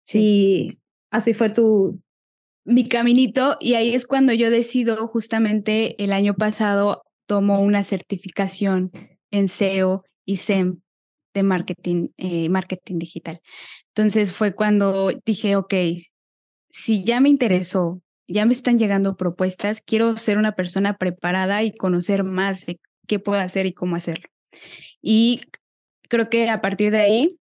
Sí. 0.05 0.79
así 1.11 1.33
fue 1.33 1.49
tu... 1.49 1.99
Mi 2.65 2.87
caminito, 2.87 3.57
y 3.59 3.73
ahí 3.73 3.93
es 3.93 4.07
cuando 4.07 4.31
yo 4.31 4.49
decido, 4.49 5.07
justamente 5.07 6.01
el 6.01 6.13
año 6.13 6.33
pasado, 6.33 7.03
tomo 7.25 7.59
una 7.59 7.83
certificación 7.83 8.91
en 9.31 9.49
SEO 9.49 10.03
y 10.25 10.37
SEM 10.37 10.79
de 11.33 11.43
marketing, 11.43 12.09
eh, 12.17 12.47
marketing 12.49 12.99
digital. 12.99 13.41
Entonces 13.89 14.31
fue 14.31 14.55
cuando 14.55 15.11
dije, 15.25 15.55
ok, 15.55 15.73
si 16.69 17.03
ya 17.03 17.19
me 17.19 17.29
interesó, 17.29 18.01
ya 18.27 18.45
me 18.45 18.53
están 18.53 18.79
llegando 18.79 19.17
propuestas, 19.17 19.81
quiero 19.81 20.15
ser 20.17 20.37
una 20.37 20.53
persona 20.53 20.97
preparada 20.97 21.63
y 21.63 21.75
conocer 21.75 22.23
más 22.23 22.65
de 22.65 22.79
qué 23.07 23.19
puedo 23.19 23.41
hacer 23.41 23.65
y 23.65 23.73
cómo 23.73 23.95
hacerlo. 23.95 24.29
Y 25.01 25.41
creo 26.07 26.29
que 26.29 26.49
a 26.49 26.61
partir 26.61 26.91
de 26.91 26.99
ahí 26.99 27.37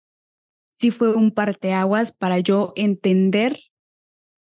sí 0.71 0.91
fue 0.91 1.13
un 1.13 1.31
parteaguas 1.31 2.13
para 2.13 2.39
yo 2.39 2.71
entender 2.75 3.59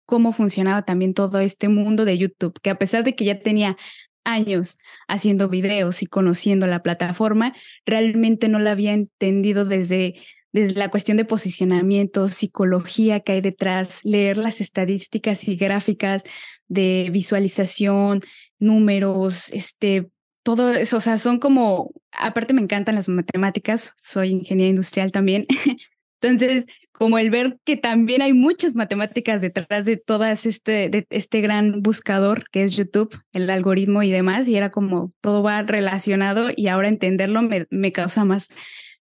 cómo 0.07 0.33
funcionaba 0.33 0.81
también 0.83 1.13
todo 1.13 1.39
este 1.39 1.67
mundo 1.67 2.05
de 2.05 2.17
YouTube, 2.17 2.59
que 2.63 2.71
a 2.71 2.79
pesar 2.79 3.03
de 3.03 3.15
que 3.15 3.25
ya 3.25 3.39
tenía 3.41 3.77
años 4.23 4.79
haciendo 5.07 5.49
videos 5.49 6.01
y 6.01 6.07
conociendo 6.07 6.65
la 6.65 6.81
plataforma, 6.81 7.53
realmente 7.85 8.47
no 8.47 8.57
la 8.57 8.71
había 8.71 8.93
entendido 8.93 9.65
desde, 9.65 10.15
desde 10.51 10.73
la 10.73 10.89
cuestión 10.89 11.17
de 11.17 11.25
posicionamiento, 11.25 12.29
psicología 12.29 13.19
que 13.19 13.33
hay 13.33 13.41
detrás, 13.41 13.99
leer 14.03 14.37
las 14.37 14.61
estadísticas 14.61 15.47
y 15.47 15.55
gráficas 15.55 16.23
de 16.67 17.09
visualización, 17.11 18.21
números, 18.59 19.49
este, 19.51 20.09
todo 20.43 20.71
eso, 20.71 20.97
o 20.97 21.01
sea, 21.01 21.17
son 21.17 21.39
como, 21.39 21.91
aparte 22.11 22.53
me 22.53 22.61
encantan 22.61 22.95
las 22.95 23.09
matemáticas, 23.09 23.93
soy 23.97 24.29
ingeniera 24.29 24.69
industrial 24.69 25.11
también, 25.11 25.45
entonces 26.21 26.65
como 26.97 27.19
el 27.19 27.29
ver 27.29 27.59
que 27.63 27.77
también 27.77 28.23
hay 28.23 28.33
muchas 28.33 28.73
matemáticas 28.73 29.39
detrás 29.39 29.85
de 29.85 29.97
todas 29.97 30.47
este, 30.47 30.89
de 30.89 31.05
este 31.11 31.41
gran 31.41 31.83
buscador 31.83 32.49
que 32.49 32.63
es 32.63 32.75
YouTube, 32.75 33.15
el 33.33 33.49
algoritmo 33.51 34.01
y 34.01 34.09
demás, 34.09 34.47
y 34.47 34.57
era 34.57 34.71
como 34.71 35.13
todo 35.21 35.43
va 35.43 35.61
relacionado 35.61 36.49
y 36.55 36.67
ahora 36.67 36.87
entenderlo 36.87 37.43
me, 37.43 37.67
me 37.69 37.91
causa 37.91 38.25
más, 38.25 38.47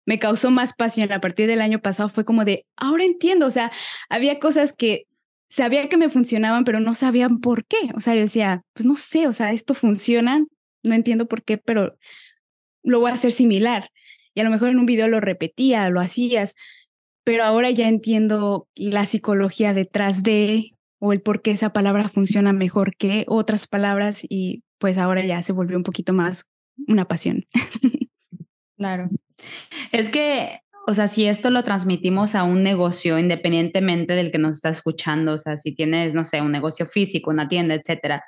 me 0.06 0.18
causó 0.18 0.50
más 0.50 0.72
pasión. 0.74 1.12
A 1.12 1.20
partir 1.20 1.46
del 1.46 1.60
año 1.60 1.80
pasado 1.80 2.08
fue 2.08 2.24
como 2.24 2.44
de, 2.44 2.66
ahora 2.76 3.04
entiendo, 3.04 3.46
o 3.46 3.50
sea, 3.50 3.70
había 4.08 4.40
cosas 4.40 4.72
que 4.72 5.06
sabía 5.48 5.88
que 5.88 5.96
me 5.96 6.08
funcionaban, 6.08 6.64
pero 6.64 6.80
no 6.80 6.94
sabían 6.94 7.38
por 7.38 7.64
qué. 7.64 7.90
O 7.94 8.00
sea, 8.00 8.16
yo 8.16 8.22
decía, 8.22 8.62
pues 8.72 8.86
no 8.86 8.96
sé, 8.96 9.28
o 9.28 9.32
sea, 9.32 9.52
esto 9.52 9.72
funciona, 9.74 10.44
no 10.82 10.94
entiendo 10.94 11.28
por 11.28 11.44
qué, 11.44 11.58
pero 11.58 11.96
lo 12.82 12.98
voy 12.98 13.12
a 13.12 13.14
hacer 13.14 13.30
similar. 13.30 13.90
Y 14.34 14.40
a 14.40 14.44
lo 14.44 14.50
mejor 14.50 14.70
en 14.70 14.80
un 14.80 14.86
video 14.86 15.06
lo 15.06 15.20
repetía, 15.20 15.88
lo 15.90 16.00
hacías, 16.00 16.56
pero 17.24 17.44
ahora 17.44 17.70
ya 17.70 17.88
entiendo 17.88 18.68
la 18.74 19.06
psicología 19.06 19.74
detrás 19.74 20.22
de 20.22 20.70
o 20.98 21.12
el 21.12 21.20
por 21.20 21.42
qué 21.42 21.50
esa 21.50 21.72
palabra 21.72 22.08
funciona 22.08 22.52
mejor 22.52 22.96
que 22.96 23.24
otras 23.28 23.66
palabras 23.66 24.20
y 24.28 24.62
pues 24.78 24.98
ahora 24.98 25.24
ya 25.24 25.42
se 25.42 25.52
volvió 25.52 25.76
un 25.76 25.82
poquito 25.82 26.12
más 26.12 26.50
una 26.86 27.06
pasión. 27.06 27.44
Claro. 28.76 29.08
Es 29.92 30.10
que, 30.10 30.58
o 30.86 30.94
sea, 30.94 31.06
si 31.06 31.26
esto 31.26 31.48
lo 31.50 31.62
transmitimos 31.62 32.34
a 32.34 32.42
un 32.42 32.64
negocio, 32.64 33.18
independientemente 33.20 34.14
del 34.14 34.32
que 34.32 34.38
nos 34.38 34.56
está 34.56 34.68
escuchando, 34.68 35.34
o 35.34 35.38
sea, 35.38 35.56
si 35.56 35.72
tienes, 35.72 36.12
no 36.12 36.24
sé, 36.24 36.40
un 36.40 36.50
negocio 36.50 36.84
físico, 36.84 37.30
una 37.30 37.46
tienda, 37.46 37.74
etcétera, 37.74 38.24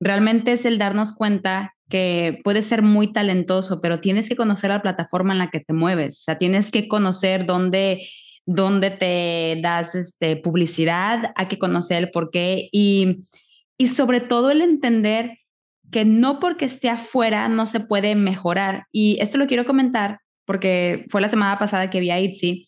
realmente 0.00 0.52
es 0.52 0.64
el 0.66 0.78
darnos 0.78 1.14
cuenta 1.14 1.74
que 1.88 2.40
puedes 2.42 2.66
ser 2.66 2.82
muy 2.82 3.12
talentoso, 3.12 3.80
pero 3.80 4.00
tienes 4.00 4.28
que 4.28 4.36
conocer 4.36 4.70
la 4.70 4.82
plataforma 4.82 5.32
en 5.32 5.38
la 5.38 5.50
que 5.50 5.60
te 5.60 5.72
mueves, 5.72 6.16
o 6.18 6.22
sea, 6.24 6.36
tienes 6.36 6.70
que 6.70 6.88
conocer 6.88 7.46
dónde, 7.46 8.08
dónde 8.46 8.90
te 8.90 9.58
das 9.60 9.94
este, 9.94 10.36
publicidad, 10.36 11.32
hay 11.34 11.46
que 11.46 11.58
conocer 11.58 11.98
el 11.98 12.10
por 12.10 12.30
qué 12.30 12.68
y, 12.72 13.18
y 13.76 13.88
sobre 13.88 14.20
todo 14.20 14.50
el 14.50 14.62
entender 14.62 15.38
que 15.90 16.04
no 16.04 16.40
porque 16.40 16.64
esté 16.64 16.88
afuera 16.88 17.48
no 17.48 17.66
se 17.66 17.80
puede 17.80 18.14
mejorar. 18.14 18.86
Y 18.92 19.18
esto 19.20 19.38
lo 19.38 19.46
quiero 19.46 19.66
comentar 19.66 20.20
porque 20.44 21.04
fue 21.10 21.20
la 21.20 21.28
semana 21.28 21.58
pasada 21.58 21.90
que 21.90 22.00
vi 22.00 22.10
a 22.10 22.20
Itzy 22.20 22.64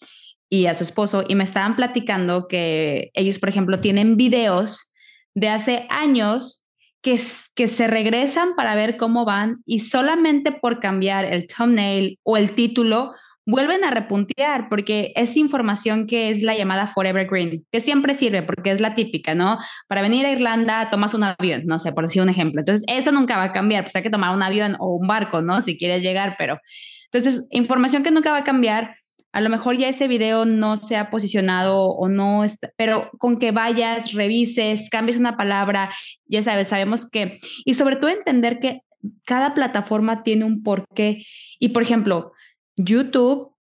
y 0.51 0.67
a 0.67 0.75
su 0.75 0.83
esposo 0.83 1.25
y 1.27 1.35
me 1.35 1.45
estaban 1.45 1.77
platicando 1.77 2.49
que 2.49 3.11
ellos, 3.15 3.39
por 3.39 3.49
ejemplo, 3.49 3.81
tienen 3.81 4.17
videos 4.17 4.93
de 5.35 5.49
hace 5.49 5.87
años 5.91 6.65
que, 7.03 7.21
que 7.55 7.69
se 7.69 7.87
regresan 7.87 8.57
para 8.57 8.75
ver 8.75 8.97
cómo 8.97 9.25
van 9.25 9.63
y 9.65 9.81
solamente 9.81 10.51
por 10.51 10.81
cambiar 10.81 11.25
el 11.25 11.47
thumbnail 11.47 12.19
o 12.25 12.37
el 12.37 12.53
título 12.53 13.13
vuelven 13.49 13.83
a 13.83 13.91
repuntear 13.91 14.69
porque 14.69 15.13
es 15.17 15.35
información 15.39 16.07
que 16.07 16.29
es 16.29 16.43
la 16.43 16.55
llamada 16.55 16.87
Forever 16.87 17.27
Green, 17.27 17.65
que 17.73 17.81
siempre 17.81 18.13
sirve 18.13 18.43
porque 18.43 18.71
es 18.71 18.81
la 18.81 18.95
típica, 18.95 19.35
¿no? 19.35 19.59
Para 19.89 20.03
venir 20.03 20.27
a 20.27 20.31
Irlanda 20.31 20.91
tomas 20.91 21.15
un 21.15 21.25
avión, 21.25 21.63
no 21.65 21.79
sé, 21.79 21.93
por 21.93 22.05
decir 22.05 22.21
un 22.21 22.29
ejemplo. 22.29 22.61
Entonces, 22.61 22.85
eso 22.89 23.11
nunca 23.11 23.39
va 23.39 23.45
a 23.45 23.53
cambiar, 23.53 23.85
pues 23.85 23.97
hay 23.97 24.03
que 24.03 24.11
tomar 24.11 24.37
un 24.37 24.43
avión 24.43 24.77
o 24.81 24.97
un 24.97 25.09
barco, 25.09 25.41
¿no? 25.41 25.63
Si 25.63 25.79
quieres 25.79 26.03
llegar, 26.03 26.37
pero 26.39 26.61
entonces, 27.07 27.49
información 27.51 28.03
que 28.03 28.11
nunca 28.11 28.33
va 28.33 28.39
a 28.39 28.45
cambiar 28.45 28.97
a 29.33 29.41
lo 29.41 29.51
mejor 29.51 29.77
ya 29.77 29.89
ese 29.89 30.09
video 30.09 30.45
no 30.47 30.77
se 30.77 30.97
ha 30.97 31.11
posicionado 31.11 31.85
o 31.85 32.09
no 32.09 32.45
está, 32.45 32.71
pero 32.77 33.11
con 33.19 33.39
que 33.39 33.53
vayas, 33.53 34.13
revises, 34.13 34.89
cambies 34.91 35.19
una 35.19 35.37
palabra, 35.37 35.91
ya 36.27 36.43
sabes, 36.43 36.69
sabemos 36.69 37.09
que, 37.09 37.37
y 37.65 37.75
sobre 37.75 37.97
todo 37.97 38.11
entender 38.11 38.59
que 38.59 38.81
cada 39.25 39.55
plataforma 39.55 40.23
tiene 40.23 40.45
un 40.45 40.63
porqué. 40.63 41.25
Y 41.59 41.69
por 41.69 41.83
ejemplo, 41.83 42.33
YouTube 42.79 43.55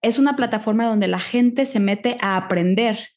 es 0.00 0.18
una 0.18 0.36
plataforma 0.36 0.86
donde 0.86 1.08
la 1.08 1.18
gente 1.18 1.66
se 1.66 1.80
mete 1.80 2.16
a 2.20 2.36
aprender. 2.36 3.08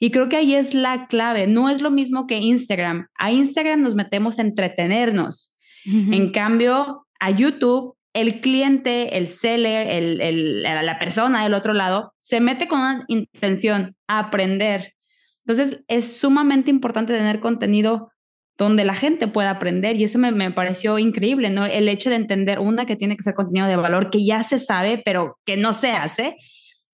Y 0.00 0.10
creo 0.10 0.28
que 0.28 0.36
ahí 0.36 0.54
es 0.54 0.74
la 0.74 1.06
clave. 1.06 1.46
No 1.46 1.70
es 1.70 1.80
lo 1.80 1.90
mismo 1.90 2.26
que 2.26 2.38
Instagram. 2.38 3.06
A 3.18 3.32
Instagram 3.32 3.80
nos 3.80 3.94
metemos 3.94 4.38
a 4.38 4.42
entretenernos. 4.42 5.54
En 5.84 6.32
cambio, 6.32 7.06
a 7.20 7.30
YouTube 7.30 7.96
el 8.12 8.40
cliente, 8.40 9.18
el 9.18 9.28
seller, 9.28 9.86
el, 9.88 10.62
la 10.62 10.98
persona 10.98 11.42
del 11.42 11.52
otro 11.52 11.74
lado, 11.74 12.14
se 12.18 12.40
mete 12.40 12.66
con 12.66 12.80
una 12.80 13.04
intención, 13.08 13.94
a 14.08 14.18
aprender. 14.18 14.94
Entonces, 15.44 15.84
es 15.86 16.16
sumamente 16.16 16.70
importante 16.70 17.12
tener 17.12 17.40
contenido 17.40 18.10
donde 18.58 18.84
la 18.84 18.94
gente 18.94 19.28
pueda 19.28 19.50
aprender 19.50 19.96
y 19.96 20.04
eso 20.04 20.18
me, 20.18 20.32
me, 20.32 20.50
pareció 20.50 20.98
increíble, 20.98 21.50
¿no? 21.50 21.66
El 21.66 21.88
hecho 21.88 22.08
de 22.08 22.16
entender, 22.16 22.58
una, 22.58 22.86
que 22.86 22.96
tiene 22.96 23.16
que 23.16 23.22
ser 23.22 23.34
contenido 23.34 23.66
de 23.66 23.76
valor 23.76 24.10
que 24.10 24.24
ya 24.24 24.42
se 24.42 24.58
sabe, 24.58 25.02
pero 25.04 25.38
que 25.44 25.56
no 25.56 25.72
se 25.72 25.92
hace. 25.92 26.36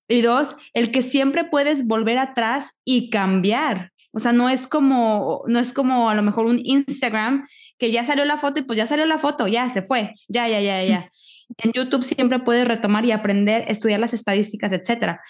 Y 0.08 0.20
dos, 0.22 0.56
el 0.74 0.90
que 0.90 1.02
siempre 1.02 1.44
puedes 1.44 1.86
volver 1.86 2.18
atrás 2.18 2.72
y 2.84 3.08
cambiar 3.10 3.92
O 4.12 4.18
sea, 4.18 4.32
no 4.32 4.50
es 4.50 4.66
como, 4.66 5.42
no 5.46 5.58
es 5.58 5.72
como 5.72 6.10
a 6.10 6.14
lo 6.14 6.22
mejor 6.22 6.46
un 6.46 6.60
Instagram 6.62 7.46
que 7.78 7.92
ya 7.92 8.04
salió 8.04 8.24
la 8.24 8.36
foto 8.36 8.60
y 8.60 8.62
pues 8.62 8.76
ya 8.76 8.86
salió 8.86 9.06
la 9.06 9.18
foto, 9.18 9.46
ya 9.46 9.68
se 9.68 9.82
fue, 9.82 10.14
ya, 10.28 10.48
ya, 10.48 10.60
ya, 10.60 10.82
ya. 10.84 11.10
En 11.58 11.72
YouTube 11.72 12.02
siempre 12.02 12.40
puedes 12.40 12.66
retomar 12.66 13.04
y 13.04 13.12
aprender, 13.12 13.64
estudiar 13.68 14.00
las 14.00 14.14
estadísticas, 14.14 14.72
etcétera. 14.72 15.20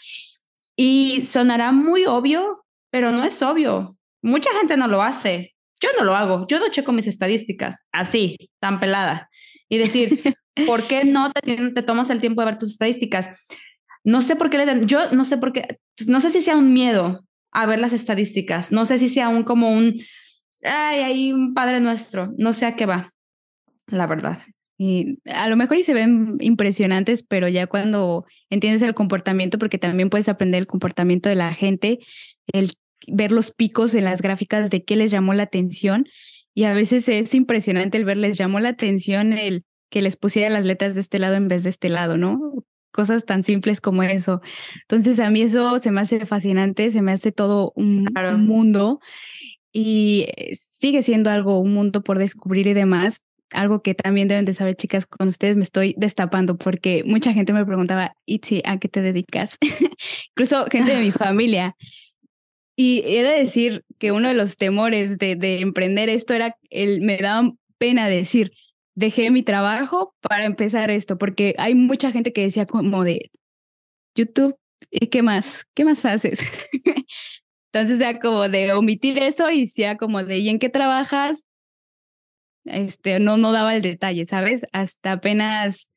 Y 0.77 1.23
sonará 1.23 1.73
muy 1.73 2.07
obvio, 2.07 2.65
pero 2.91 3.13
no 3.13 3.25
es 3.25 3.43
obvio. 3.43 3.97
Mucha 4.23 4.51
gente 4.59 4.77
no 4.77 4.87
lo 4.89 5.03
hace. 5.03 5.52
Yo 5.83 5.89
no 5.99 6.05
lo 6.05 6.15
hago. 6.15 6.47
Yo 6.47 6.61
no 6.61 6.71
checo 6.71 6.93
mis 6.93 7.09
estadísticas 7.09 7.85
así, 7.91 8.51
tan 8.61 8.79
pelada. 8.79 9.29
Y 9.69 9.79
decir, 9.79 10.23
¿por 10.67 10.87
qué 10.87 11.05
no 11.05 11.33
te, 11.33 11.71
te 11.71 11.83
tomas 11.83 12.09
el 12.11 12.21
tiempo 12.21 12.41
de 12.41 12.47
ver 12.47 12.59
tus 12.59 12.71
estadísticas? 12.71 13.47
No 14.05 14.23
sé 14.23 14.37
por 14.37 14.51
qué 14.51 14.59
le 14.59 14.87
yo 14.87 15.11
no 15.13 15.25
sé 15.25 15.39
por 15.39 15.53
qué, 15.53 15.79
no 16.07 16.21
sé 16.21 16.31
si 16.31 16.41
sea 16.41 16.57
un 16.57 16.73
miedo 16.73 17.21
a 17.53 17.67
ver 17.67 17.79
las 17.79 17.93
estadísticas, 17.93 18.73
no 18.73 18.85
sé 18.85 18.99
si 18.99 19.09
sea 19.09 19.29
un 19.29 19.45
como 19.45 19.71
un, 19.71 19.95
ay, 20.63 21.01
hay 21.01 21.33
un 21.33 21.55
Padre 21.55 21.81
Nuestro, 21.81 22.33
no 22.37 22.53
sé 22.53 22.67
a 22.67 22.75
qué 22.75 22.87
va, 22.87 23.11
la 23.87 24.07
verdad. 24.07 24.39
Y 24.79 25.21
a 25.27 25.49
lo 25.49 25.57
mejor 25.57 25.77
y 25.77 25.85
se 25.85 25.95
ven 25.95 26.37
impresionantes, 26.41 27.23
pero 27.23 27.47
ya 27.47 27.69
cuando 27.69 28.27
entiendes 28.51 28.83
el 28.83 28.95
comportamiento, 28.95 29.59
porque 29.59 29.79
también 29.79 30.11
puedes 30.11 30.29
aprender 30.29 30.61
el 30.61 30.67
comportamiento 30.67 31.29
de 31.29 31.37
la 31.37 31.55
gente, 31.55 32.01
el 32.53 32.73
ver 33.09 33.33
los 33.33 33.51
picos 33.51 33.95
en 33.95 34.05
las 34.05 34.23
gráficas 34.23 34.71
de 34.71 34.85
qué 34.85 34.97
les 34.97 35.11
llamó 35.11 35.35
la 35.35 35.45
atención. 35.45 36.07
Y 36.55 36.65
a 36.65 36.75
veces 36.75 37.09
es 37.09 37.35
impresionante 37.35 37.99
el 37.99 38.05
ver, 38.05 38.17
les 38.17 38.37
llamó 38.37 38.61
la 38.61 38.71
atención 38.71 39.33
el 39.33 39.65
que 39.91 40.03
les 40.03 40.17
pusiera 40.17 40.51
las 40.51 40.65
letras 40.65 40.95
de 40.95 41.01
este 41.01 41.19
lado 41.19 41.35
en 41.35 41.49
vez 41.49 41.63
de 41.63 41.71
este 41.71 41.89
lado, 41.89 42.17
¿no? 42.17 42.65
Cosas 42.93 43.25
tan 43.25 43.45
simples 43.45 43.81
como 43.81 44.03
eso. 44.03 44.41
Entonces 44.83 45.19
a 45.21 45.31
mí 45.31 45.43
eso 45.43 45.79
se 45.79 45.91
me 45.91 46.01
hace 46.01 46.25
fascinante, 46.27 46.91
se 46.91 47.03
me 47.03 47.13
hace 47.13 47.33
todo 47.33 47.73
un, 47.77 48.09
un 48.15 48.47
mundo 48.47 49.01
y 49.73 50.27
eh, 50.37 50.55
sigue 50.55 51.03
siendo 51.03 51.31
algo, 51.31 51.59
un 51.61 51.73
mundo 51.73 52.03
por 52.03 52.19
descubrir 52.19 52.67
y 52.67 52.75
demás, 52.75 53.23
algo 53.51 53.83
que 53.83 53.95
también 53.95 54.29
deben 54.29 54.45
de 54.45 54.55
saber, 54.55 54.77
chicas, 54.77 55.07
con 55.07 55.29
ustedes 55.29 55.57
me 55.57 55.63
estoy 55.63 55.95
destapando 55.97 56.57
porque 56.57 57.03
mucha 57.05 57.33
gente 57.33 57.53
me 57.53 57.65
preguntaba, 57.65 58.15
Itzi, 58.27 58.63
¿a 58.65 58.79
qué 58.79 58.89
te 58.89 59.03
dedicas? 59.03 59.59
Incluso 60.31 60.67
gente 60.71 60.95
de 60.95 61.01
mi 61.01 61.11
familia. 61.11 61.77
Y 62.85 63.05
he 63.07 63.23
de 63.23 63.39
decir 63.39 63.85
que 64.01 64.11
uno 64.11 64.27
de 64.27 64.35
los 64.35 64.57
temores 64.57 65.17
de, 65.17 65.37
de 65.37 65.61
emprender 65.61 66.09
esto 66.09 66.35
era, 66.35 66.57
el, 66.69 67.01
me 67.01 67.17
daba 67.17 67.53
pena 67.79 68.09
decir, 68.09 68.51
dejé 68.97 69.31
mi 69.31 69.45
trabajo 69.45 70.17
para 70.21 70.47
empezar 70.47 70.91
esto, 70.91 71.17
porque 71.17 71.55
hay 71.59 71.77
mucha 71.77 72.11
gente 72.11 72.33
que 72.33 72.43
decía 72.43 72.67
como 72.67 73.05
de 73.05 73.31
YouTube, 74.17 74.57
¿y 74.91 75.07
qué 75.07 75.23
más? 75.23 75.65
¿Qué 75.75 75.85
más 75.85 76.05
haces? 76.05 76.41
Entonces 77.73 78.01
era 78.01 78.19
como 78.19 78.49
de 78.49 78.73
omitir 78.73 79.17
eso 79.21 79.49
y 79.49 79.69
sea 79.69 79.97
como 79.97 80.25
de, 80.25 80.39
¿y 80.39 80.49
en 80.49 80.59
qué 80.59 80.69
trabajas? 80.69 81.45
este, 82.65 83.21
no, 83.21 83.37
no 83.37 83.53
daba 83.53 83.77
el 83.77 83.83
detalle, 83.83 84.25
¿sabes? 84.27 84.67
Hasta 84.73 85.13
apenas, 85.13 85.89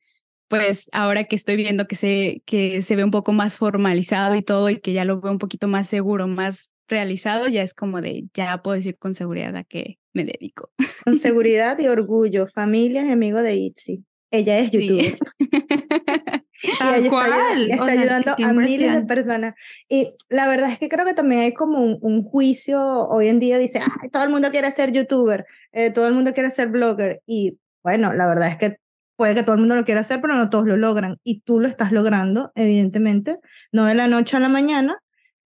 pues 0.46 0.88
ahora 0.92 1.24
que 1.24 1.34
estoy 1.34 1.56
viendo 1.56 1.88
que 1.88 1.96
se, 1.96 2.44
que 2.46 2.82
se 2.82 2.94
ve 2.94 3.02
un 3.02 3.10
poco 3.10 3.32
más 3.32 3.56
formalizado 3.56 4.36
y 4.36 4.42
todo 4.42 4.70
y 4.70 4.78
que 4.78 4.92
ya 4.92 5.04
lo 5.04 5.20
veo 5.20 5.32
un 5.32 5.38
poquito 5.38 5.66
más 5.66 5.88
seguro, 5.88 6.28
más 6.28 6.70
realizado, 6.88 7.48
ya 7.48 7.62
es 7.62 7.74
como 7.74 8.00
de, 8.00 8.24
ya 8.34 8.62
puedo 8.62 8.76
decir 8.76 8.96
con 8.98 9.14
seguridad 9.14 9.56
a 9.56 9.64
qué 9.64 9.98
me 10.12 10.24
dedico. 10.24 10.70
Con 11.04 11.14
seguridad 11.16 11.78
y 11.78 11.88
orgullo, 11.88 12.46
familia 12.46 13.04
y 13.04 13.10
amigo 13.10 13.42
de 13.42 13.56
Itzy. 13.56 14.04
Ella 14.30 14.58
es 14.58 14.70
youtuber. 14.70 15.16
y 16.62 16.68
ella 16.82 17.66
está, 17.68 17.84
ayudando 17.84 18.34
a 18.42 18.52
miles 18.52 18.92
de 18.92 19.02
personas. 19.02 19.54
Y 19.88 20.14
la 20.28 20.48
verdad 20.48 20.70
es 20.70 20.78
que 20.78 20.88
creo 20.88 21.04
que 21.04 21.14
también 21.14 21.42
hay 21.42 21.54
como 21.54 21.80
un, 21.80 22.22
juicio 22.22 22.80
hoy 23.08 23.28
en 23.28 23.38
día, 23.38 23.58
dice, 23.58 23.80
todo 24.12 24.24
el 24.24 24.30
mundo 24.30 24.50
quiere 24.50 24.70
ser 24.70 24.92
youtuber, 24.92 25.46
eh, 25.72 25.90
todo 25.90 26.06
el 26.06 26.14
mundo 26.14 26.32
quiere 26.32 26.50
ser 26.50 26.68
blogger. 26.68 27.22
Y 27.26 27.58
bueno, 27.82 28.12
la 28.14 28.26
verdad 28.26 28.48
es 28.48 28.56
que 28.56 28.78
puede 29.16 29.34
que 29.34 29.42
todo 29.42 29.54
el 29.54 29.60
mundo 29.60 29.74
lo 29.74 29.84
quiera 29.84 30.00
hacer, 30.00 30.20
pero 30.20 30.34
no 30.34 30.50
todos 30.50 30.66
lo 30.66 30.76
logran. 30.76 31.18
Y 31.22 31.40
tú 31.40 31.60
lo 31.60 31.68
estás 31.68 31.92
logrando, 31.92 32.52
evidentemente, 32.54 33.38
no 33.72 33.84
de 33.84 33.94
la 33.94 34.08
noche 34.08 34.36
a 34.36 34.40
la 34.40 34.48
mañana, 34.48 34.98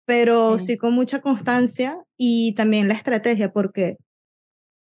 pero 0.09 0.57
sí 0.57 0.75
con 0.75 0.95
mucha 0.95 1.21
constancia 1.21 2.03
y 2.17 2.55
también 2.55 2.87
la 2.87 2.95
estrategia, 2.95 3.53
porque 3.53 3.97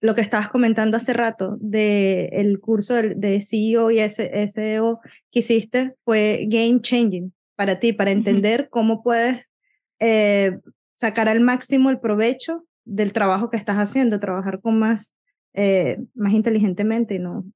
lo 0.03 0.15
que 0.15 0.21
estabas 0.21 0.51
comentando 0.51 0.99
hace 0.99 1.15
rato 1.15 1.57
del 1.61 2.29
el 2.31 2.61
curso 2.61 2.93
de, 2.93 3.41
CEO 3.41 3.91
y 3.91 4.01
SEO 4.01 5.01
que 5.31 5.39
hiciste 5.39 5.95
fue 6.05 6.45
game 6.51 6.79
changing 6.83 7.33
para 7.57 7.81
ti, 7.81 7.95
para 7.95 8.11
entender 8.11 8.69
cómo 8.69 9.03
puedes 9.03 9.51
eh, 9.99 10.59
sacar 10.95 11.31
al 11.31 11.41
máximo 11.41 11.89
el 11.89 12.01
provecho 12.01 12.67
del 12.85 13.15
trabajo 13.15 13.49
que 13.49 13.57
estás 13.57 13.79
haciendo, 13.79 14.21
trabajar 14.21 14.61
con 14.61 14.79
más, 14.79 15.15
eh, 15.55 16.01
más 16.13 16.35
inteligentemente 16.35 17.15
y 17.15 17.19
no 17.19 17.47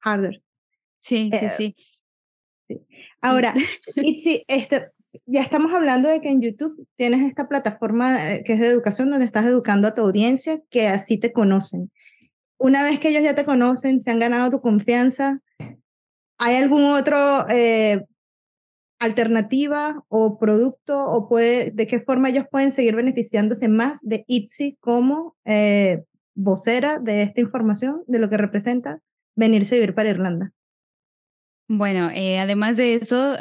harder. 0.00 0.42
Sí, 0.98 1.30
sí, 1.30 1.46
eh, 1.46 1.50
sí, 1.56 1.76
sí. 2.66 2.80
Ahora, 3.20 3.54
Itzi, 3.94 4.44
este, 4.48 4.90
ya 5.26 5.42
estamos 5.42 5.74
hablando 5.74 6.08
de 6.08 6.20
que 6.20 6.30
en 6.30 6.40
YouTube 6.40 6.86
tienes 6.96 7.20
esta 7.20 7.48
plataforma 7.48 8.32
eh, 8.32 8.42
que 8.44 8.54
es 8.54 8.60
de 8.60 8.68
educación 8.68 9.10
donde 9.10 9.26
estás 9.26 9.44
educando 9.46 9.88
a 9.88 9.94
tu 9.94 10.02
audiencia 10.02 10.60
que 10.70 10.88
así 10.88 11.18
te 11.18 11.32
conocen. 11.32 11.90
Una 12.58 12.82
vez 12.82 12.98
que 12.98 13.08
ellos 13.08 13.22
ya 13.22 13.34
te 13.34 13.44
conocen, 13.44 14.00
se 14.00 14.10
han 14.10 14.18
ganado 14.18 14.50
tu 14.50 14.60
confianza, 14.60 15.40
¿hay 16.38 16.56
algún 16.56 16.84
otro 16.84 17.16
eh, 17.48 18.04
alternativa 19.00 20.02
o 20.08 20.38
producto 20.38 21.04
o 21.06 21.28
puede, 21.28 21.72
de 21.72 21.86
qué 21.86 22.00
forma 22.00 22.28
ellos 22.28 22.44
pueden 22.50 22.70
seguir 22.70 22.94
beneficiándose 22.94 23.68
más 23.68 24.00
de 24.02 24.24
Itzy 24.28 24.76
como 24.80 25.36
eh, 25.44 26.04
vocera 26.34 26.98
de 26.98 27.22
esta 27.22 27.40
información, 27.40 28.04
de 28.06 28.20
lo 28.20 28.30
que 28.30 28.36
representa 28.36 29.00
venirse 29.34 29.74
a 29.74 29.78
vivir 29.78 29.94
para 29.94 30.10
Irlanda? 30.10 30.52
Bueno, 31.68 32.10
además 32.38 32.76
de 32.76 32.94
eso, 32.94 33.36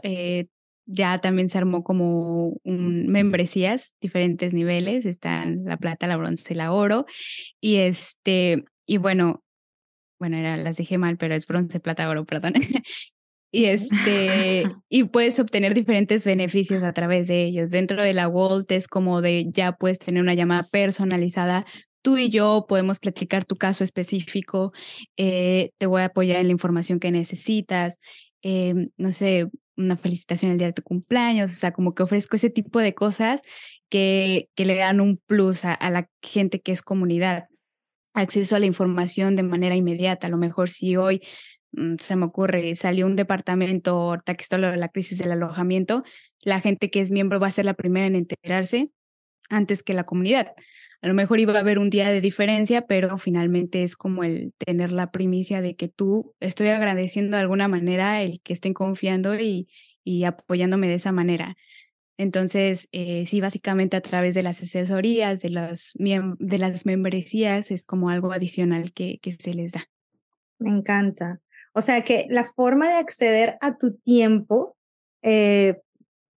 ya 0.91 1.19
también 1.19 1.49
se 1.49 1.58
armó 1.58 1.84
como 1.84 2.58
un, 2.63 3.08
membresías, 3.08 3.93
diferentes 4.01 4.54
niveles, 4.54 5.06
están 5.06 5.63
la 5.65 5.77
plata, 5.77 6.08
la 6.08 6.17
bronce 6.17 6.54
y 6.54 6.58
la 6.58 6.71
oro. 6.71 7.06
Y 7.60 7.77
este, 7.77 8.63
y 8.86 8.97
bueno, 8.97 9.43
bueno, 10.19 10.38
era, 10.38 10.58
las 10.58 10.77
dije 10.77 10.97
mal, 10.97 11.17
pero 11.17 11.36
es 11.36 11.47
bronce, 11.47 11.80
plata, 11.80 12.10
oro, 12.10 12.25
perdón. 12.25 12.54
y 13.51 13.65
este, 13.65 14.63
y 14.89 15.04
puedes 15.06 15.39
obtener 15.39 15.73
diferentes 15.73 16.25
beneficios 16.25 16.84
a 16.84 16.93
través 16.93 17.27
de 17.27 17.43
ellos. 17.43 17.71
Dentro 17.71 18.04
de 18.04 18.13
la 18.13 18.27
Volt 18.27 18.71
es 18.71 18.88
como 18.88 19.21
de 19.21 19.45
ya 19.49 19.73
puedes 19.73 19.99
tener 19.99 20.21
una 20.21 20.34
llamada 20.34 20.67
personalizada 20.71 21.65
tú 22.01 22.17
y 22.17 22.30
yo 22.30 22.65
podemos 22.67 22.99
platicar 22.99 23.45
tu 23.45 23.56
caso 23.58 23.84
específico, 23.84 24.73
eh, 25.17 25.71
te 25.77 25.86
voy 25.86 26.01
a 26.01 26.06
apoyar 26.06 26.38
en 26.38 26.47
la 26.47 26.51
información 26.51 26.99
que 26.99 27.12
necesitas, 27.12 27.97
em, 28.41 28.89
no 28.97 29.12
sé, 29.12 29.47
una 29.84 29.98
felicitación 29.98 30.52
el 30.52 30.58
día 30.58 30.67
de 30.67 30.74
tu 30.74 30.84
cumpleaños, 30.84 31.52
o 31.52 31.56
sea, 31.56 31.72
como 31.72 31.94
que 31.94 32.04
ofrezco 32.04 32.36
ese 32.36 32.50
tipo 32.50 32.80
de 32.80 32.94
cosas 32.94 33.41
que, 33.89 34.50
que 34.56 34.65
le 34.65 34.76
dan 34.76 35.02
un 35.02 35.17
plus 35.17 35.65
a, 35.65 35.78
la 35.89 36.10
gente 36.22 36.62
que 36.62 36.72
es 36.72 36.82
comunidad, 36.82 37.48
acceso 38.13 38.56
a 38.56 38.60
la 38.60 38.65
información 38.65 39.36
de 39.36 39.44
manera 39.44 39.76
inmediata. 39.76 40.28
A 40.28 40.30
lo 40.30 40.38
mejor 40.38 40.70
si 40.70 40.96
hoy 40.96 41.22
mm, 41.74 41.96
se 42.00 42.15
me 42.15 42.26
ocurre, 42.26 42.76
salió 42.76 43.06
un 43.06 43.15
departamento, 43.15 43.91
ahorita 43.91 44.36
que 44.36 44.44
está 44.44 44.58
la 44.58 44.89
crisis 44.89 45.17
del 45.17 45.32
alojamiento, 45.32 46.04
la 46.41 46.62
gente 46.62 46.89
que 46.89 47.02
es 47.02 47.12
miembro 47.12 47.39
va 47.39 47.48
a 47.48 47.52
ser 47.52 47.65
la 47.65 47.74
primera 47.74 48.08
en 48.08 48.15
enterarse 48.15 48.91
antes 49.50 49.84
que 49.84 49.94
la 49.94 50.06
comunidad. 50.06 50.54
A 51.01 51.07
lo 51.07 51.13
mejor 51.13 51.39
iba 51.39 51.53
a 51.53 51.59
haber 51.59 51.79
un 51.79 51.89
día 51.89 52.09
de 52.09 52.21
diferencia, 52.21 52.85
pero 52.85 53.17
finalmente 53.17 53.83
es 53.83 53.95
como 53.95 54.23
el 54.23 54.53
tener 54.57 54.91
la 54.91 55.11
primicia 55.11 55.61
de 55.61 55.75
que 55.75 55.87
tú 55.87 56.35
estoy 56.39 56.67
agradeciendo 56.67 57.37
de 57.37 57.41
alguna 57.41 57.67
manera 57.67 58.21
el 58.21 58.39
que 58.41 58.53
estén 58.53 58.73
confiando 58.73 59.39
y, 59.39 59.67
y 60.03 60.25
apoyándome 60.25 60.87
de 60.87 60.95
esa 60.95 61.11
manera. 61.11 61.57
Entonces, 62.21 62.87
eh, 62.91 63.25
sí, 63.25 63.41
básicamente 63.41 63.97
a 63.97 64.01
través 64.01 64.35
de 64.35 64.43
las 64.43 64.61
asesorías, 64.61 65.41
de, 65.41 65.49
los, 65.49 65.95
de 65.97 66.57
las 66.59 66.85
membresías, 66.85 67.71
es 67.71 67.83
como 67.83 68.09
algo 68.11 68.31
adicional 68.31 68.93
que, 68.93 69.19
se 69.39 69.55
les 69.55 69.71
da. 69.71 69.89
Me 70.59 70.69
encanta. 70.69 71.41
O 71.73 71.81
sea 71.81 72.03
que 72.03 72.27
la 72.29 72.43
forma 72.43 72.89
de 72.89 72.95
acceder 72.95 73.57
a 73.59 73.77
tu 73.77 73.95
tiempo 73.97 74.77
eh, 75.23 75.81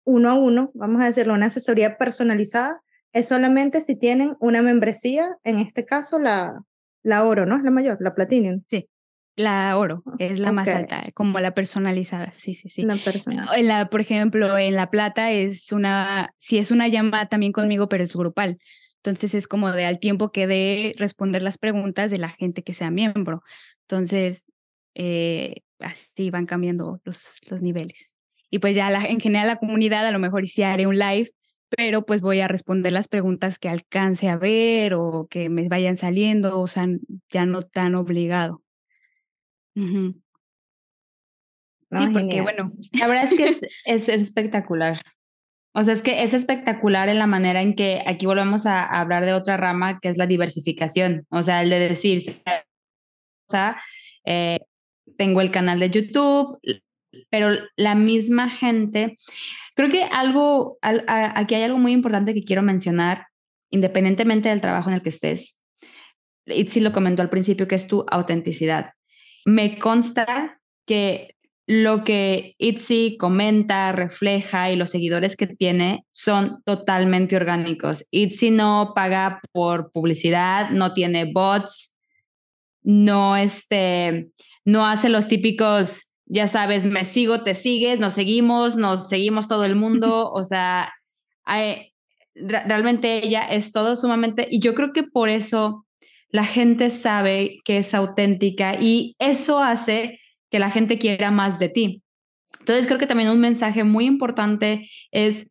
uno 0.04 0.30
a 0.30 0.34
uno, 0.34 0.70
vamos 0.74 1.02
a 1.02 1.06
decirlo, 1.06 1.34
una 1.34 1.46
asesoría 1.46 1.98
personalizada, 1.98 2.82
es 3.14 3.28
solamente 3.28 3.80
si 3.80 3.94
tienen 3.94 4.36
una 4.40 4.60
membresía, 4.60 5.38
en 5.44 5.58
este 5.58 5.84
caso 5.84 6.18
la, 6.18 6.60
la 7.02 7.24
oro, 7.24 7.46
¿no? 7.46 7.56
Es 7.56 7.62
la 7.62 7.70
mayor, 7.70 7.96
la 8.00 8.14
platinum. 8.14 8.62
Sí, 8.68 8.88
la 9.36 9.78
oro 9.78 10.02
es 10.18 10.40
la 10.40 10.50
más 10.50 10.68
alta, 10.68 11.06
como 11.14 11.38
la 11.38 11.54
personalizada, 11.54 12.32
sí, 12.32 12.54
sí, 12.54 12.68
sí. 12.68 12.82
La 12.82 12.96
personal. 12.96 13.48
En 13.56 13.68
la, 13.68 13.88
por 13.88 14.00
ejemplo, 14.00 14.58
en 14.58 14.74
la 14.74 14.90
plata 14.90 15.30
es 15.30 15.70
una, 15.70 16.34
sí 16.38 16.58
es 16.58 16.72
una 16.72 16.88
llamada 16.88 17.26
también 17.28 17.52
conmigo, 17.52 17.88
pero 17.88 18.02
es 18.02 18.16
grupal. 18.16 18.58
Entonces 18.96 19.34
es 19.34 19.46
como 19.46 19.70
de 19.70 19.84
al 19.84 20.00
tiempo 20.00 20.32
que 20.32 20.48
de 20.48 20.94
responder 20.98 21.42
las 21.42 21.56
preguntas 21.56 22.10
de 22.10 22.18
la 22.18 22.30
gente 22.30 22.64
que 22.64 22.72
sea 22.72 22.90
miembro. 22.90 23.42
Entonces, 23.82 24.44
eh, 24.96 25.60
así 25.78 26.30
van 26.30 26.46
cambiando 26.46 27.00
los, 27.04 27.36
los 27.48 27.62
niveles. 27.62 28.16
Y 28.50 28.58
pues 28.58 28.74
ya 28.74 28.90
la, 28.90 29.04
en 29.04 29.20
general 29.20 29.46
la 29.46 29.58
comunidad, 29.58 30.04
a 30.04 30.10
lo 30.10 30.18
mejor 30.18 30.46
sí 30.48 30.64
haré 30.64 30.88
un 30.88 30.98
live 30.98 31.30
pero 31.76 32.04
pues 32.04 32.20
voy 32.20 32.40
a 32.40 32.48
responder 32.48 32.92
las 32.92 33.08
preguntas 33.08 33.58
que 33.58 33.68
alcance 33.68 34.28
a 34.28 34.36
ver 34.36 34.94
o 34.94 35.26
que 35.30 35.48
me 35.48 35.68
vayan 35.68 35.96
saliendo, 35.96 36.60
o 36.60 36.66
sea, 36.66 36.86
ya 37.30 37.46
no 37.46 37.62
tan 37.62 37.94
obligado. 37.94 38.62
Sí, 39.74 40.14
porque 42.12 42.42
bueno. 42.42 42.72
La 42.92 43.06
verdad 43.06 43.24
es 43.24 43.34
que 43.34 43.48
es, 43.48 43.66
es, 43.84 44.08
espectacular. 44.08 45.00
O 45.74 45.82
sea, 45.82 45.92
es 45.92 46.02
que 46.02 46.22
es 46.22 46.34
espectacular 46.34 47.08
en 47.08 47.18
la 47.18 47.26
manera 47.26 47.60
en 47.60 47.74
que 47.74 48.02
aquí 48.06 48.26
volvemos 48.26 48.66
a, 48.66 48.84
hablar 48.84 49.24
de 49.24 49.32
otra 49.32 49.56
rama 49.56 49.98
que 50.00 50.08
es 50.08 50.16
la 50.16 50.26
diversificación. 50.26 51.26
O 51.30 51.42
sea, 51.42 51.62
el 51.62 51.70
de 51.70 51.80
decir, 51.80 52.22
o 52.46 53.50
sea, 53.50 53.80
eh, 54.24 54.60
tengo 55.16 55.40
el 55.40 55.50
canal 55.50 55.80
de 55.80 55.90
YouTube, 55.90 56.58
pero 57.30 57.56
la 57.76 57.94
misma 57.94 58.48
gente, 58.50 59.16
creo 59.74 59.90
que 59.90 60.04
algo, 60.04 60.78
aquí 60.82 61.54
hay 61.54 61.62
algo 61.62 61.78
muy 61.78 61.92
importante 61.92 62.34
que 62.34 62.44
quiero 62.44 62.62
mencionar, 62.62 63.26
independientemente 63.70 64.48
del 64.48 64.60
trabajo 64.60 64.90
en 64.90 64.96
el 64.96 65.02
que 65.02 65.08
estés. 65.08 65.58
Itzi 66.46 66.80
lo 66.80 66.92
comentó 66.92 67.22
al 67.22 67.30
principio, 67.30 67.66
que 67.66 67.74
es 67.74 67.86
tu 67.86 68.04
autenticidad. 68.10 68.90
Me 69.44 69.78
consta 69.78 70.60
que 70.86 71.34
lo 71.66 72.04
que 72.04 72.54
Itzy 72.58 73.16
comenta, 73.18 73.90
refleja 73.92 74.70
y 74.70 74.76
los 74.76 74.90
seguidores 74.90 75.34
que 75.34 75.46
tiene 75.46 76.04
son 76.12 76.62
totalmente 76.64 77.36
orgánicos. 77.36 78.04
Itzy 78.10 78.50
no 78.50 78.92
paga 78.94 79.40
por 79.52 79.90
publicidad, 79.90 80.70
no 80.70 80.92
tiene 80.92 81.24
bots, 81.24 81.94
no, 82.82 83.36
este, 83.36 84.28
no 84.66 84.86
hace 84.86 85.08
los 85.08 85.26
típicos, 85.26 86.12
ya 86.26 86.48
sabes, 86.48 86.86
me 86.86 87.04
sigo, 87.04 87.42
te 87.42 87.54
sigues, 87.54 87.98
nos 88.00 88.14
seguimos, 88.14 88.76
nos 88.76 89.08
seguimos 89.08 89.48
todo 89.48 89.64
el 89.64 89.76
mundo, 89.76 90.30
o 90.32 90.44
sea, 90.44 90.92
realmente 92.34 93.24
ella 93.24 93.42
es 93.42 93.72
todo 93.72 93.96
sumamente, 93.96 94.46
y 94.50 94.60
yo 94.60 94.74
creo 94.74 94.92
que 94.92 95.02
por 95.02 95.28
eso 95.28 95.86
la 96.28 96.44
gente 96.44 96.90
sabe 96.90 97.60
que 97.64 97.78
es 97.78 97.94
auténtica 97.94 98.74
y 98.80 99.14
eso 99.20 99.60
hace 99.60 100.20
que 100.50 100.58
la 100.58 100.70
gente 100.70 100.98
quiera 100.98 101.30
más 101.30 101.60
de 101.60 101.68
ti. 101.68 102.02
Entonces 102.58 102.86
creo 102.86 102.98
que 102.98 103.06
también 103.06 103.30
un 103.30 103.40
mensaje 103.40 103.84
muy 103.84 104.06
importante 104.06 104.88
es, 105.12 105.48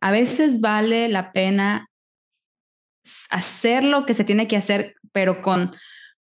a 0.00 0.10
veces 0.10 0.60
vale 0.60 1.08
la 1.08 1.32
pena 1.32 1.88
hacer 3.30 3.84
lo 3.84 4.06
que 4.06 4.14
se 4.14 4.24
tiene 4.24 4.48
que 4.48 4.56
hacer, 4.56 4.94
pero 5.12 5.42
con, 5.42 5.70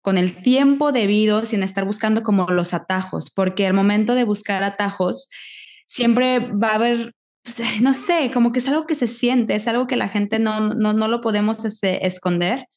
con 0.01 0.17
el 0.17 0.33
tiempo 0.41 0.91
debido, 0.91 1.45
sin 1.45 1.63
estar 1.63 1.85
buscando 1.85 2.23
como 2.23 2.47
los 2.47 2.73
atajos, 2.73 3.29
porque 3.29 3.67
al 3.67 3.73
momento 3.73 4.15
de 4.15 4.23
buscar 4.23 4.63
atajos, 4.63 5.29
siempre 5.87 6.39
va 6.39 6.71
a 6.71 6.75
haber, 6.75 7.13
pues, 7.43 7.81
no 7.81 7.93
sé, 7.93 8.31
como 8.33 8.51
que 8.51 8.59
es 8.59 8.67
algo 8.67 8.85
que 8.85 8.95
se 8.95 9.07
siente, 9.07 9.55
es 9.55 9.67
algo 9.67 9.87
que 9.87 9.97
la 9.97 10.09
gente 10.09 10.39
no, 10.39 10.73
no, 10.73 10.93
no 10.93 11.07
lo 11.07 11.21
podemos 11.21 11.65
este, 11.65 12.05
esconder. 12.05 12.67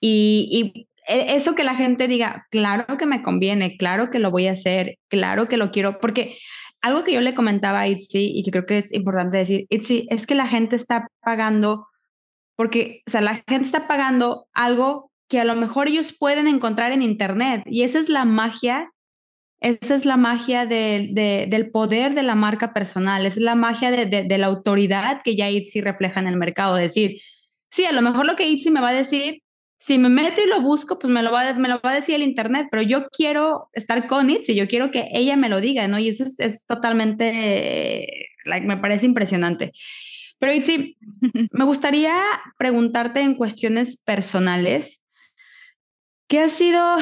Y, 0.00 0.48
y, 0.50 0.88
e, 1.08 1.36
eso 1.36 1.54
que 1.54 1.64
la 1.64 1.76
gente 1.76 2.08
diga, 2.08 2.46
claro 2.50 2.96
que 2.98 3.06
me 3.06 3.22
conviene, 3.22 3.76
claro 3.76 4.10
que 4.10 4.18
lo 4.18 4.30
voy 4.30 4.48
a 4.48 4.52
hacer, 4.52 4.98
claro 5.08 5.48
que 5.48 5.56
lo 5.56 5.70
quiero, 5.70 6.00
porque 6.00 6.36
algo 6.80 7.04
que 7.04 7.12
yo 7.12 7.20
le 7.20 7.34
comentaba 7.34 7.80
a 7.80 7.88
Itzy 7.88 8.32
y 8.34 8.42
que 8.42 8.50
creo 8.50 8.66
que 8.66 8.78
es 8.78 8.92
importante 8.92 9.36
decir, 9.38 9.66
Itzy, 9.70 10.06
es 10.10 10.26
que 10.26 10.34
la 10.34 10.48
gente 10.48 10.74
está 10.74 11.06
pagando, 11.20 11.86
porque, 12.56 13.02
o 13.06 13.10
sea, 13.10 13.20
la 13.20 13.44
gente 13.46 13.66
está 13.66 13.86
pagando 13.86 14.48
algo 14.52 15.11
que 15.32 15.40
a 15.40 15.44
lo 15.44 15.56
mejor 15.56 15.88
ellos 15.88 16.12
pueden 16.12 16.46
encontrar 16.46 16.92
en 16.92 17.00
Internet 17.00 17.62
y 17.64 17.84
esa 17.84 17.98
es 17.98 18.10
la 18.10 18.26
magia, 18.26 18.92
esa 19.60 19.94
es 19.94 20.04
la 20.04 20.18
magia 20.18 20.66
del 20.66 21.70
poder 21.72 22.14
de 22.14 22.22
la 22.22 22.34
marca 22.34 22.74
personal, 22.74 23.24
esa 23.24 23.40
es 23.40 23.42
la 23.42 23.54
magia 23.54 23.90
de, 23.90 24.38
la 24.38 24.46
autoridad 24.46 25.22
que 25.24 25.34
ya 25.34 25.48
Itzy 25.48 25.80
refleja 25.80 26.20
en 26.20 26.26
el 26.26 26.36
mercado, 26.36 26.74
decir, 26.74 27.18
sí, 27.70 27.86
a 27.86 27.92
lo 27.92 28.02
mejor 28.02 28.26
lo 28.26 28.36
que 28.36 28.46
Itzy 28.46 28.70
me 28.70 28.82
va 28.82 28.90
a 28.90 28.92
decir 28.92 29.40
si 29.78 29.96
me 29.96 30.10
meto 30.10 30.42
y 30.42 30.48
lo 30.48 30.60
busco, 30.60 30.98
pues 30.98 31.10
me 31.10 31.22
lo 31.22 31.32
va, 31.32 31.54
me 31.54 31.70
lo 31.70 31.80
va 31.80 31.92
a 31.92 31.94
decir 31.94 32.14
el 32.14 32.22
internet, 32.22 32.68
pero 32.70 32.82
yo 32.82 33.08
quiero 33.08 33.70
estar 33.72 34.06
con 34.06 34.28
Itzy, 34.28 34.54
yo 34.54 34.68
quiero 34.68 34.90
que 34.90 35.08
ella 35.12 35.34
me 35.38 35.48
lo 35.48 35.62
diga, 35.62 35.88
¿no? 35.88 35.98
Y 35.98 36.08
eso 36.08 36.24
es, 36.24 36.66
totalmente, 36.66 38.28
like, 38.44 38.66
me 38.66 38.76
parece 38.76 39.06
impresionante. 39.06 39.72
Pero 40.38 40.52
Itzy, 40.52 40.98
me 41.52 41.64
gustaría 41.64 42.20
preguntarte 42.58 43.22
en 43.22 43.34
cuestiones 43.34 43.96
personales, 43.96 45.01
¿qué 46.32 46.40
ha 46.40 46.48
sido, 46.48 46.96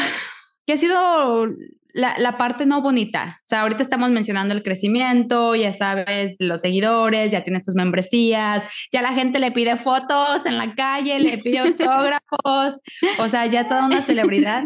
qué 0.67 0.73
ha 0.73 0.77
sido 0.77 1.47
la, 1.93 2.37
parte 2.37 2.67
no 2.67 2.83
bonita. 2.83 3.39
O 3.39 3.47
sea, 3.47 3.61
ahorita 3.61 3.81
estamos 3.81 4.11
mencionando 4.11 4.53
el 4.53 4.65
crecimiento, 4.65 5.55
ya 5.55 5.73
sabes, 5.73 6.35
los 6.41 6.63
seguidores, 6.63 7.31
ya 7.31 7.45
tienes 7.45 7.63
tus 7.63 7.77
membresías, 7.77 8.65
ya 8.93 9.03
la 9.03 9.13
gente 9.13 9.39
le 9.39 9.53
pide 9.53 9.77
fotos 9.77 10.47
en 10.47 10.59
la 10.59 10.75
calle, 10.75 11.21
le 11.21 11.39
pide 11.39 11.59
autógrafos, 11.61 12.81
o 13.21 13.29
sea, 13.29 13.47
ya 13.47 13.69
toda 13.69 13.87
una 13.87 14.03
celebridad. 14.03 14.65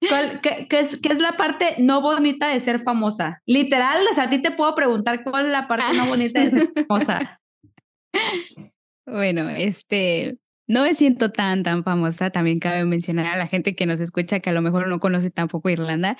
qué, 0.00 0.66
es, 0.68 0.98
¿Qué 1.00 1.12
es 1.12 1.20
la 1.20 1.36
parte 1.36 1.76
no 1.78 2.00
bonita 2.00 2.48
de 2.48 2.58
ser 2.58 2.80
famosa? 2.80 3.40
Literal, 3.46 4.04
o 4.10 4.14
sea, 4.14 4.24
a 4.24 4.30
ti 4.30 4.42
te 4.42 4.50
puedo 4.50 4.74
preguntar 4.74 5.22
cuál 5.22 5.46
es 5.46 5.52
la 5.52 5.68
parte 5.68 5.96
no 5.96 6.06
bonita 6.06 6.40
de 6.40 6.50
ser 6.50 6.72
famosa. 6.88 7.40
Bueno, 9.06 9.48
este, 9.48 10.38
no 10.66 10.82
me 10.82 10.94
siento 10.94 11.30
tan, 11.30 11.62
tan 11.62 11.84
famosa. 11.84 12.30
También 12.30 12.58
cabe 12.58 12.84
mencionar 12.84 13.26
a 13.26 13.36
la 13.36 13.46
gente 13.46 13.74
que 13.74 13.86
nos 13.86 14.00
escucha 14.00 14.40
que 14.40 14.50
a 14.50 14.52
lo 14.52 14.62
mejor 14.62 14.88
no 14.88 14.98
conoce 15.00 15.30
tampoco 15.30 15.70
Irlanda. 15.70 16.16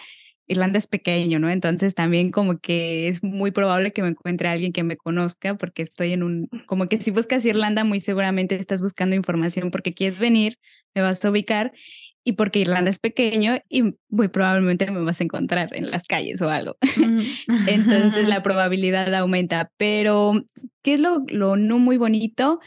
Irlanda 0.49 0.79
es 0.79 0.87
pequeño, 0.87 1.39
¿no? 1.41 1.51
Entonces 1.51 1.95
también 1.95 2.31
como 2.31 2.59
que 2.59 3.09
es 3.09 3.23
muy 3.25 3.51
probable 3.51 3.93
que 3.93 4.03
me 4.03 4.09
encuentre 4.09 4.49
alguien 4.49 4.73
que 4.73 4.85
me 4.85 4.97
conozca 4.97 5.57
porque 5.57 5.83
estoy 5.83 6.13
en 6.13 6.23
un, 6.23 6.49
como 6.67 6.89
que 6.89 7.01
si 7.01 7.11
buscas 7.11 7.45
Irlanda 7.45 7.83
muy 7.83 7.99
seguramente 7.99 8.55
estás 8.55 8.81
buscando 8.81 9.17
información 9.17 9.73
porque 9.73 9.93
quieres 9.93 10.21
venir, 10.21 10.59
me 10.95 11.03
vas 11.03 11.25
a 11.25 11.31
ubicar 11.31 11.73
y 12.23 12.33
porque 12.33 12.61
Irlanda 12.61 12.91
es 12.91 12.99
pequeño 12.99 13.59
y 13.69 13.95
muy 14.09 14.29
probablemente 14.29 14.91
me 14.91 15.01
vas 15.01 15.21
a 15.21 15.25
encontrar 15.25 15.71
en 15.77 15.91
las 15.91 16.05
calles 16.05 16.41
o 16.43 16.49
algo. 16.51 16.77
Entonces 17.69 18.29
la 18.29 18.43
probabilidad 18.43 19.13
aumenta, 19.15 19.71
pero 19.77 20.45
¿qué 20.83 20.95
es 20.95 21.01
lo, 21.01 21.25
lo 21.29 21.57
no 21.57 21.79
muy 21.79 21.97
bonito? 21.97 22.61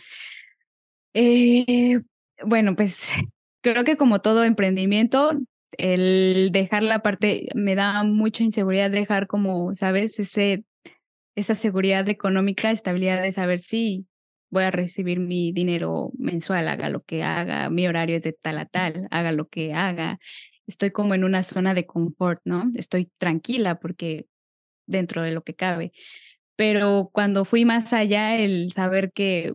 Eh, 1.14 2.02
bueno, 2.44 2.76
pues 2.76 3.12
creo 3.62 3.84
que 3.84 3.98
como 3.98 4.22
todo 4.22 4.44
emprendimiento, 4.44 5.32
el 5.78 6.50
dejar 6.52 6.84
la 6.84 7.00
parte, 7.00 7.48
me 7.56 7.76
da 7.76 8.04
mucha 8.04 8.44
inseguridad 8.44 8.92
dejar 8.92 9.28
como, 9.28 9.74
¿sabes? 9.76 10.20
Ese, 10.20 10.64
esa 11.36 11.56
seguridad 11.56 12.08
económica, 12.10 12.72
estabilidad 12.72 13.22
de 13.22 13.32
saber 13.32 13.60
si 13.60 14.08
voy 14.52 14.64
a 14.66 14.72
recibir 14.72 15.20
mi 15.20 15.52
dinero 15.54 16.12
mensual, 16.18 16.68
haga 16.70 16.90
lo 16.90 17.04
que 17.04 17.24
haga, 17.24 17.70
mi 17.70 17.88
horario 17.88 18.18
es 18.18 18.24
de 18.24 18.34
tal 18.34 18.60
a 18.60 18.66
tal, 18.66 19.08
haga 19.12 19.32
lo 19.32 19.48
que 19.48 19.74
haga. 19.74 20.20
Estoy 20.68 20.92
como 20.92 21.16
en 21.16 21.24
una 21.24 21.44
zona 21.44 21.74
de 21.74 21.86
confort, 21.86 22.42
¿no? 22.46 22.72
Estoy 22.76 23.12
tranquila 23.20 23.80
porque 23.80 24.28
dentro 24.88 25.24
de 25.24 25.32
lo 25.32 25.44
que 25.44 25.56
cabe. 25.56 25.92
Pero 26.58 27.10
cuando 27.14 27.46
fui 27.46 27.66
más 27.66 27.94
allá, 27.94 28.38
el 28.38 28.72
saber 28.74 29.12
que 29.14 29.54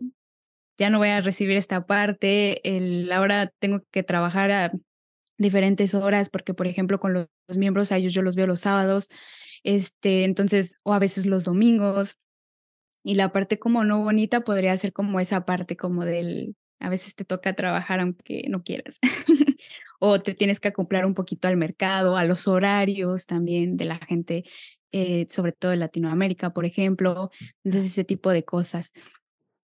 ya 0.77 0.89
no 0.89 0.97
voy 0.97 1.09
a 1.09 1.21
recibir 1.21 1.57
esta 1.57 1.85
parte, 1.85 2.61
el, 2.77 3.11
ahora 3.11 3.51
tengo 3.59 3.81
que 3.91 4.03
trabajar 4.03 4.51
a 4.51 4.71
diferentes 5.37 5.93
horas 5.93 6.29
porque, 6.29 6.53
por 6.53 6.67
ejemplo, 6.67 6.99
con 6.99 7.13
los, 7.13 7.27
miembros 7.57 7.91
a 7.91 7.97
ellos 7.97 8.13
yo 8.13 8.21
los 8.21 8.35
veo 8.35 8.47
los 8.47 8.61
sábados, 8.61 9.09
este, 9.63 10.23
entonces, 10.23 10.75
o 10.83 10.93
a 10.93 10.99
veces 10.99 11.25
los 11.25 11.45
domingos. 11.45 12.17
Y 13.03 13.15
la 13.15 13.31
parte 13.31 13.59
como 13.59 13.83
no 13.83 14.03
bonita 14.03 14.41
podría 14.41 14.75
ser 14.77 14.91
como 14.91 15.19
esa 15.19 15.45
parte 15.45 15.77
como 15.77 16.05
del, 16.05 16.55
a 16.79 16.89
veces 16.89 17.15
te 17.15 17.23
toca 17.23 17.53
trabajar 17.53 17.99
aunque 17.99 18.45
no 18.49 18.63
quieras. 18.63 18.97
o 19.99 20.19
te 20.21 20.33
tienes 20.33 20.59
que 20.59 20.69
acoplar 20.69 21.05
un 21.05 21.13
poquito 21.13 21.47
al 21.47 21.57
mercado, 21.57 22.17
a 22.17 22.23
los 22.23 22.47
horarios 22.47 23.25
también 23.27 23.77
de 23.77 23.85
la 23.85 23.97
gente, 23.97 24.43
eh, 24.91 25.27
sobre 25.29 25.51
todo 25.51 25.73
en 25.73 25.79
Latinoamérica, 25.79 26.51
por 26.51 26.65
ejemplo. 26.65 27.29
Entonces, 27.63 27.91
ese 27.91 28.03
tipo 28.05 28.31
de 28.31 28.43
cosas. 28.43 28.91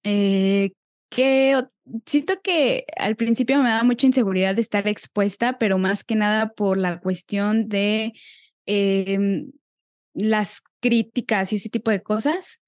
Eh, 0.04 0.72
que 1.12 1.62
siento 2.06 2.42
que 2.42 2.86
al 2.98 3.18
principio 3.18 3.62
me 3.62 3.70
daba 3.70 3.84
mucha 3.84 4.08
inseguridad 4.08 4.56
de 4.56 4.62
estar 4.62 4.88
expuesta, 4.88 5.60
pero 5.60 5.78
más 5.78 6.04
que 6.06 6.16
nada 6.16 6.54
por 6.54 6.78
la 6.78 7.02
cuestión 7.02 7.68
de 7.68 8.14
em, 8.66 9.52
las 10.14 10.62
críticas 10.80 11.52
y 11.52 11.58
ese 11.58 11.70
tipo 11.70 11.92
de 11.92 12.02
cosas, 12.02 12.62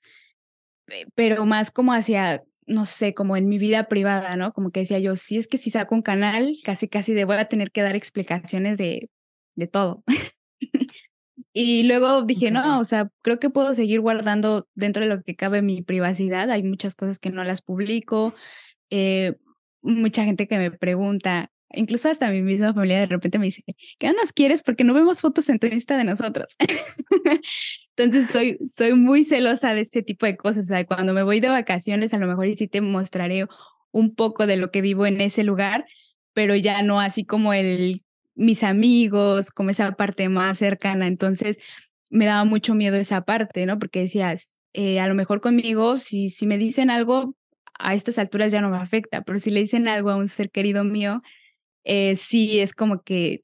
pero 1.16 1.46
más 1.46 1.72
como 1.72 1.94
hacia, 1.94 2.44
no 2.68 2.84
sé, 2.86 3.14
como 3.14 3.38
en 3.38 3.48
mi 3.48 3.58
vida 3.58 3.88
privada, 3.88 4.36
¿no? 4.36 4.52
Como 4.52 4.72
que 4.72 4.82
decía 4.82 5.00
yo, 5.00 5.16
si 5.16 5.38
es 5.38 5.48
que 5.48 5.58
si 5.58 5.70
saco 5.70 5.96
un 5.96 6.02
canal, 6.02 6.54
casi, 6.66 6.90
casi 6.90 7.14
de 7.14 7.24
voy 7.24 7.38
a 7.38 7.48
tener 7.48 7.72
que 7.72 7.82
dar 7.82 7.96
explicaciones 7.96 8.78
de, 8.78 9.10
de 9.56 9.68
todo. 9.68 10.04
Y 11.54 11.84
luego 11.84 12.24
dije, 12.24 12.50
no, 12.50 12.80
o 12.80 12.84
sea, 12.84 13.10
creo 13.22 13.40
que 13.40 13.52
puedo 13.52 13.74
seguir 13.76 14.02
guardando 14.02 14.68
dentro 14.74 15.04
de 15.04 15.10
lo 15.10 15.22
que 15.22 15.36
cabe 15.36 15.62
mi 15.62 15.84
privacidad. 15.84 16.50
Hay 16.50 16.64
muchas 16.64 16.96
cosas 16.96 17.20
que 17.20 17.30
no 17.30 17.44
las 17.44 17.62
publico. 17.62 18.34
Eh, 18.90 19.36
mucha 19.84 20.26
gente 20.26 20.48
que 20.48 20.58
me 20.58 20.72
pregunta, 20.72 21.52
incluso 21.70 22.10
hasta 22.10 22.32
mi 22.32 22.42
misma 22.42 22.74
familia 22.74 23.00
de 23.00 23.06
repente 23.06 23.38
me 23.38 23.46
dice, 23.46 23.64
¿qué 24.00 24.08
no 24.08 24.14
nos 24.14 24.34
quieres? 24.34 24.64
Porque 24.64 24.84
no 24.84 24.96
vemos 24.96 25.22
fotos 25.22 25.48
en 25.50 25.60
tu 25.60 25.68
Insta 25.68 25.98
de 25.98 26.06
nosotros. 26.06 26.56
Entonces 27.96 28.32
soy, 28.32 28.58
soy 28.66 28.94
muy 28.94 29.24
celosa 29.24 29.76
de 29.76 29.82
este 29.82 30.02
tipo 30.02 30.26
de 30.26 30.38
cosas. 30.38 30.66
O 30.66 30.68
sea, 30.70 30.86
cuando 30.86 31.14
me 31.14 31.22
voy 31.22 31.40
de 31.40 31.50
vacaciones, 31.50 32.14
a 32.14 32.18
lo 32.18 32.28
mejor 32.28 32.50
sí 32.56 32.68
te 32.68 32.82
mostraré 32.82 33.46
un 33.92 34.16
poco 34.16 34.48
de 34.48 34.58
lo 34.58 34.72
que 34.72 34.82
vivo 34.82 35.06
en 35.06 35.22
ese 35.22 35.44
lugar, 35.44 35.86
pero 36.34 36.56
ya 36.56 36.82
no 36.82 37.00
así 37.00 37.26
como 37.26 37.54
el 37.54 38.02
mis 38.36 38.64
amigos, 38.64 39.52
como 39.52 39.70
esa 39.70 39.92
parte 39.94 40.30
más 40.30 40.58
cercana. 40.58 41.08
Entonces 41.08 41.60
me 42.10 42.26
daba 42.26 42.46
mucho 42.46 42.76
miedo 42.76 42.98
esa 42.98 43.22
parte, 43.22 43.66
¿no? 43.66 43.80
Porque 43.80 44.02
decías, 44.02 44.58
eh, 44.74 45.00
a 45.00 45.08
lo 45.08 45.16
mejor 45.16 45.42
conmigo, 45.42 46.00
si, 46.00 46.30
si 46.30 46.48
me 46.48 46.58
dicen 46.58 46.90
algo, 46.90 47.36
a 47.80 47.94
estas 47.94 48.20
alturas 48.20 48.52
ya 48.52 48.62
no 48.62 48.70
me 48.70 48.78
afecta, 48.78 49.24
pero 49.24 49.40
si 49.40 49.52
le 49.52 49.62
dicen 49.62 49.88
algo 49.88 50.10
a 50.10 50.16
un 50.16 50.28
ser 50.28 50.52
querido 50.52 50.84
mío, 50.84 51.22
eh, 51.84 52.16
sí 52.16 52.60
es 52.60 52.74
como 52.74 53.02
que 53.02 53.44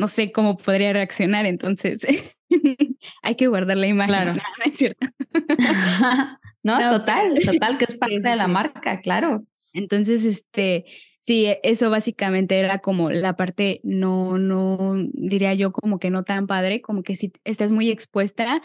no 0.00 0.08
sé 0.08 0.32
cómo 0.32 0.56
podría 0.56 0.94
reaccionar, 0.94 1.44
entonces 1.44 2.06
hay 3.22 3.34
que 3.34 3.48
guardar 3.48 3.76
la 3.76 3.86
imagen. 3.86 4.14
Claro. 4.14 4.32
No, 4.32 4.42
es 4.64 4.74
cierto. 4.74 5.06
no, 6.62 6.98
total, 6.98 7.34
total, 7.44 7.78
que 7.78 7.84
es 7.84 7.96
parte 7.96 8.18
de 8.18 8.36
la 8.36 8.48
marca, 8.48 9.00
claro. 9.00 9.44
Entonces, 9.74 10.24
este, 10.24 10.86
sí, 11.20 11.46
e, 11.46 11.60
eso 11.62 11.90
básicamente 11.90 12.58
era 12.58 12.78
como 12.78 13.10
la 13.10 13.36
parte, 13.36 13.80
no, 13.84 14.38
no, 14.38 14.94
diría 15.12 15.54
yo 15.54 15.72
como 15.72 15.98
que 15.98 16.10
no 16.10 16.24
tan 16.24 16.46
padre, 16.46 16.80
como 16.80 17.02
que 17.02 17.14
si 17.14 17.32
estás 17.44 17.72
muy 17.72 17.90
expuesta 17.90 18.62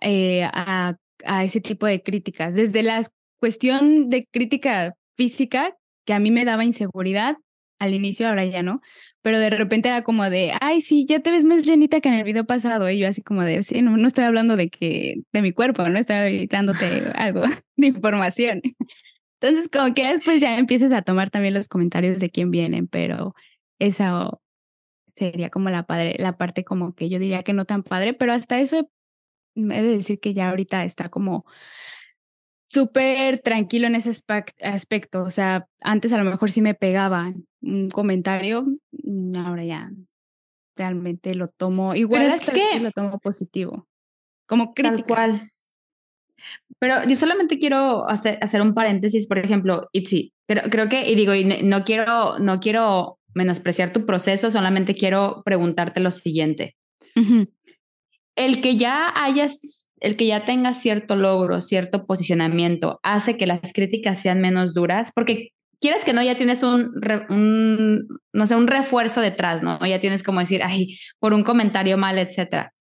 eh, 0.00 0.44
a, 0.44 0.96
a 1.24 1.44
ese 1.44 1.60
tipo 1.60 1.86
de 1.86 2.02
críticas, 2.02 2.54
desde 2.54 2.82
la 2.82 3.02
cuestión 3.38 4.08
de 4.08 4.26
crítica 4.30 4.94
física, 5.16 5.76
que 6.06 6.14
a 6.14 6.18
mí 6.18 6.30
me 6.30 6.44
daba 6.44 6.64
inseguridad, 6.64 7.36
al 7.82 7.94
inicio, 7.94 8.28
ahora 8.28 8.44
ya 8.44 8.62
no, 8.62 8.80
pero 9.22 9.40
de 9.40 9.50
repente 9.50 9.88
era 9.88 10.04
como 10.04 10.30
de, 10.30 10.52
ay, 10.60 10.80
sí, 10.80 11.04
ya 11.08 11.18
te 11.18 11.32
ves 11.32 11.44
más 11.44 11.66
llenita 11.66 12.00
que 12.00 12.08
en 12.08 12.14
el 12.14 12.22
video 12.22 12.44
pasado, 12.44 12.88
y 12.88 12.98
yo 12.98 13.08
así 13.08 13.22
como 13.22 13.42
de, 13.42 13.64
sí, 13.64 13.82
no, 13.82 13.96
no 13.96 14.06
estoy 14.06 14.24
hablando 14.24 14.56
de 14.56 14.68
que, 14.70 15.16
de 15.32 15.42
mi 15.42 15.52
cuerpo, 15.52 15.88
no 15.88 15.98
estoy 15.98 16.46
dándote 16.46 16.86
algo 17.14 17.42
de 17.76 17.86
información. 17.88 18.62
Entonces, 19.42 19.68
como 19.68 19.92
que 19.92 20.06
después 20.06 20.40
ya 20.40 20.56
empiezas 20.56 20.92
a 20.92 21.02
tomar 21.02 21.30
también 21.30 21.54
los 21.54 21.66
comentarios 21.66 22.20
de 22.20 22.30
quién 22.30 22.52
vienen, 22.52 22.86
pero 22.86 23.34
eso 23.80 24.40
sería 25.12 25.50
como 25.50 25.68
la 25.68 25.82
padre, 25.82 26.14
la 26.20 26.36
parte 26.36 26.64
como 26.64 26.94
que 26.94 27.08
yo 27.08 27.18
diría 27.18 27.42
que 27.42 27.52
no 27.52 27.64
tan 27.64 27.82
padre, 27.82 28.14
pero 28.14 28.32
hasta 28.32 28.60
eso 28.60 28.88
he 29.56 29.82
de 29.82 29.96
decir 29.96 30.20
que 30.20 30.32
ya 30.32 30.50
ahorita 30.50 30.84
está 30.84 31.08
como 31.08 31.44
súper 32.68 33.40
tranquilo 33.40 33.88
en 33.88 33.96
ese 33.96 34.12
aspecto. 34.60 35.24
O 35.24 35.30
sea, 35.30 35.66
antes 35.80 36.12
a 36.12 36.18
lo 36.18 36.30
mejor 36.30 36.52
sí 36.52 36.62
me 36.62 36.74
pegaba 36.74 37.34
un 37.60 37.90
comentario, 37.90 38.64
mm, 38.92 39.36
ahora 39.36 39.64
ya 39.64 39.90
realmente 40.76 41.34
lo 41.34 41.48
tomo 41.48 41.96
igual 41.96 42.22
es 42.22 42.48
que 42.48 42.78
lo 42.78 42.92
tomo 42.92 43.18
positivo. 43.18 43.88
Como 44.46 44.72
crítica. 44.72 44.96
Tal 44.96 45.06
cual. 45.06 45.50
Pero 46.78 47.04
yo 47.08 47.14
solamente 47.14 47.58
quiero 47.58 48.08
hacer, 48.08 48.38
hacer 48.40 48.60
un 48.60 48.74
paréntesis, 48.74 49.26
por 49.26 49.38
ejemplo, 49.38 49.88
Itzi, 49.92 50.32
creo, 50.46 50.64
creo 50.70 50.88
que, 50.88 51.08
y 51.10 51.14
digo, 51.14 51.34
y 51.34 51.44
no 51.44 51.84
quiero, 51.84 52.38
no 52.38 52.60
quiero 52.60 53.18
menospreciar 53.34 53.92
tu 53.92 54.04
proceso, 54.04 54.50
solamente 54.50 54.94
quiero 54.94 55.42
preguntarte 55.44 56.00
lo 56.00 56.10
siguiente. 56.10 56.76
El 58.36 58.60
que 58.60 58.76
ya 58.76 59.12
hayas 59.14 59.88
el 60.02 60.16
que 60.16 60.26
ya 60.26 60.44
tenga 60.44 60.74
cierto 60.74 61.14
logro, 61.14 61.60
cierto 61.60 62.06
posicionamiento, 62.06 62.98
hace 63.04 63.36
que 63.36 63.46
las 63.46 63.72
críticas 63.72 64.20
sean 64.20 64.40
menos 64.40 64.74
duras, 64.74 65.12
porque 65.14 65.50
quieres 65.80 66.04
que 66.04 66.12
no, 66.12 66.24
ya 66.24 66.36
tienes 66.36 66.64
un, 66.64 66.92
no 68.32 68.46
sé, 68.46 68.56
un 68.56 68.66
refuerzo 68.66 69.20
detrás, 69.20 69.62
¿no? 69.62 69.78
Ya 69.86 70.00
tienes 70.00 70.24
como 70.24 70.40
decir, 70.40 70.60
ay, 70.64 70.98
por 71.20 71.34
un 71.34 71.44
comentario 71.44 71.96
mal, 71.98 72.18
etcétera. 72.18 72.72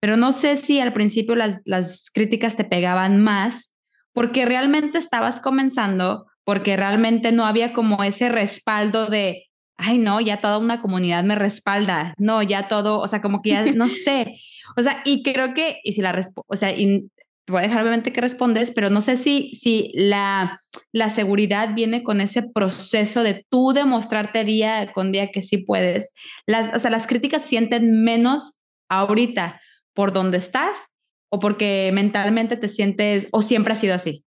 Pero 0.00 0.16
no 0.16 0.32
sé 0.32 0.56
si 0.56 0.80
al 0.80 0.92
principio 0.92 1.34
las, 1.34 1.60
las 1.64 2.10
críticas 2.12 2.56
te 2.56 2.64
pegaban 2.64 3.22
más 3.22 3.72
porque 4.12 4.46
realmente 4.46 4.96
estabas 4.96 5.40
comenzando, 5.40 6.26
porque 6.44 6.76
realmente 6.76 7.32
no 7.32 7.44
había 7.44 7.72
como 7.74 8.02
ese 8.02 8.28
respaldo 8.30 9.08
de, 9.08 9.44
ay, 9.76 9.98
no, 9.98 10.20
ya 10.20 10.40
toda 10.40 10.58
una 10.58 10.80
comunidad 10.80 11.22
me 11.22 11.34
respalda, 11.34 12.14
no, 12.16 12.42
ya 12.42 12.68
todo, 12.68 13.00
o 13.00 13.06
sea, 13.06 13.20
como 13.20 13.42
que 13.42 13.50
ya, 13.50 13.64
no 13.74 13.88
sé. 13.88 14.38
O 14.76 14.82
sea, 14.82 15.02
y 15.04 15.22
creo 15.22 15.52
que, 15.52 15.80
y 15.84 15.92
si 15.92 16.00
la 16.00 16.18
o 16.46 16.56
sea, 16.56 16.72
y 16.72 17.10
te 17.46 17.52
voy 17.52 17.60
a 17.60 17.66
dejar 17.66 17.82
obviamente 17.82 18.12
que 18.12 18.20
respondes, 18.20 18.72
pero 18.72 18.90
no 18.90 19.00
sé 19.00 19.16
si, 19.16 19.54
si 19.54 19.92
la, 19.94 20.58
la 20.92 21.10
seguridad 21.10 21.74
viene 21.74 22.02
con 22.02 22.20
ese 22.20 22.42
proceso 22.42 23.22
de 23.22 23.44
tú 23.50 23.72
demostrarte 23.72 24.44
día 24.44 24.90
con 24.92 25.12
día 25.12 25.30
que 25.30 25.42
sí 25.42 25.58
puedes. 25.58 26.12
Las, 26.46 26.74
o 26.74 26.78
sea, 26.78 26.90
las 26.90 27.06
críticas 27.06 27.42
sienten 27.42 28.02
menos 28.02 28.54
ahorita 28.88 29.60
por 29.96 30.12
donde 30.12 30.36
estás 30.36 30.86
o 31.30 31.40
porque 31.40 31.90
mentalmente 31.92 32.56
te 32.56 32.68
sientes 32.68 33.26
o 33.32 33.42
siempre 33.42 33.72
ha 33.72 33.76
sido 33.76 33.94
así. 33.94 34.24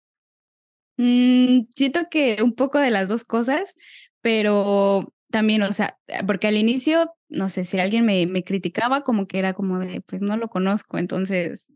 Mm, 0.98 1.62
siento 1.76 2.02
que 2.12 2.44
un 2.44 2.54
poco 2.54 2.78
de 2.78 2.92
las 2.92 3.08
dos 3.08 3.24
cosas, 3.24 3.76
pero 4.22 5.14
también, 5.32 5.64
o 5.64 5.74
sea, 5.74 5.98
porque 6.28 6.48
al 6.48 6.58
inicio, 6.58 7.12
no 7.30 7.50
sé, 7.50 7.64
si 7.64 7.80
alguien 7.80 8.06
me, 8.06 8.28
me 8.28 8.44
criticaba, 8.44 9.04
como 9.04 9.26
que 9.26 9.40
era 9.40 9.54
como 9.54 9.80
de, 9.80 10.02
pues 10.02 10.22
no 10.22 10.38
lo 10.38 10.50
conozco, 10.50 11.00
entonces... 11.00 11.72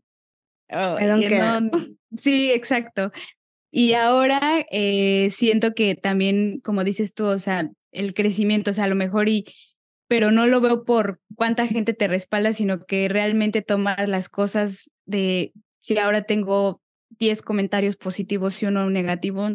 sí, 2.16 2.52
exacto. 2.52 3.10
Y 3.70 3.94
ahora 3.94 4.66
eh, 4.70 5.30
siento 5.30 5.74
que 5.74 5.94
también, 5.94 6.60
como 6.60 6.84
dices 6.84 7.14
tú, 7.14 7.24
o 7.24 7.38
sea, 7.38 7.70
el 7.90 8.12
crecimiento, 8.12 8.70
o 8.70 8.74
sea, 8.74 8.84
a 8.84 8.88
lo 8.88 8.94
mejor 8.94 9.30
y, 9.30 9.46
pero 10.08 10.30
no 10.30 10.46
lo 10.46 10.60
veo 10.60 10.84
por 10.84 11.20
cuánta 11.36 11.66
gente 11.66 11.94
te 11.94 12.08
respalda, 12.08 12.52
sino 12.52 12.80
que 12.80 13.08
realmente 13.08 13.62
tomas 13.62 14.08
las 14.08 14.28
cosas 14.28 14.90
de, 15.06 15.52
si 15.78 15.98
ahora 15.98 16.22
tengo 16.22 16.82
10 17.18 17.42
comentarios 17.42 17.96
positivos 17.96 18.62
y 18.62 18.66
uno 18.66 18.90
negativo, 18.90 19.50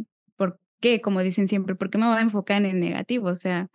qué? 0.84 1.00
Como 1.00 1.22
dicen 1.22 1.48
siempre, 1.48 1.76
¿por 1.76 1.90
qué 1.90 1.98
me 1.98 2.08
voy 2.08 2.18
a 2.18 2.22
enfocar 2.22 2.58
en 2.58 2.66
el 2.66 2.80
negativo? 2.82 3.30
O 3.30 3.36
sea, 3.36 3.70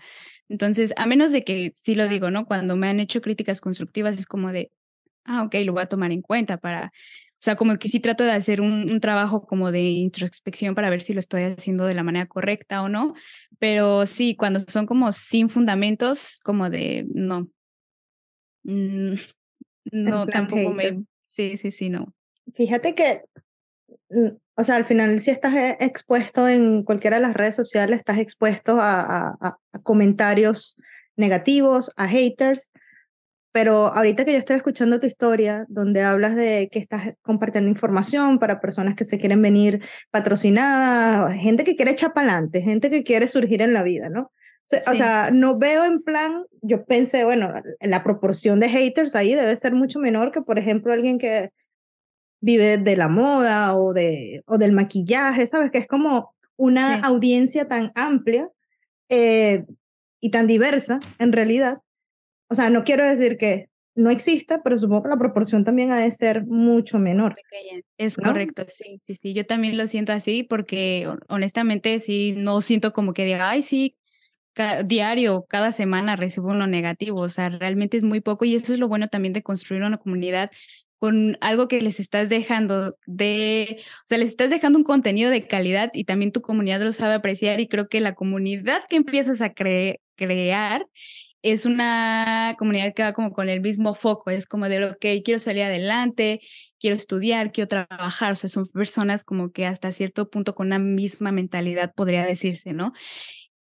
entonces, 0.50 0.92
a 0.98 1.06
menos 1.06 1.32
de 1.32 1.42
que, 1.42 1.72
sí 1.74 1.94
lo 1.94 2.06
digo, 2.06 2.30
¿no? 2.30 2.44
Cuando 2.44 2.76
me 2.76 2.86
han 2.86 3.00
hecho 3.00 3.22
críticas 3.22 3.62
constructivas 3.62 4.18
es 4.18 4.26
como 4.26 4.52
de, 4.52 4.70
ah, 5.24 5.42
ok, 5.44 5.54
lo 5.64 5.72
voy 5.72 5.82
a 5.82 5.86
tomar 5.86 6.12
en 6.12 6.20
cuenta 6.20 6.58
para, 6.58 6.92
o 7.38 7.40
sea, 7.40 7.54
como 7.54 7.76
que 7.76 7.88
sí 7.88 8.00
trato 8.00 8.24
de 8.24 8.32
hacer 8.32 8.60
un, 8.60 8.90
un 8.90 9.00
trabajo 9.00 9.46
como 9.46 9.70
de 9.70 9.82
introspección 9.82 10.74
para 10.74 10.90
ver 10.90 11.02
si 11.02 11.14
lo 11.14 11.20
estoy 11.20 11.42
haciendo 11.42 11.84
de 11.84 11.94
la 11.94 12.02
manera 12.02 12.26
correcta 12.26 12.82
o 12.82 12.88
no, 12.88 13.14
pero 13.60 14.06
sí, 14.06 14.34
cuando 14.34 14.64
son 14.66 14.86
como 14.86 15.12
sin 15.12 15.48
fundamentos, 15.48 16.40
como 16.44 16.68
de, 16.68 17.06
no, 17.14 17.48
mm, 18.64 19.14
no, 19.92 20.26
tampoco 20.26 20.74
me, 20.74 21.04
sí, 21.26 21.56
sí, 21.56 21.70
sí, 21.70 21.88
no. 21.90 22.12
Fíjate 22.54 22.94
que 22.94 23.22
mm, 24.10 24.36
o 24.58 24.64
sea, 24.64 24.74
al 24.74 24.84
final 24.84 25.20
si 25.20 25.30
estás 25.30 25.54
eh, 25.54 25.76
expuesto 25.78 26.48
en 26.48 26.82
cualquiera 26.82 27.18
de 27.18 27.22
las 27.22 27.34
redes 27.34 27.54
sociales, 27.54 28.00
estás 28.00 28.18
expuesto 28.18 28.78
a, 28.80 29.56
comentarios 29.84 30.76
negativos, 31.14 31.92
a 31.96 32.08
haters, 32.08 32.68
pero 33.52 33.86
ahorita 33.88 34.24
que 34.24 34.32
yo 34.32 34.38
estoy 34.38 34.56
escuchando 34.56 35.00
tu 35.00 35.06
historia, 35.06 35.64
donde 35.68 36.02
hablas 36.02 36.36
de 36.36 36.68
que 36.70 36.78
estás 36.78 37.14
compartiendo 37.22 37.70
información 37.70 38.38
para 38.38 38.60
personas 38.60 38.94
que 38.94 39.04
se 39.04 39.18
quieren 39.18 39.40
venir 39.42 39.82
patrocinadas, 40.10 41.34
gente 41.34 41.64
que 41.64 41.76
quiere 41.76 41.92
echar 41.92 42.12
para 42.12 42.32
adelante, 42.32 42.62
gente 42.62 42.90
que 42.90 43.04
quiere 43.04 43.28
surgir 43.28 43.62
en 43.62 43.72
la 43.72 43.82
vida, 43.82 44.10
¿no? 44.10 44.30
O 44.70 44.94
sea, 44.94 45.30
no 45.30 45.58
veo 45.58 45.86
en 45.86 46.02
plan, 46.02 46.44
yo 46.60 46.84
pensé, 46.84 47.24
bueno, 47.24 47.50
la 47.80 48.04
proporción 48.04 48.60
de 48.60 48.68
haters 48.68 49.14
ahí 49.14 49.34
debe 49.34 49.56
ser 49.56 49.72
mucho 49.72 49.98
menor 49.98 50.30
que, 50.30 50.42
por 50.42 50.58
ejemplo, 50.58 50.92
alguien 50.92 51.18
que 51.18 51.50
vive 52.40 52.76
de 52.76 52.94
la 52.94 53.08
moda 53.08 53.74
o, 53.74 53.94
de, 53.94 54.42
o 54.46 54.58
del 54.58 54.72
maquillaje, 54.72 55.46
¿sabes? 55.46 55.70
Que 55.70 55.78
es 55.78 55.86
como 55.86 56.34
una 56.56 57.00
audiencia 57.00 57.66
tan 57.66 57.92
amplia 57.94 58.50
eh, 59.08 59.64
y 60.20 60.30
tan 60.30 60.46
diversa 60.46 61.00
en 61.18 61.32
realidad. 61.32 61.78
O 62.48 62.54
sea, 62.54 62.70
no 62.70 62.84
quiero 62.84 63.04
decir 63.06 63.36
que 63.36 63.68
no 63.94 64.10
exista, 64.10 64.62
pero 64.62 64.78
supongo 64.78 65.02
que 65.02 65.08
la 65.08 65.18
proporción 65.18 65.64
también 65.64 65.90
ha 65.90 65.98
de 65.98 66.10
ser 66.12 66.46
mucho 66.46 66.98
menor. 66.98 67.34
Es 67.96 68.16
correcto, 68.16 68.64
sí, 68.68 68.98
sí, 69.02 69.14
sí. 69.14 69.34
Yo 69.34 69.44
también 69.44 69.76
lo 69.76 69.86
siento 69.88 70.12
así 70.12 70.44
porque 70.44 71.10
honestamente 71.28 71.98
sí, 71.98 72.32
no 72.36 72.60
siento 72.60 72.92
como 72.92 73.12
que 73.12 73.24
diga, 73.24 73.50
ay, 73.50 73.62
sí, 73.62 73.96
diario, 74.84 75.46
cada 75.48 75.72
semana 75.72 76.16
recibo 76.16 76.50
uno 76.50 76.66
negativo. 76.66 77.20
O 77.20 77.28
sea, 77.28 77.48
realmente 77.48 77.96
es 77.96 78.04
muy 78.04 78.20
poco 78.20 78.44
y 78.44 78.54
eso 78.54 78.72
es 78.72 78.78
lo 78.78 78.88
bueno 78.88 79.08
también 79.08 79.32
de 79.32 79.42
construir 79.42 79.82
una 79.82 79.98
comunidad 79.98 80.50
con 80.98 81.38
algo 81.40 81.68
que 81.68 81.80
les 81.80 82.00
estás 82.00 82.28
dejando 82.28 82.96
de, 83.06 83.78
o 83.80 84.06
sea, 84.06 84.18
les 84.18 84.30
estás 84.30 84.50
dejando 84.50 84.78
un 84.78 84.84
contenido 84.84 85.30
de 85.30 85.46
calidad 85.46 85.90
y 85.92 86.04
también 86.04 86.32
tu 86.32 86.40
comunidad 86.40 86.82
lo 86.82 86.92
sabe 86.92 87.14
apreciar 87.14 87.60
y 87.60 87.68
creo 87.68 87.88
que 87.88 88.00
la 88.00 88.14
comunidad 88.14 88.82
que 88.88 88.96
empiezas 88.96 89.40
a 89.40 89.52
crear 89.52 90.86
es 91.42 91.66
una 91.66 92.56
comunidad 92.58 92.94
que 92.94 93.02
va 93.02 93.12
como 93.12 93.32
con 93.32 93.48
el 93.48 93.60
mismo 93.60 93.94
foco, 93.94 94.30
es 94.30 94.46
como 94.46 94.68
de, 94.68 94.84
ok, 94.84 95.04
quiero 95.24 95.38
salir 95.38 95.62
adelante, 95.62 96.40
quiero 96.80 96.96
estudiar, 96.96 97.52
quiero 97.52 97.68
trabajar, 97.68 98.32
o 98.32 98.36
sea, 98.36 98.50
son 98.50 98.66
personas 98.66 99.24
como 99.24 99.50
que 99.52 99.66
hasta 99.66 99.92
cierto 99.92 100.30
punto 100.30 100.54
con 100.54 100.68
una 100.68 100.78
misma 100.78 101.32
mentalidad 101.32 101.92
podría 101.94 102.24
decirse, 102.24 102.72
¿no? 102.72 102.92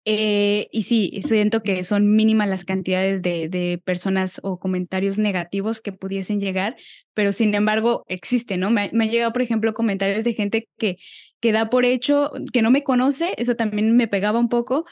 Eh, 0.08 0.68
y 0.72 0.84
sí, 0.84 1.20
siento 1.24 1.64
que 1.64 1.84
son 1.84 2.16
mínimas 2.16 2.48
las 2.48 2.64
cantidades 2.64 3.24
de, 3.24 3.50
de, 3.50 3.82
personas 3.84 4.40
o 4.44 4.60
comentarios 4.60 5.18
negativos 5.18 5.82
que 5.82 5.92
pudiesen 5.92 6.40
llegar, 6.40 6.76
pero 7.16 7.32
sin 7.32 7.56
embargo 7.56 8.04
existen, 8.08 8.60
¿no? 8.60 8.70
Me, 8.70 8.92
me 8.94 9.06
han 9.06 9.10
llegado, 9.10 9.34
por 9.34 9.42
ejemplo, 9.42 9.74
comentarios 9.74 10.24
de 10.24 10.36
gente 10.36 10.70
que, 10.78 10.98
que 11.40 11.52
da 11.52 11.72
por 11.72 11.86
hecho, 11.86 12.30
que 12.54 12.62
no 12.62 12.70
me 12.70 12.84
conoce, 12.84 13.34
eso 13.38 13.56
también 13.56 13.98
me 13.98 14.08
pegaba 14.08 14.40
un 14.40 14.48
poco, 14.48 14.86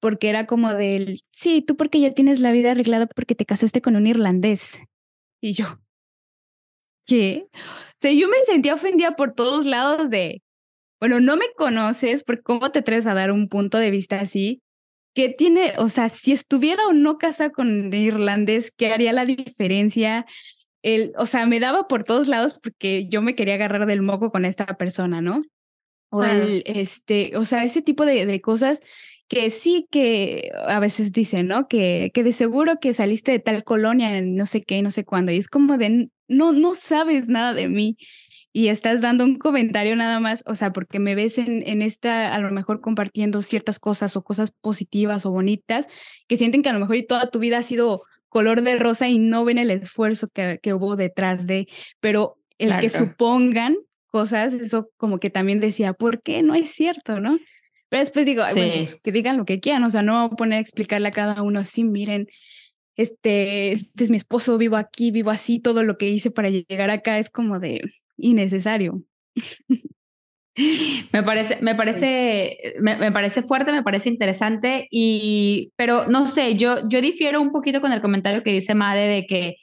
porque 0.00 0.28
era 0.28 0.46
como 0.46 0.72
del, 0.74 1.20
sí, 1.28 1.62
tú 1.62 1.76
porque 1.76 2.00
ya 2.00 2.14
tienes 2.14 2.40
la 2.40 2.52
vida 2.52 2.72
arreglada 2.72 3.06
porque 3.06 3.34
te 3.34 3.46
casaste 3.46 3.82
con 3.82 3.96
un 3.96 4.06
irlandés. 4.06 4.80
Y 5.40 5.52
yo, 5.52 5.80
¿qué? 7.06 7.48
O 7.54 7.96
sea, 7.96 8.12
yo 8.12 8.28
me 8.28 8.40
sentía 8.42 8.74
ofendida 8.74 9.16
por 9.16 9.34
todos 9.34 9.64
lados 9.64 10.10
de, 10.10 10.42
bueno, 11.00 11.20
no 11.20 11.36
me 11.36 11.46
conoces, 11.56 12.22
porque 12.22 12.42
¿cómo 12.42 12.70
te 12.70 12.80
atreves 12.80 13.06
a 13.06 13.14
dar 13.14 13.32
un 13.32 13.48
punto 13.48 13.78
de 13.78 13.90
vista 13.90 14.20
así? 14.20 14.62
¿Qué 15.14 15.28
tiene, 15.30 15.72
o 15.78 15.88
sea, 15.88 16.08
si 16.08 16.32
estuviera 16.32 16.86
o 16.86 16.92
no 16.92 17.18
casada 17.18 17.50
con 17.50 17.92
irlandés, 17.92 18.70
¿qué 18.70 18.92
haría 18.92 19.12
la 19.12 19.24
diferencia? 19.24 20.26
El, 20.82 21.12
o 21.16 21.26
sea, 21.26 21.46
me 21.46 21.58
daba 21.58 21.88
por 21.88 22.04
todos 22.04 22.28
lados 22.28 22.58
porque 22.62 23.08
yo 23.08 23.20
me 23.22 23.34
quería 23.34 23.54
agarrar 23.54 23.86
del 23.86 24.02
moco 24.02 24.30
con 24.30 24.44
esta 24.44 24.66
persona, 24.76 25.20
¿no? 25.20 25.42
O 26.10 26.24
el, 26.24 26.62
este, 26.66 27.36
o 27.36 27.44
sea, 27.44 27.64
ese 27.64 27.82
tipo 27.82 28.06
de, 28.06 28.26
de 28.26 28.40
cosas 28.40 28.80
que 29.28 29.50
sí 29.50 29.86
que 29.90 30.50
a 30.66 30.80
veces 30.80 31.12
dicen, 31.12 31.46
¿no? 31.46 31.68
Que, 31.68 32.10
que 32.14 32.24
de 32.24 32.32
seguro 32.32 32.78
que 32.80 32.94
saliste 32.94 33.32
de 33.32 33.38
tal 33.38 33.62
colonia 33.62 34.16
en 34.16 34.34
no 34.34 34.46
sé 34.46 34.62
qué, 34.62 34.82
no 34.82 34.90
sé 34.90 35.04
cuándo. 35.04 35.32
Y 35.32 35.36
es 35.36 35.48
como 35.48 35.76
de, 35.76 36.08
no, 36.28 36.52
no 36.52 36.74
sabes 36.74 37.28
nada 37.28 37.52
de 37.52 37.68
mí 37.68 37.96
y 38.52 38.68
estás 38.68 39.00
dando 39.02 39.24
un 39.24 39.38
comentario 39.38 39.94
nada 39.94 40.18
más, 40.20 40.42
o 40.46 40.54
sea, 40.54 40.72
porque 40.72 40.98
me 40.98 41.14
ves 41.14 41.38
en, 41.38 41.62
en 41.66 41.82
esta, 41.82 42.34
a 42.34 42.38
lo 42.38 42.50
mejor 42.50 42.80
compartiendo 42.80 43.42
ciertas 43.42 43.78
cosas 43.78 44.16
o 44.16 44.24
cosas 44.24 44.50
positivas 44.50 45.26
o 45.26 45.30
bonitas, 45.30 45.86
que 46.26 46.36
sienten 46.36 46.62
que 46.62 46.70
a 46.70 46.72
lo 46.72 46.80
mejor 46.80 46.96
y 46.96 47.06
toda 47.06 47.30
tu 47.30 47.38
vida 47.38 47.58
ha 47.58 47.62
sido 47.62 48.02
color 48.28 48.62
de 48.62 48.76
rosa 48.76 49.08
y 49.08 49.18
no 49.18 49.44
ven 49.44 49.58
el 49.58 49.70
esfuerzo 49.70 50.28
que, 50.28 50.58
que 50.62 50.74
hubo 50.74 50.96
detrás 50.96 51.46
de, 51.46 51.68
pero 52.00 52.38
el 52.58 52.78
que 52.78 52.88
supongan 52.88 53.76
cosas, 54.08 54.54
eso 54.54 54.90
como 54.96 55.20
que 55.20 55.30
también 55.30 55.60
decía, 55.60 55.92
¿por 55.92 56.22
qué? 56.22 56.42
No 56.42 56.54
es 56.54 56.70
cierto, 56.70 57.20
¿no? 57.20 57.38
Pero 57.88 58.00
después 58.00 58.26
digo, 58.26 58.42
bueno, 58.52 58.72
pues, 58.74 59.00
que 59.02 59.12
digan 59.12 59.36
lo 59.36 59.44
que 59.44 59.60
quieran, 59.60 59.84
o 59.84 59.90
sea, 59.90 60.02
no 60.02 60.28
voy 60.28 60.32
a 60.32 60.36
poner 60.36 60.58
a 60.58 60.60
explicarle 60.60 61.08
a 61.08 61.12
cada 61.12 61.42
uno 61.42 61.60
así, 61.60 61.84
miren, 61.84 62.28
este, 62.96 63.72
este 63.72 64.04
es 64.04 64.10
mi 64.10 64.16
esposo, 64.16 64.58
vivo 64.58 64.76
aquí, 64.76 65.10
vivo 65.10 65.30
así, 65.30 65.60
todo 65.60 65.82
lo 65.82 65.96
que 65.96 66.08
hice 66.08 66.30
para 66.30 66.50
llegar 66.50 66.90
acá 66.90 67.18
es 67.18 67.30
como 67.30 67.60
de 67.60 67.80
innecesario. 68.16 69.02
Me 71.12 71.22
parece, 71.22 71.58
me 71.60 71.76
parece, 71.76 72.58
me, 72.80 73.12
parece 73.12 73.42
fuerte, 73.42 73.70
me 73.70 73.84
parece 73.84 74.08
interesante, 74.08 74.88
y, 74.90 75.72
pero 75.76 76.06
no 76.08 76.26
sé, 76.26 76.56
yo, 76.56 76.76
yo 76.88 77.00
difiero 77.00 77.40
un 77.40 77.52
poquito 77.52 77.80
con 77.80 77.92
el 77.92 78.00
comentario 78.00 78.42
que 78.42 78.50
dice 78.50 78.74
Made 78.74 79.06
de 79.06 79.26
que 79.26 79.56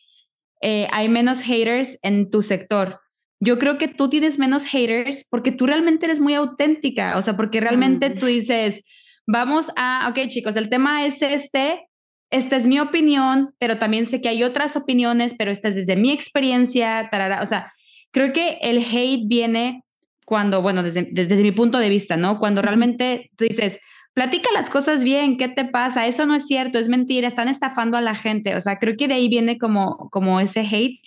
eh, 0.62 0.88
hay 0.92 1.10
menos 1.10 1.42
haters 1.42 2.00
en 2.02 2.30
tu 2.30 2.42
sector. 2.42 3.02
Yo 3.46 3.60
creo 3.60 3.78
que 3.78 3.88
tú 3.88 4.10
tienes 4.10 4.40
menos 4.40 4.66
haters 4.66 5.26
porque 5.30 5.52
tú 5.52 5.68
realmente 5.68 6.06
eres 6.06 6.20
muy 6.20 6.34
auténtica, 6.34 7.18
o 7.18 7.22
sea, 7.22 7.38
porque 7.38 7.62
realmente 7.62 8.10
tú 8.10 8.26
dices, 8.26 8.82
vamos 9.28 9.72
a, 9.76 10.10
ok 10.10 10.28
chicos, 10.30 10.56
el 10.56 10.68
tema 10.68 11.06
es 11.06 11.22
este, 11.22 11.88
esta 12.32 12.56
es 12.56 12.66
mi 12.66 12.80
opinión, 12.80 13.54
pero 13.60 13.78
también 13.78 14.06
sé 14.06 14.20
que 14.20 14.30
hay 14.30 14.44
otras 14.44 14.76
opiniones, 14.76 15.36
pero 15.38 15.52
esta 15.52 15.68
es 15.68 15.76
desde 15.76 15.96
mi 15.96 16.12
experiencia, 16.12 17.08
tarara. 17.12 17.42
o 17.42 17.46
sea, 17.46 17.72
creo 18.12 18.34
que 18.34 18.58
el 18.62 18.80
hate 18.80 19.28
viene 19.28 19.84
cuando, 20.26 20.62
bueno, 20.62 20.82
desde, 20.82 21.08
desde 21.12 21.44
mi 21.44 21.52
punto 21.52 21.78
de 21.78 21.90
vista, 21.90 22.18
¿no? 22.18 22.40
Cuando 22.40 22.64
realmente 22.64 23.30
tú 23.38 23.46
dices, 23.46 23.80
platica 24.16 24.50
las 24.54 24.72
cosas 24.72 25.04
bien, 25.04 25.38
¿qué 25.38 25.50
te 25.50 25.66
pasa? 25.66 26.08
Eso 26.08 26.26
no 26.26 26.34
es 26.34 26.48
cierto, 26.48 26.80
es 26.80 26.90
mentira, 26.90 27.28
están 27.28 27.48
estafando 27.48 27.96
a 27.96 28.02
la 28.02 28.16
gente, 28.16 28.56
o 28.56 28.62
sea, 28.62 28.80
creo 28.80 28.96
que 28.98 29.08
de 29.08 29.14
ahí 29.14 29.30
viene 29.30 29.60
como, 29.60 30.10
como 30.10 30.40
ese 30.40 30.62
hate. 30.62 31.00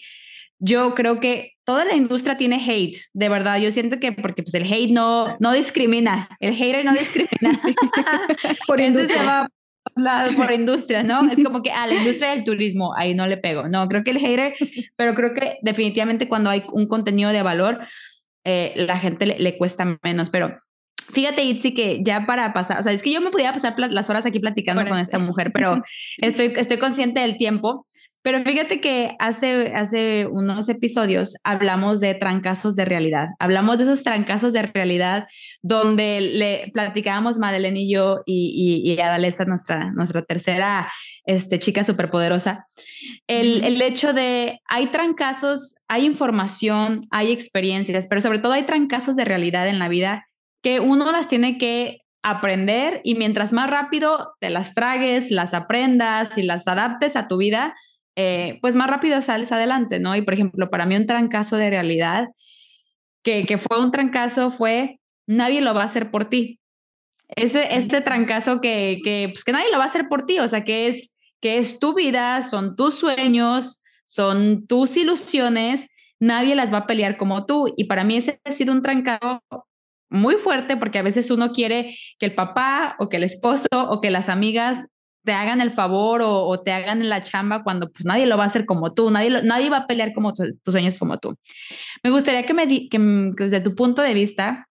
Yo 0.59 0.94
creo 0.94 1.20
que 1.20 1.52
toda 1.64 1.84
la 1.84 1.94
industria 1.94 2.36
tiene 2.36 2.56
hate, 2.56 2.96
de 3.12 3.28
verdad. 3.28 3.59
Yo 3.59 3.70
siento 3.70 4.00
que 4.00 4.12
porque 4.12 4.42
pues 4.42 4.54
el 4.54 4.64
hate 4.64 4.90
no, 4.90 5.36
no 5.38 5.52
discrimina, 5.52 6.28
el 6.40 6.54
hater 6.54 6.84
no 6.84 6.92
discrimina. 6.92 7.61
por 8.66 8.80
eso 8.80 9.04
se 9.04 9.22
va 9.22 9.48
por 10.36 10.52
industria, 10.52 11.02
¿no? 11.02 11.30
Es 11.30 11.42
como 11.42 11.62
que 11.62 11.70
a 11.70 11.86
la 11.86 11.94
industria 11.94 12.30
del 12.30 12.44
turismo, 12.44 12.94
ahí 12.96 13.14
no 13.14 13.26
le 13.26 13.36
pego. 13.36 13.68
No, 13.68 13.88
creo 13.88 14.04
que 14.04 14.11
el 14.11 14.18
hater, 14.18 14.54
pero 14.96 15.14
creo 15.14 15.34
que 15.34 15.59
definitivamente 15.62 16.28
cuando 16.28 16.50
hay 16.50 16.64
un 16.72 16.86
contenido 16.86 17.30
de 17.30 17.42
valor, 17.42 17.80
eh, 18.44 18.72
la 18.76 18.98
gente 18.98 19.26
le, 19.26 19.59
cuesta 19.59 19.98
menos, 20.02 20.30
pero 20.30 20.56
Fíjate, 21.11 21.42
Itzi, 21.42 21.72
que 21.72 22.02
ya 22.02 22.26
para 22.26 22.52
pasar, 22.52 22.80
o 22.80 22.82
sea, 22.82 22.92
es 22.92 23.02
que 23.02 23.11
yo 23.11 23.22
me 23.22 23.30
podía 23.30 23.50
pasar 23.50 23.74
las 23.78 24.11
horas 24.11 24.26
aquí 24.26 24.40
platicando 24.40 24.86
con 24.86 24.98
esta 24.98 25.18
mujer, 25.18 25.52
pero 25.54 25.82
estoy, 26.18 26.52
estoy 26.54 26.76
consciente 26.76 27.20
del 27.20 27.38
tiempo. 27.38 27.86
Pero 28.29 28.45
fíjate 28.45 28.83
que 28.83 29.16
hace, 29.20 29.72
hace 29.74 30.26
unos 30.26 30.68
episodios 30.68 31.35
hablamos 31.45 31.99
de 31.99 32.14
trancazos 32.14 32.76
de 32.76 32.85
realidad. 32.85 33.29
Hablamos 33.39 33.79
de 33.79 33.85
esos 33.85 34.03
trancazos 34.03 34.53
de 34.53 34.64
realidad 34.64 35.29
donde 35.62 36.20
le 36.20 36.70
platicábamos 36.74 37.39
Madeleine 37.39 37.81
y 37.81 37.91
yo 37.91 38.20
y, 38.26 38.83
y, 38.85 38.93
y 38.93 39.01
Adalesa, 39.01 39.47
nuestra, 39.47 39.93
nuestra 39.93 40.20
tercera 40.20 40.93
este, 41.24 41.59
chica 41.59 41.85
superpoderosa. 41.85 42.66
El, 43.26 43.64
el 43.64 43.81
hecho 43.81 44.12
de 44.12 44.61
hay 44.66 44.89
trancazos, 44.89 45.76
hay 45.89 46.05
información, 46.05 47.07
hay 47.11 47.33
experiencias, 47.33 48.09
pero 48.09 48.20
sobre 48.20 48.41
todo 48.41 48.53
hay 48.53 48.64
trancazos 48.64 49.16
de 49.16 49.24
realidad 49.24 49.68
en 49.68 49.79
la 49.79 49.89
vida 49.89 50.26
que 50.62 50.81
uno 50.81 51.11
las 51.12 51.29
tiene 51.29 51.57
que 51.57 52.03
aprender 52.22 53.01
y 53.05 53.14
mientras 53.14 53.55
más 53.55 53.70
rápido 53.70 54.35
te 54.39 54.51
las 54.51 54.74
tragues, 54.74 55.31
las 55.31 55.55
aprendas 55.55 56.37
y 56.37 56.43
las 56.43 56.68
adaptes 56.68 57.16
a 57.16 57.26
tu 57.26 57.39
vida, 57.39 57.74
eh, 58.21 58.59
pues 58.61 58.75
más 58.75 58.91
rápido 58.91 59.23
sales 59.23 59.53
adelante, 59.53 60.01
¿no? 60.01 60.16
Y 60.16 60.23
por 60.23 60.35
ejemplo, 60.35 60.71
para 60.71 60.87
mí 60.87 60.97
un 60.97 61.07
trancazo 61.07 61.57
de 61.57 61.71
realidad, 61.71 62.27
que, 63.23 63.47
que 63.47 63.59
fue 63.59 63.81
un 63.81 63.93
trancazo, 63.93 64.51
fue 64.51 64.99
nadie 65.29 65.61
lo 65.61 65.73
va 65.73 65.83
a 65.83 65.85
hacer 65.85 66.11
por 66.11 66.29
ti. 66.29 66.59
Ese, 67.29 67.77
este 67.77 68.01
trancazo 68.01 68.61
que, 68.61 68.99
que, 69.05 69.29
pues 69.29 69.45
que 69.45 69.53
nadie 69.53 69.71
lo 69.71 69.79
va 69.79 69.85
a 69.85 69.87
hacer 69.87 70.09
por 70.09 70.25
ti, 70.27 70.41
o 70.41 70.49
sea, 70.49 70.64
que 70.64 70.89
es, 70.89 71.14
que 71.41 71.59
es 71.59 71.79
tu 71.79 71.95
vida, 71.95 72.43
son 72.43 72.75
tus 72.75 72.99
sueños, 72.99 73.85
son 74.05 74.66
tus 74.66 74.97
ilusiones, 74.97 75.87
nadie 76.19 76.57
las 76.57 76.73
va 76.73 76.79
a 76.79 76.87
pelear 76.89 77.19
como 77.19 77.47
tú. 77.47 77.73
Y 77.77 77.85
para 77.85 78.03
mí 78.03 78.16
ese 78.16 78.41
ha 78.45 78.51
sido 78.51 78.73
un 78.73 78.83
trancazo 78.83 79.43
muy 80.11 80.35
fuerte 80.35 80.77
porque 80.77 80.99
a 80.99 81.03
veces 81.03 81.31
uno 81.31 81.53
quiere 81.53 81.97
que 82.19 82.27
el 82.27 82.35
papá 82.35 82.97
o 82.99 83.09
que 83.09 83.19
el 83.19 83.23
esposo 83.23 83.69
o 83.71 84.01
que 84.01 84.11
las 84.11 84.29
amigas 84.29 84.89
te 85.29 85.35
hagan 85.35 85.61
el 85.61 85.70
favor 85.70 86.22
o, 86.24 86.59
te 86.59 86.72
hagan 86.72 87.07
la 87.07 87.20
chamba 87.20 87.62
cuando 87.62 87.91
pues 87.91 88.07
nadie 88.07 88.24
lo 88.24 88.39
va 88.39 88.45
a 88.45 88.47
hacer 88.47 88.64
como 88.64 88.95
tú, 88.95 89.11
nadie, 89.11 89.29
nadie 89.43 89.68
va 89.68 89.81
a 89.81 89.87
pelear 89.87 90.14
como 90.14 90.33
tus 90.33 90.55
sueños 90.64 90.97
como 90.97 91.18
tú. 91.18 91.37
Me 92.03 92.09
gustaría 92.09 92.47
que 92.47 92.55
me 92.55 92.66
di, 92.66 92.89
que, 92.89 92.99
desde 92.99 93.61
tu 93.61 93.74
punto 93.74 94.01
de 94.01 94.14
vista, 94.14 94.70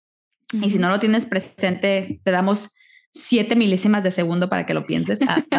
y 0.52 0.72
si 0.72 0.80
no 0.80 0.90
lo 0.90 1.00
tienes 1.00 1.28
presente, 1.28 2.20
te 2.24 2.32
damos 2.32 2.70
siete 3.14 3.56
milésimas 3.56 4.04
de 4.04 4.10
segundo 4.10 4.50
para 4.50 4.66
que 4.66 4.74
lo 4.74 4.82
pienses. 4.82 5.20
Ah, 5.28 5.44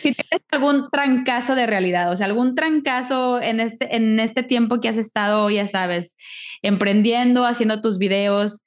si 0.00 0.12
tienes 0.14 0.46
algún 0.50 0.88
trancazo 0.90 1.54
de 1.54 1.66
realidad, 1.66 2.10
o 2.10 2.16
sea, 2.16 2.24
algún 2.24 2.54
trancazo 2.54 3.38
en 3.38 3.60
este, 3.60 3.94
en 3.96 4.18
este 4.18 4.42
tiempo 4.42 4.80
que 4.80 4.88
has 4.88 4.96
estado, 4.96 5.50
ya 5.50 5.66
sabes, 5.66 6.16
emprendiendo, 6.62 7.44
haciendo 7.44 7.82
tus 7.82 7.98
videos, 7.98 8.62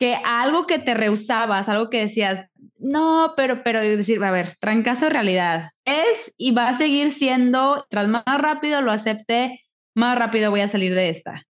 que 0.00 0.16
algo 0.24 0.66
que 0.66 0.78
te 0.78 0.94
rehusabas, 0.94 1.68
algo 1.68 1.90
que 1.90 2.00
decías, 2.00 2.50
no, 2.78 3.34
pero, 3.36 3.62
pero 3.62 3.82
decir, 3.82 4.24
a 4.24 4.30
ver, 4.30 4.56
trancazo 4.58 5.04
de 5.04 5.10
realidad. 5.10 5.68
Es 5.84 6.32
y 6.38 6.52
va 6.52 6.68
a 6.68 6.74
seguir 6.74 7.12
siendo, 7.12 7.86
tras 7.90 8.08
más 8.08 8.24
rápido 8.24 8.80
lo 8.80 8.92
acepte, 8.92 9.60
más 9.94 10.18
rápido 10.18 10.50
voy 10.50 10.62
a 10.62 10.68
salir 10.68 10.94
de 10.94 11.10
esta. 11.10 11.46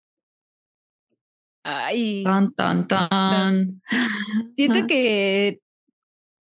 Ay. 1.64 2.24
Tan, 2.24 2.54
tan, 2.54 2.88
tan. 2.88 3.82
Siento 4.56 4.88
que 4.88 5.60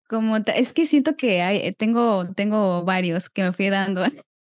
como 0.07 0.37
es 0.37 0.75
que 0.75 0.85
siento 0.85 1.17
que 1.17 1.41
hay, 1.41 1.73
tengo, 1.73 2.31
tengo 2.35 2.85
varios 2.85 3.31
que 3.31 3.43
me 3.43 3.53
fui 3.55 3.71
dando. 3.71 4.05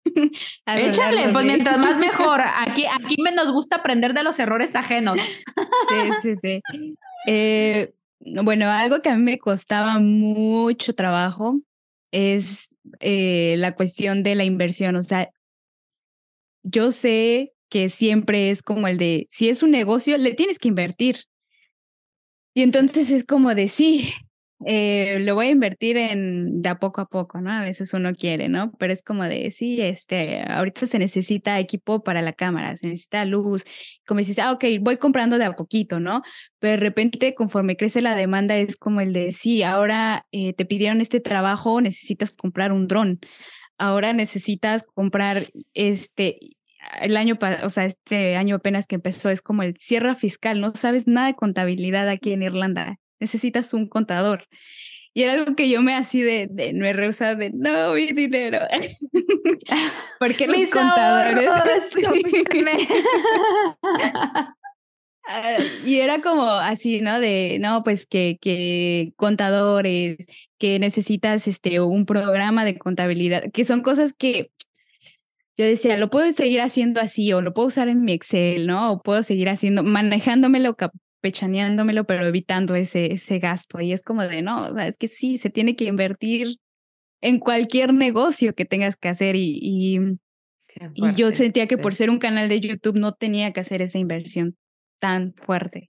Échale, 0.66 1.28
pues 1.32 1.46
mientras 1.46 1.78
más 1.78 1.98
mejor. 1.98 2.40
Aquí, 2.66 2.84
aquí 2.86 3.14
me 3.22 3.30
nos 3.30 3.52
gusta 3.52 3.76
aprender 3.76 4.12
de 4.12 4.24
los 4.24 4.40
errores 4.40 4.74
ajenos. 4.74 5.20
Sí, 5.20 6.10
sí, 6.20 6.34
sí. 6.42 6.62
Eh, 7.26 7.94
bueno, 8.20 8.68
algo 8.70 9.02
que 9.02 9.10
a 9.10 9.16
mí 9.16 9.22
me 9.22 9.38
costaba 9.38 9.98
mucho 9.98 10.94
trabajo 10.94 11.60
es 12.10 12.76
eh, 13.00 13.56
la 13.58 13.74
cuestión 13.74 14.22
de 14.22 14.34
la 14.34 14.44
inversión. 14.44 14.96
O 14.96 15.02
sea, 15.02 15.30
yo 16.62 16.90
sé 16.90 17.52
que 17.68 17.90
siempre 17.90 18.50
es 18.50 18.62
como 18.62 18.86
el 18.88 18.98
de, 18.98 19.26
si 19.30 19.48
es 19.48 19.62
un 19.62 19.70
negocio, 19.70 20.16
le 20.18 20.34
tienes 20.34 20.58
que 20.58 20.68
invertir. 20.68 21.24
Y 22.54 22.62
entonces 22.62 23.10
es 23.10 23.24
como 23.24 23.54
de, 23.54 23.68
sí, 23.68 24.12
eh, 24.66 25.18
lo 25.20 25.34
voy 25.34 25.46
a 25.46 25.50
invertir 25.50 25.96
en 25.96 26.62
de 26.62 26.68
a 26.68 26.78
poco 26.78 27.00
a 27.00 27.06
poco, 27.06 27.40
¿no? 27.40 27.50
A 27.50 27.62
veces 27.62 27.92
uno 27.92 28.14
quiere, 28.14 28.48
¿no? 28.48 28.72
Pero 28.78 28.92
es 28.92 29.02
como 29.02 29.24
de, 29.24 29.50
sí, 29.50 29.80
este, 29.80 30.42
ahorita 30.42 30.86
se 30.86 30.98
necesita 30.98 31.58
equipo 31.58 32.02
para 32.02 32.22
la 32.22 32.32
cámara, 32.32 32.76
se 32.76 32.86
necesita 32.86 33.24
luz, 33.24 33.64
como 34.06 34.18
dices, 34.18 34.38
ah, 34.38 34.52
ok, 34.52 34.64
voy 34.80 34.96
comprando 34.96 35.38
de 35.38 35.44
a 35.44 35.52
poquito, 35.52 36.00
¿no? 36.00 36.22
Pero 36.58 36.72
de 36.72 36.76
repente, 36.78 37.34
conforme 37.34 37.76
crece 37.76 38.00
la 38.00 38.16
demanda, 38.16 38.56
es 38.56 38.76
como 38.76 39.00
el 39.00 39.12
de, 39.12 39.32
sí, 39.32 39.62
ahora 39.62 40.26
eh, 40.32 40.54
te 40.54 40.64
pidieron 40.64 41.00
este 41.00 41.20
trabajo, 41.20 41.80
necesitas 41.80 42.30
comprar 42.30 42.72
un 42.72 42.86
dron, 42.88 43.20
ahora 43.78 44.12
necesitas 44.12 44.84
comprar 44.84 45.42
este, 45.74 46.38
el 47.00 47.16
año, 47.16 47.38
o 47.62 47.68
sea, 47.68 47.84
este 47.84 48.36
año 48.36 48.56
apenas 48.56 48.86
que 48.86 48.94
empezó 48.96 49.30
es 49.30 49.42
como 49.42 49.62
el 49.62 49.76
cierre 49.76 50.14
fiscal, 50.14 50.60
no 50.60 50.74
sabes 50.74 51.06
nada 51.06 51.28
de 51.28 51.34
contabilidad 51.34 52.08
aquí 52.08 52.32
en 52.32 52.42
Irlanda, 52.42 52.98
necesitas 53.20 53.74
un 53.74 53.88
contador. 53.88 54.48
Y 55.16 55.22
era 55.22 55.34
algo 55.34 55.54
que 55.54 55.70
yo 55.70 55.80
me 55.80 55.94
así 55.94 56.22
de, 56.22 56.48
de 56.50 56.72
no 56.72 56.92
rehusado 56.92 57.36
de 57.36 57.50
no, 57.50 57.94
mi 57.94 58.08
dinero. 58.08 58.58
Porque 60.18 60.48
los 60.48 60.68
contadores. 60.70 61.48
Ah, 65.26 65.56
y 65.86 66.00
era 66.00 66.20
como 66.20 66.50
así, 66.50 67.00
¿no? 67.00 67.18
De, 67.18 67.56
no, 67.58 67.82
pues 67.82 68.06
que, 68.06 68.36
que 68.42 69.14
contadores, 69.16 70.18
que 70.58 70.78
necesitas 70.78 71.48
este, 71.48 71.80
un 71.80 72.04
programa 72.04 72.66
de 72.66 72.78
contabilidad, 72.78 73.50
que 73.50 73.64
son 73.64 73.80
cosas 73.80 74.12
que 74.12 74.50
yo 75.56 75.64
decía, 75.64 75.96
lo 75.96 76.10
puedo 76.10 76.30
seguir 76.32 76.60
haciendo 76.60 77.00
así, 77.00 77.32
o 77.32 77.40
lo 77.40 77.54
puedo 77.54 77.68
usar 77.68 77.88
en 77.88 78.02
mi 78.02 78.12
Excel, 78.12 78.66
¿no? 78.66 78.92
O 78.92 79.02
puedo 79.02 79.22
seguir 79.22 79.48
haciendo, 79.48 79.82
manejándomelo, 79.82 80.76
pechaneándomelo, 81.24 82.04
pero 82.04 82.26
evitando 82.26 82.74
ese, 82.74 83.14
ese 83.14 83.38
gasto. 83.38 83.80
Y 83.80 83.94
es 83.94 84.02
como 84.02 84.24
de, 84.24 84.42
no, 84.42 84.66
o 84.66 84.74
sea, 84.74 84.86
es 84.86 84.98
que 84.98 85.08
sí, 85.08 85.38
se 85.38 85.48
tiene 85.48 85.74
que 85.74 85.86
invertir 85.86 86.58
en 87.22 87.38
cualquier 87.38 87.94
negocio 87.94 88.54
que 88.54 88.66
tengas 88.66 88.94
que 88.94 89.08
hacer 89.08 89.34
y, 89.34 89.58
y, 89.58 89.98
y 90.92 91.14
yo 91.14 91.30
sentía 91.30 91.66
que 91.66 91.78
por 91.78 91.94
ser 91.94 92.10
un 92.10 92.18
canal 92.18 92.50
de 92.50 92.60
YouTube 92.60 92.98
no 92.98 93.14
tenía 93.14 93.54
que 93.54 93.60
hacer 93.60 93.80
esa 93.80 93.98
inversión 93.98 94.54
tan 94.98 95.32
fuerte, 95.32 95.88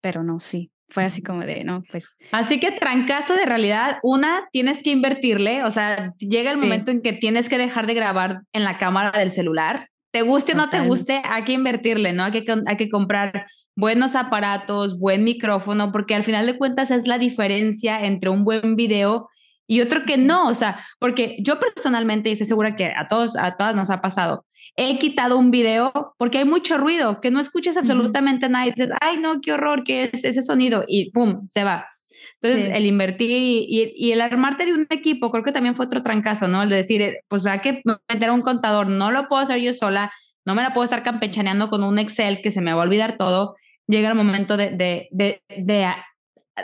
pero 0.00 0.22
no, 0.22 0.38
sí, 0.38 0.70
fue 0.88 1.02
así 1.02 1.20
como 1.20 1.40
de, 1.40 1.64
no, 1.64 1.82
pues. 1.90 2.16
Así 2.30 2.60
que 2.60 2.70
trancazo 2.70 3.34
de 3.34 3.44
realidad, 3.44 3.98
una, 4.04 4.46
tienes 4.52 4.84
que 4.84 4.90
invertirle, 4.90 5.64
o 5.64 5.70
sea, 5.72 6.12
llega 6.18 6.52
el 6.52 6.58
momento 6.58 6.92
en 6.92 7.02
que 7.02 7.12
tienes 7.12 7.48
que 7.48 7.58
dejar 7.58 7.88
de 7.88 7.94
grabar 7.94 8.42
en 8.52 8.62
la 8.62 8.78
cámara 8.78 9.18
del 9.18 9.32
celular, 9.32 9.88
te 10.12 10.22
guste 10.22 10.52
o 10.52 10.54
no 10.56 10.70
te 10.70 10.80
guste, 10.82 11.22
hay 11.24 11.42
que 11.42 11.54
invertirle, 11.54 12.12
¿no? 12.12 12.22
Hay 12.22 12.30
que, 12.30 12.44
hay 12.66 12.76
que 12.76 12.88
comprar 12.88 13.46
buenos 13.76 14.14
aparatos, 14.14 14.98
buen 14.98 15.22
micrófono, 15.22 15.92
porque 15.92 16.14
al 16.14 16.24
final 16.24 16.46
de 16.46 16.56
cuentas 16.56 16.90
es 16.90 17.06
la 17.06 17.18
diferencia 17.18 18.04
entre 18.04 18.30
un 18.30 18.44
buen 18.44 18.74
video 18.74 19.28
y 19.68 19.80
otro 19.80 20.04
que 20.04 20.16
no, 20.16 20.48
o 20.48 20.54
sea, 20.54 20.80
porque 20.98 21.36
yo 21.40 21.58
personalmente, 21.58 22.28
y 22.28 22.32
estoy 22.32 22.46
segura 22.46 22.76
que 22.76 22.86
a 22.86 23.08
todos, 23.08 23.36
a 23.36 23.56
todas 23.56 23.76
nos 23.76 23.90
ha 23.90 24.00
pasado, 24.00 24.46
he 24.76 24.98
quitado 24.98 25.36
un 25.36 25.50
video 25.50 26.14
porque 26.18 26.38
hay 26.38 26.44
mucho 26.44 26.78
ruido, 26.78 27.20
que 27.20 27.30
no 27.30 27.40
escuchas 27.40 27.76
absolutamente 27.76 28.48
nada 28.48 28.66
y 28.66 28.70
dices, 28.70 28.90
ay, 29.00 29.18
no, 29.18 29.40
qué 29.40 29.52
horror, 29.52 29.84
qué 29.84 30.10
es 30.12 30.24
ese 30.24 30.42
sonido 30.42 30.84
y 30.86 31.10
pum, 31.10 31.46
se 31.46 31.64
va. 31.64 31.86
Entonces, 32.40 32.70
el 32.74 32.86
invertir 32.86 33.30
y, 33.30 33.94
y, 33.96 34.12
el 34.12 34.20
armarte 34.20 34.66
de 34.66 34.74
un 34.74 34.86
equipo, 34.90 35.32
creo 35.32 35.42
que 35.42 35.52
también 35.52 35.74
fue 35.74 35.86
otro 35.86 36.02
trancazo, 36.02 36.46
¿no? 36.48 36.62
El 36.62 36.68
de 36.68 36.76
decir, 36.76 37.00
eh, 37.02 37.20
pues 37.28 37.46
hay 37.46 37.60
que 37.60 37.82
meter 38.08 38.28
a 38.28 38.32
un 38.34 38.42
contador, 38.42 38.88
no 38.88 39.10
lo 39.10 39.26
puedo 39.26 39.42
hacer 39.42 39.58
yo 39.58 39.72
sola, 39.72 40.12
no 40.44 40.54
me 40.54 40.62
la 40.62 40.72
puedo 40.72 40.84
estar 40.84 41.02
campechaneando 41.02 41.70
con 41.70 41.82
un 41.82 41.98
Excel 41.98 42.40
que 42.42 42.50
se 42.50 42.60
me 42.60 42.72
va 42.72 42.82
a 42.82 42.84
olvidar 42.84 43.16
todo. 43.16 43.56
Llega 43.86 44.08
el 44.08 44.14
momento 44.14 44.56
de, 44.56 44.70
de, 44.70 45.08
de, 45.10 45.42
de, 45.48 45.94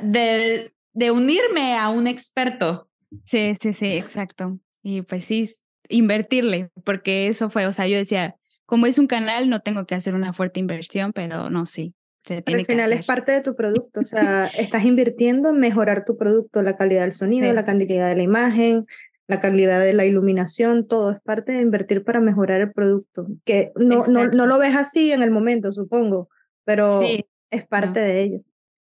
de, 0.02 0.72
de 0.92 1.10
unirme 1.10 1.76
a 1.76 1.88
un 1.88 2.06
experto. 2.06 2.88
Sí, 3.24 3.54
sí, 3.60 3.72
sí, 3.72 3.92
exacto. 3.92 4.58
Y 4.82 5.02
pues 5.02 5.24
sí, 5.24 5.48
invertirle, 5.88 6.70
porque 6.84 7.26
eso 7.28 7.50
fue, 7.50 7.66
o 7.66 7.72
sea, 7.72 7.86
yo 7.86 7.96
decía, 7.96 8.36
como 8.66 8.86
es 8.86 8.98
un 8.98 9.06
canal, 9.06 9.48
no 9.50 9.60
tengo 9.60 9.86
que 9.86 9.94
hacer 9.94 10.14
una 10.14 10.32
fuerte 10.32 10.60
inversión, 10.60 11.12
pero 11.12 11.50
no, 11.50 11.66
sí. 11.66 11.94
Se 12.24 12.40
tiene 12.40 12.60
al 12.60 12.66
final 12.66 12.92
es 12.92 13.04
parte 13.04 13.32
de 13.32 13.40
tu 13.40 13.56
producto, 13.56 14.00
o 14.00 14.04
sea, 14.04 14.46
estás 14.46 14.84
invirtiendo 14.84 15.50
en 15.50 15.58
mejorar 15.58 16.04
tu 16.04 16.16
producto, 16.16 16.62
la 16.62 16.76
calidad 16.76 17.02
del 17.02 17.12
sonido, 17.12 17.52
la 17.52 17.64
calidad 17.64 18.08
de 18.08 18.16
la 18.16 18.22
imagen, 18.22 18.86
la 19.26 19.40
calidad 19.40 19.80
de 19.80 19.92
la 19.92 20.04
iluminación, 20.04 20.86
todo 20.86 21.12
es 21.12 21.20
parte 21.22 21.52
de 21.52 21.60
invertir 21.60 22.04
para 22.04 22.20
mejorar 22.20 22.60
el 22.60 22.72
producto, 22.72 23.26
que 23.44 23.72
no, 23.76 24.06
no, 24.06 24.26
no, 24.26 24.46
lo 24.46 24.58
ves 24.58 24.74
así 24.76 25.12
en 25.12 25.22
el 25.22 25.30
momento, 25.30 25.72
supongo, 25.72 26.28
pero 26.64 27.00
es 27.02 27.66
parte 27.68 28.00
de 28.00 28.22
ello. 28.22 28.40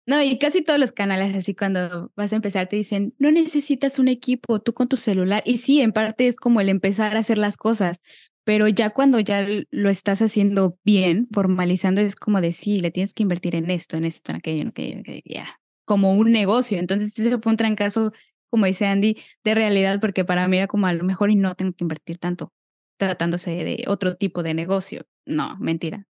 No, 0.09 0.23
y 0.23 0.39
casi 0.39 0.63
todos 0.63 0.81
los 0.81 0.93
canales 0.93 1.37
así 1.37 1.55
cuando 1.55 2.11
vas 2.17 2.33
a 2.33 2.37
empezar 2.37 2.67
te 2.67 2.77
dicen, 2.77 3.15
no 3.19 3.31
necesitas 3.31 3.99
un 3.99 4.09
equipo, 4.09 4.59
tú 4.59 4.73
con 4.73 4.89
tu 4.89 4.97
celular. 4.97 5.43
Y 5.45 5.59
sí, 5.59 5.83
en 5.83 5.93
parte 5.93 6.27
es 6.27 6.37
como 6.37 6.63
el 6.63 6.71
empezar 6.71 7.15
a 7.15 7.21
hacer 7.21 7.37
las 7.37 7.59
cosas, 7.59 8.01
pero 8.43 8.69
ya 8.69 8.89
cuando 8.89 9.21
ya 9.21 9.47
lo 9.71 9.91
estás 9.91 10.23
haciendo 10.23 10.79
bien, 10.83 11.29
formalizando, 11.31 12.01
es 12.01 12.17
como 12.17 12.41
de 12.41 12.53
sí, 12.53 12.81
le 12.81 12.91
tienes 12.91 13.13
que 13.13 13.23
invertir 13.23 13.55
en 13.55 13.71
esto, 13.71 13.99
en 13.99 14.07
esto, 14.07 14.33
en 14.33 14.37
aquello, 14.37 14.63
en 14.63 14.69
aquello, 14.69 15.03
ya, 15.27 15.61
como 15.85 16.15
un 16.15 16.33
negocio. 16.33 16.79
Entonces 16.79 17.19
ese 17.19 17.39
fue 17.39 17.53
un 17.53 17.59
trancazo, 17.59 18.15
como 18.49 18.65
dice 18.65 18.87
Andy, 18.87 19.19
de 19.45 19.55
realidad, 19.55 20.01
porque 20.01 20.25
para 20.25 20.49
mí 20.49 20.57
era 20.57 20.69
como 20.69 20.87
a 20.87 20.95
lo 20.95 21.05
mejor 21.05 21.31
y 21.31 21.37
no 21.37 21.55
tengo 21.55 21.75
que 21.75 21.85
invertir 21.85 22.17
tanto 22.17 22.51
tratándose 22.97 23.51
de 23.51 23.85
otro 23.89 24.17
tipo 24.17 24.43
de 24.43 24.55
negocio. 24.55 25.05
No, 25.27 25.59
mentira. 25.59 26.08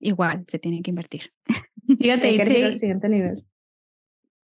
Igual 0.00 0.44
se 0.48 0.58
tiene 0.58 0.82
que 0.82 0.90
invertir. 0.90 1.32
Fíjate, 2.00 2.30
sí, 2.30 2.54
que 2.54 2.64
al 2.64 2.74
siguiente 2.74 3.08
nivel. 3.08 3.44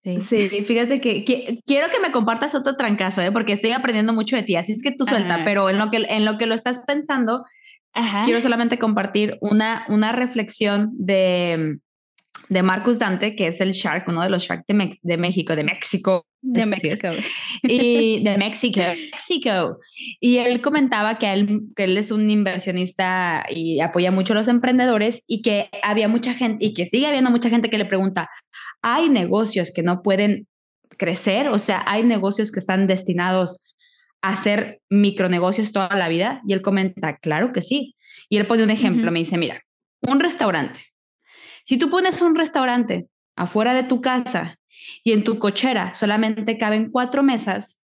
Sí. 0.05 0.49
fíjate 0.63 1.01
que, 1.01 1.25
quiero 1.67 1.91
que 1.91 2.01
me 2.01 2.13
compartas 2.13 2.55
otro 2.55 2.77
trancazo, 2.77 3.21
¿eh? 3.21 3.31
porque 3.31 3.53
estoy 3.53 3.73
aprendiendo 3.73 4.15
mucho 4.15 4.37
de 4.37 4.43
ti, 4.43 4.57
así 4.57 4.73
es 4.73 4.81
que 4.81 4.93
tú 4.93 5.05
suelta, 5.05 5.43
pero 5.45 5.69
en 5.69 5.77
lo 5.77 5.91
que, 5.91 5.99
en 6.09 6.25
lo 6.25 6.39
que 6.39 6.47
lo 6.47 6.55
estás 6.55 6.85
pensando, 6.87 7.45
quiero 8.25 8.41
solamente 8.41 8.79
compartir 8.79 9.37
una, 9.43 9.85
una 9.91 10.13
reflexión 10.13 10.93
de, 10.95 11.79
de 12.49 12.63
Marcus 12.63 12.99
Dante, 12.99 13.37
que 13.37 13.47
es 13.47 13.61
el 13.61 13.73
Shark, 13.73 14.05
uno 14.09 14.23
de 14.23 14.31
los 14.31 14.43
Shark 14.43 14.65
de, 14.67 14.99
de 15.03 15.17
México, 15.17 15.55
de 15.57 15.65
México. 15.65 16.25
De 16.41 16.67
México. 16.67 17.09
Y 17.63 18.23
de 18.23 18.39
México, 18.39 18.81
México. 19.13 19.79
Y 20.21 20.39
él 20.39 20.61
comentaba 20.61 21.19
que 21.19 21.33
él, 21.33 21.61
que 21.77 21.85
él 21.85 21.99
es 21.99 22.11
un 22.11 22.31
inversionista 22.31 23.45
y 23.51 23.81
apoya 23.81 24.11
mucho 24.11 24.33
a 24.33 24.37
los 24.37 24.49
emprendedores 24.49 25.23
y 25.27 25.43
que 25.43 25.69
había 25.83 26.09
mucha 26.09 26.35
gente, 26.35 26.65
y 26.65 26.75
que 26.75 26.87
sigue 26.87 27.07
habiendo 27.07 27.31
mucha 27.31 27.51
gente 27.51 27.71
que 27.71 27.79
le 27.79 27.85
pregunta, 27.85 28.31
¿hay 28.83 29.09
negocios 29.09 29.73
que 29.75 29.83
no 29.83 30.03
pueden 30.03 30.47
crecer? 30.97 31.49
O 31.49 31.59
sea, 31.59 31.83
¿hay 31.87 32.05
negocios 32.05 32.53
que 32.53 32.61
están 32.61 32.87
destinados 32.87 33.75
a 34.23 34.31
hacer 34.31 34.81
micronegocios 34.89 35.73
toda 35.73 35.95
la 35.97 36.09
vida? 36.09 36.41
Y 36.47 36.53
él 36.53 36.63
comenta, 36.63 37.17
claro 37.17 37.53
que 37.53 37.63
sí. 37.63 37.97
Y 38.29 38.37
él 38.39 38.47
pone 38.47 38.63
un 38.63 38.71
ejemplo, 38.71 39.11
me 39.11 39.19
dice, 39.19 39.39
mira, 39.39 39.63
un 40.01 40.21
restaurante 40.21 40.81
si 41.69 41.77
tú 41.77 41.91
pones 41.91 42.23
un 42.23 42.35
restaurante 42.35 43.09
afuera 43.37 43.75
de 43.75 43.83
tu 43.83 44.01
casa 44.01 44.59
y 45.05 45.13
en 45.13 45.23
tu 45.23 45.39
cochera 45.39 45.95
solamente 45.95 46.57
caben 46.57 46.91
cuatro 46.91 47.23
mesas, 47.23 47.79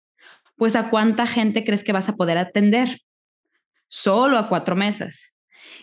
pues 0.57 0.75
a 0.75 0.89
cuánta 0.89 1.27
gente 1.27 1.67
crees 1.67 1.85
que 1.85 1.93
vas 1.93 2.09
a 2.09 2.17
poder 2.17 2.39
atender? 2.39 3.03
Solo 3.89 4.39
a 4.39 4.49
cuatro 4.49 4.75
mesas. 4.75 5.35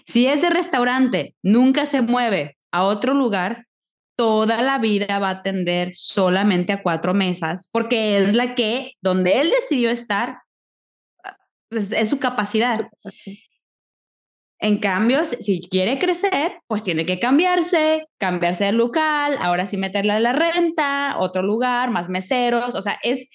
Si 0.08 0.26
ese 0.26 0.50
restaurante 0.50 1.36
nunca 1.44 1.86
se 1.86 2.02
mueve 2.02 2.58
a 2.72 2.86
otro 2.86 3.14
lugar, 3.14 3.68
toda 4.16 4.64
la 4.64 4.80
vida 4.80 5.20
va 5.20 5.28
a 5.28 5.34
atender 5.34 5.94
solamente 5.94 6.74
a 6.74 6.82
cuatro 6.82 7.14
mesas, 7.14 7.70
porque 7.72 8.18
es 8.18 8.34
la 8.34 8.56
que, 8.56 8.94
donde 9.02 9.42
él 9.42 9.52
decidió 9.52 9.92
estar, 9.92 10.40
es, 11.70 12.10
su 12.10 12.18
capacidad. 12.18 12.90
En 14.64 14.78
cambio, 14.78 15.26
si 15.26 15.60
quiere 15.60 15.98
crecer, 15.98 16.62
pues 16.68 16.84
tiene 16.84 17.04
que 17.04 17.20
cambiarse, 17.20 18.06
cambiarse 18.20 18.66
de 18.66 18.74
local, 18.74 19.38
ahora 19.40 19.66
sí 19.66 19.76
meterle 19.76 20.14
a 20.14 20.20
la 20.20 20.34
renta, 20.34 21.16
otro 21.18 21.42
lugar, 21.42 21.90
más 21.90 22.10
meseros, 22.10 22.76
o 22.76 22.82
sea, 22.84 23.00
es 23.02 23.28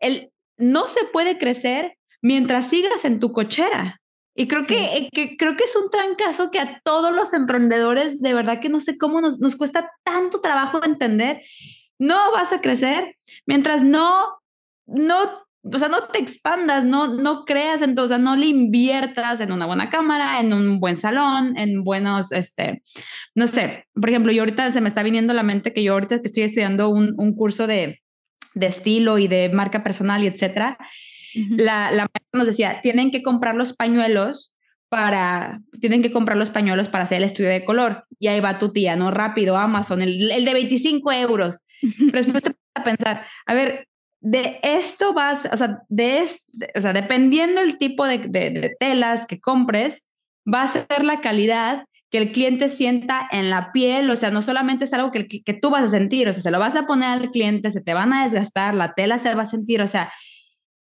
el 0.00 0.32
no 0.56 0.88
se 0.88 1.04
puede 1.04 1.38
crecer 1.38 1.96
mientras 2.22 2.68
sigas 2.68 3.04
en 3.04 3.20
tu 3.20 3.32
cochera. 3.32 4.00
Y 4.34 4.48
creo 4.48 4.64
que, 4.66 5.36
creo 5.38 5.56
que 5.56 5.62
es 5.62 5.76
un 5.76 5.90
trancazo 5.90 6.50
que 6.50 6.58
a 6.58 6.80
todos 6.82 7.14
los 7.14 7.34
emprendedores, 7.34 8.20
de 8.20 8.34
verdad 8.34 8.58
que 8.60 8.68
no 8.68 8.80
sé 8.80 8.98
cómo 8.98 9.20
nos, 9.20 9.38
nos 9.38 9.54
cuesta 9.54 9.92
tanto 10.02 10.40
trabajo 10.40 10.84
entender. 10.84 11.42
No 12.00 12.32
vas 12.32 12.52
a 12.52 12.60
crecer 12.60 13.14
mientras 13.46 13.82
no, 13.82 14.26
no 14.86 15.43
o 15.72 15.78
sea, 15.78 15.88
no 15.88 16.08
te 16.08 16.18
expandas, 16.18 16.84
no, 16.84 17.08
no 17.08 17.44
creas 17.44 17.80
en 17.82 17.94
todo, 17.94 18.06
o 18.06 18.08
sea, 18.08 18.18
no 18.18 18.36
le 18.36 18.46
inviertas 18.46 19.40
en 19.40 19.50
una 19.50 19.66
buena 19.66 19.88
cámara, 19.88 20.40
en 20.40 20.52
un 20.52 20.78
buen 20.78 20.96
salón, 20.96 21.56
en 21.56 21.82
buenos, 21.84 22.32
este, 22.32 22.82
no 23.34 23.46
sé, 23.46 23.86
por 23.94 24.10
ejemplo, 24.10 24.32
yo 24.32 24.42
ahorita 24.42 24.70
se 24.72 24.80
me 24.80 24.88
está 24.88 25.02
viniendo 25.02 25.32
a 25.32 25.36
la 25.36 25.42
mente 25.42 25.72
que 25.72 25.82
yo 25.82 25.94
ahorita 25.94 26.16
estoy 26.22 26.42
estudiando 26.42 26.90
un, 26.90 27.14
un 27.16 27.34
curso 27.34 27.66
de, 27.66 28.02
de, 28.54 28.66
estilo 28.66 29.18
y 29.18 29.26
de 29.26 29.48
marca 29.48 29.82
personal 29.82 30.22
y 30.22 30.26
etcétera, 30.26 30.76
la, 31.34 31.90
la 31.90 32.02
maestra 32.02 32.30
nos 32.32 32.46
decía, 32.46 32.80
tienen 32.82 33.10
que 33.10 33.22
comprar 33.22 33.54
los 33.54 33.72
pañuelos 33.72 34.54
para, 34.88 35.60
tienen 35.80 36.02
que 36.02 36.12
comprar 36.12 36.36
los 36.36 36.50
pañuelos 36.50 36.88
para 36.88 37.02
hacer 37.02 37.18
el 37.18 37.24
estudio 37.24 37.48
de 37.48 37.64
color. 37.64 38.04
Y 38.20 38.28
ahí 38.28 38.38
va 38.38 38.60
tu 38.60 38.72
tía, 38.72 38.94
¿no? 38.94 39.10
Rápido, 39.10 39.56
Amazon, 39.56 40.02
el, 40.02 40.30
el 40.30 40.44
de 40.44 40.52
25 40.52 41.10
euros. 41.10 41.62
Pero 41.80 42.12
después 42.12 42.42
te 42.44 42.52
a 42.76 42.84
pensar, 42.84 43.26
a 43.46 43.54
ver, 43.54 43.88
de 44.24 44.58
esto 44.62 45.12
vas, 45.12 45.46
o 45.52 45.56
sea, 45.56 45.82
de 45.90 46.26
o 46.74 46.80
sea, 46.80 46.94
dependiendo 46.94 47.60
el 47.60 47.76
tipo 47.76 48.06
de, 48.06 48.18
de, 48.18 48.74
telas 48.80 49.26
que 49.26 49.38
compres, 49.38 50.06
va 50.52 50.62
a 50.62 50.66
ser 50.66 51.04
la 51.04 51.20
calidad 51.20 51.84
que 52.10 52.16
el 52.16 52.32
cliente 52.32 52.70
sienta 52.70 53.28
en 53.30 53.50
la 53.50 53.70
piel, 53.72 54.08
o 54.08 54.16
sea, 54.16 54.30
no 54.30 54.40
solamente 54.40 54.86
es 54.86 54.94
algo 54.94 55.10
que, 55.10 55.28
que, 55.28 55.52
tú 55.52 55.68
vas 55.68 55.84
a 55.84 55.88
sentir, 55.88 56.26
o 56.26 56.32
sea, 56.32 56.42
se 56.42 56.50
lo 56.50 56.58
vas 56.58 56.74
a 56.74 56.86
poner 56.86 57.10
al 57.10 57.30
cliente, 57.30 57.70
se 57.70 57.82
te 57.82 57.92
van 57.92 58.14
a 58.14 58.24
desgastar, 58.24 58.72
la 58.72 58.94
tela 58.94 59.18
se 59.18 59.34
va 59.34 59.42
a 59.42 59.46
sentir, 59.46 59.82
o 59.82 59.86
sea, 59.86 60.10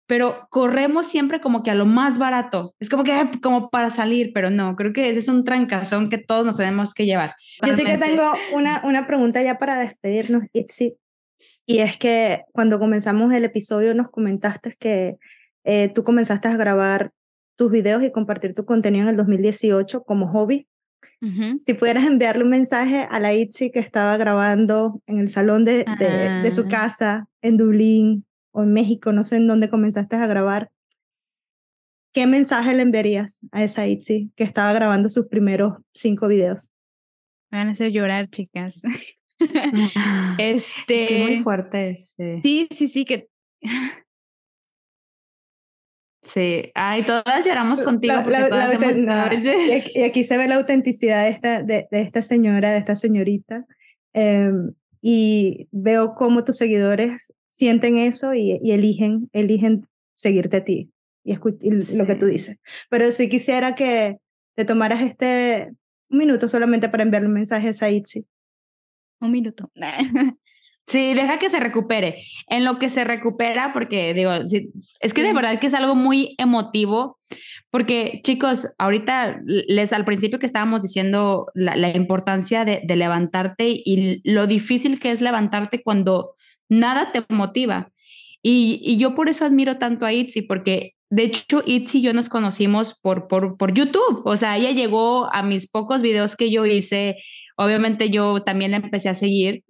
pero 0.09 0.49
corremos 0.51 1.07
siempre 1.07 1.41
como 1.41 1.63
que 1.63 1.71
a 1.71 1.75
lo 1.75 1.87
más 1.87 2.19
barato. 2.19 2.75
Es 2.81 2.89
como 2.89 3.05
que 3.05 3.31
como 3.41 3.71
para 3.71 3.91
salir, 3.91 4.33
pero 4.35 4.51
no, 4.51 4.75
creo 4.75 4.93
que 4.93 5.11
ese 5.11 5.21
es 5.21 5.29
un 5.29 5.45
trancazón 5.45 6.09
que 6.09 6.19
todos 6.19 6.45
nos 6.45 6.57
tenemos 6.57 6.93
que 6.93 7.05
llevar. 7.05 7.35
Yo 7.65 7.75
sí 7.75 7.85
que 7.85 7.99
tengo 7.99 8.33
una, 8.53 8.81
una 8.85 9.07
pregunta 9.07 9.43
ya 9.43 9.59
para 9.59 9.79
despedirnos, 9.79 10.45
Itzi, 10.55 10.97
y 11.69 11.81
es 11.81 11.99
que 11.99 12.45
cuando 12.53 12.79
comenzamos 12.79 13.33
el 13.35 13.45
episodio 13.45 13.95
nos 13.95 14.11
comentaste 14.11 14.75
que 14.79 15.19
eh, 15.65 15.91
tú 15.91 16.03
comenzaste 16.03 16.49
a 16.49 16.57
grabar 16.57 17.13
tus 17.57 17.71
videos 17.71 18.03
y 18.03 18.11
compartir 18.11 18.55
tu 18.55 18.65
contenido 18.65 19.03
en 19.03 19.11
el 19.11 19.17
2018 19.17 20.03
como 20.03 20.29
hobby. 20.29 20.67
Si 21.59 21.75
pudieras 21.75 22.07
enviarle 22.07 22.45
un 22.45 22.51
mensaje 22.51 23.07
a 23.11 23.21
la 23.21 23.35
Itzi 23.35 23.71
que 23.71 23.81
estaba 23.81 24.17
grabando 24.17 25.03
en 25.07 25.19
el 25.19 25.29
salón 25.29 25.65
de, 25.65 25.85
de, 25.99 26.43
de 26.43 26.53
su 26.53 26.63
ah. 26.63 26.69
casa 26.69 27.29
en 27.43 27.57
Dublín, 27.57 28.25
o 28.53 28.63
en 28.63 28.73
México, 28.73 29.13
no 29.13 29.25
sé 29.25 29.37
en 29.37 29.47
dónde 29.47 29.69
comenzaste 29.69 30.17
a 30.17 30.27
grabar, 30.27 30.71
¿qué 32.13 32.27
mensaje 32.27 32.75
le 32.75 32.83
enviarías 32.83 33.41
a 33.53 33.63
esa 33.63 33.87
Itzi 33.87 34.33
que 34.37 34.45
estaba 34.45 34.73
grabando 34.73 35.09
sus 35.09 35.27
primeros 35.27 35.75
cinco 35.93 36.29
videos? 36.29 36.71
Me 37.51 37.59
van 37.59 37.69
a 37.69 37.73
hacer 37.73 37.93
llorar, 37.93 38.29
chicas. 38.31 38.83
este. 40.39 41.19
muy 41.23 41.43
fuerte. 41.43 41.97
Sí, 42.43 42.69
sí, 42.71 42.89
sí, 42.89 43.05
que. 43.05 43.29
Sí, 46.23 46.71
ay, 46.75 47.05
todas 47.05 47.47
lloramos 47.47 47.81
contigo. 47.81 48.15
y 49.95 50.03
aquí 50.03 50.25
se 50.25 50.37
ve 50.37 50.49
la 50.49 50.57
autenticidad 50.57 51.25
de 51.25 51.31
esta, 51.31 51.63
de, 51.63 51.89
esta 51.91 52.23
señora, 52.23 52.73
de 52.73 52.79
esta 52.79 52.97
señorita. 52.97 53.65
Em, 54.13 54.73
y 55.01 55.69
veo 55.71 56.15
cómo 56.17 56.45
tus 56.45 56.57
seguidores 56.57 57.33
sienten 57.49 57.97
eso 57.97 58.35
y, 58.35 58.61
eligen, 58.71 59.31
eligen 59.33 59.87
seguirte 60.17 60.59
a 60.59 60.65
ti 60.65 60.91
y, 61.25 61.37
lo 61.97 62.07
que 62.07 62.15
tú 62.15 62.27
dices. 62.27 62.59
Pero 62.91 63.11
si 63.13 63.29
quisiera 63.29 63.75
que 63.75 64.19
te 64.55 64.65
tomaras 64.65 65.03
este 65.03 65.71
minuto 66.09 66.49
solamente 66.49 66.89
para 66.89 67.05
enviarle 67.05 67.29
un 67.29 67.35
mensaje 67.35 67.71
a 67.81 67.91
Itzi. 67.91 68.27
Un 69.21 69.31
minuto. 69.31 69.71
Sí, 70.87 71.13
deja 71.13 71.39
que 71.39 71.51
se 71.51 71.61
recupere. 71.61 72.25
En 72.47 72.65
lo 72.65 72.79
que 72.79 72.89
se 72.89 73.05
recupera, 73.05 73.75
porque 73.75 74.15
digo, 74.15 74.33
es 74.33 75.13
que 75.13 75.23
de 75.23 75.35
verdad 75.35 75.61
que 75.61 75.67
es 75.67 75.75
algo 75.75 75.95
muy 75.95 76.35
emotivo, 76.39 77.19
porque 77.71 78.23
chicos, 78.25 78.69
ahorita 78.79 79.39
les 79.45 79.93
al 79.93 80.07
principio 80.07 80.39
que 80.39 80.47
estábamos 80.47 80.81
diciendo 80.81 81.49
la, 81.53 81.95
importancia 81.95 82.65
de, 82.65 82.81
de, 82.85 82.97
levantarte 82.97 83.67
y 83.69 84.23
lo 84.25 84.47
difícil 84.47 84.99
que 84.99 85.11
es 85.11 85.21
levantarte 85.21 85.83
cuando 85.83 86.37
nada 86.71 87.13
te 87.13 87.23
motiva. 87.29 87.93
Y, 88.43 88.97
yo 88.99 89.15
por 89.15 89.29
eso 89.29 89.45
admiro 89.45 89.79
tanto 89.79 90.07
a 90.07 90.13
Itzi, 90.13 90.43
porque 90.43 90.95
de 91.11 91.25
hecho 91.25 91.63
Itzi 91.67 91.99
y 91.99 92.03
yo 92.03 92.13
nos 92.13 92.29
conocimos 92.29 92.99
por, 93.01 93.29
por, 93.29 93.57
por 93.57 93.75
YouTube. 93.75 94.23
O 94.25 94.37
sea, 94.37 94.57
ella 94.57 94.71
llegó 94.71 95.33
a 95.35 95.43
mis 95.43 95.69
pocos 95.69 96.03
videos 96.03 96.37
que 96.37 96.51
yo 96.51 96.65
hice. 96.67 97.17
Obviamente 97.59 98.09
yo 98.11 98.43
también 98.43 98.71
la 98.71 98.79
empecé 98.79 99.09
a 99.09 99.15
seguir, 99.15 99.65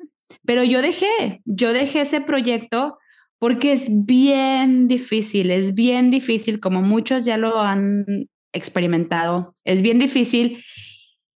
pero 0.45 0.63
yo 0.63 0.83
dejé, 0.83 1.41
yo 1.45 1.73
dejé 1.73 2.03
ese 2.03 2.21
proyecto 2.21 2.99
porque 3.39 3.73
es 3.73 3.87
bien 3.89 4.89
difícil, 4.89 5.51
es 5.51 5.75
bien 5.75 6.11
difícil, 6.11 6.61
como 6.61 6.83
muchos 6.83 7.25
ya 7.25 7.37
lo 7.37 7.61
han 7.61 8.29
experimentado, 8.53 9.55
es 9.65 9.83
bien 9.83 9.99
difícil 9.99 10.63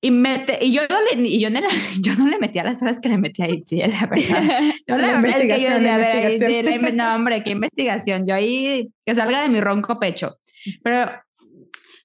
y, 0.04 0.10
y, 0.10 0.72
yo, 0.72 0.82
no 0.90 0.98
le, 1.00 1.28
y 1.28 1.40
yo, 1.40 1.52
no 1.52 1.62
le, 1.62 1.68
yo 2.02 2.16
no 2.16 2.28
le 2.28 2.40
metía 2.40 2.64
las 2.64 2.82
horas 2.82 3.00
que 3.00 3.10
le 3.10 3.20
metía 3.20 3.46
a 3.46 3.50
Itzi, 3.50 3.78
la 3.78 4.08
verdad. 4.08 4.62
Yo 4.88 4.98
la, 4.98 5.14
investigación, 5.14 5.84
yo, 5.84 6.92
no, 6.94 7.16
hombre, 7.16 7.44
qué 7.44 7.52
investigación. 7.52 8.26
Yo 8.28 8.34
ahí, 8.34 8.90
que 9.06 9.16
salga 9.16 9.44
de 9.44 9.50
mi 9.50 9.62
ronco 9.62 10.00
pecho. 10.00 10.38
Pero 10.84 11.12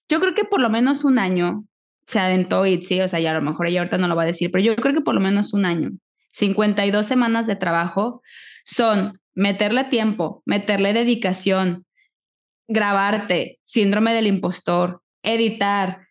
yo 0.08 0.20
creo 0.20 0.34
que 0.34 0.44
por 0.44 0.60
lo 0.60 0.68
menos 0.68 1.04
un 1.04 1.18
año 1.18 1.64
se 2.06 2.20
adentó 2.20 2.64
Itzi, 2.66 3.00
o 3.00 3.08
sea, 3.08 3.20
ya 3.20 3.32
a 3.32 3.34
lo 3.34 3.42
mejor 3.42 3.66
ella 3.66 3.80
ahorita 3.80 3.98
no 3.98 4.08
lo 4.08 4.16
va 4.16 4.22
a 4.22 4.26
decir, 4.26 4.50
pero 4.50 4.62
yo 4.62 4.76
creo 4.76 4.94
que 4.94 5.00
por 5.00 5.14
lo 5.14 5.20
menos 5.20 5.52
un 5.52 5.66
año. 5.66 5.90
52 6.32 7.06
semanas 7.06 7.46
de 7.46 7.56
trabajo 7.56 8.22
son 8.64 9.12
meterle 9.34 9.84
tiempo, 9.84 10.42
meterle 10.44 10.92
dedicación, 10.92 11.86
grabarte, 12.68 13.58
síndrome 13.64 14.12
del 14.12 14.26
impostor, 14.26 15.02
editar, 15.22 16.06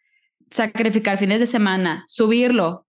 sacrificar 0.52 1.18
fines 1.18 1.40
de 1.40 1.48
semana, 1.48 2.04
subirlo. 2.08 2.86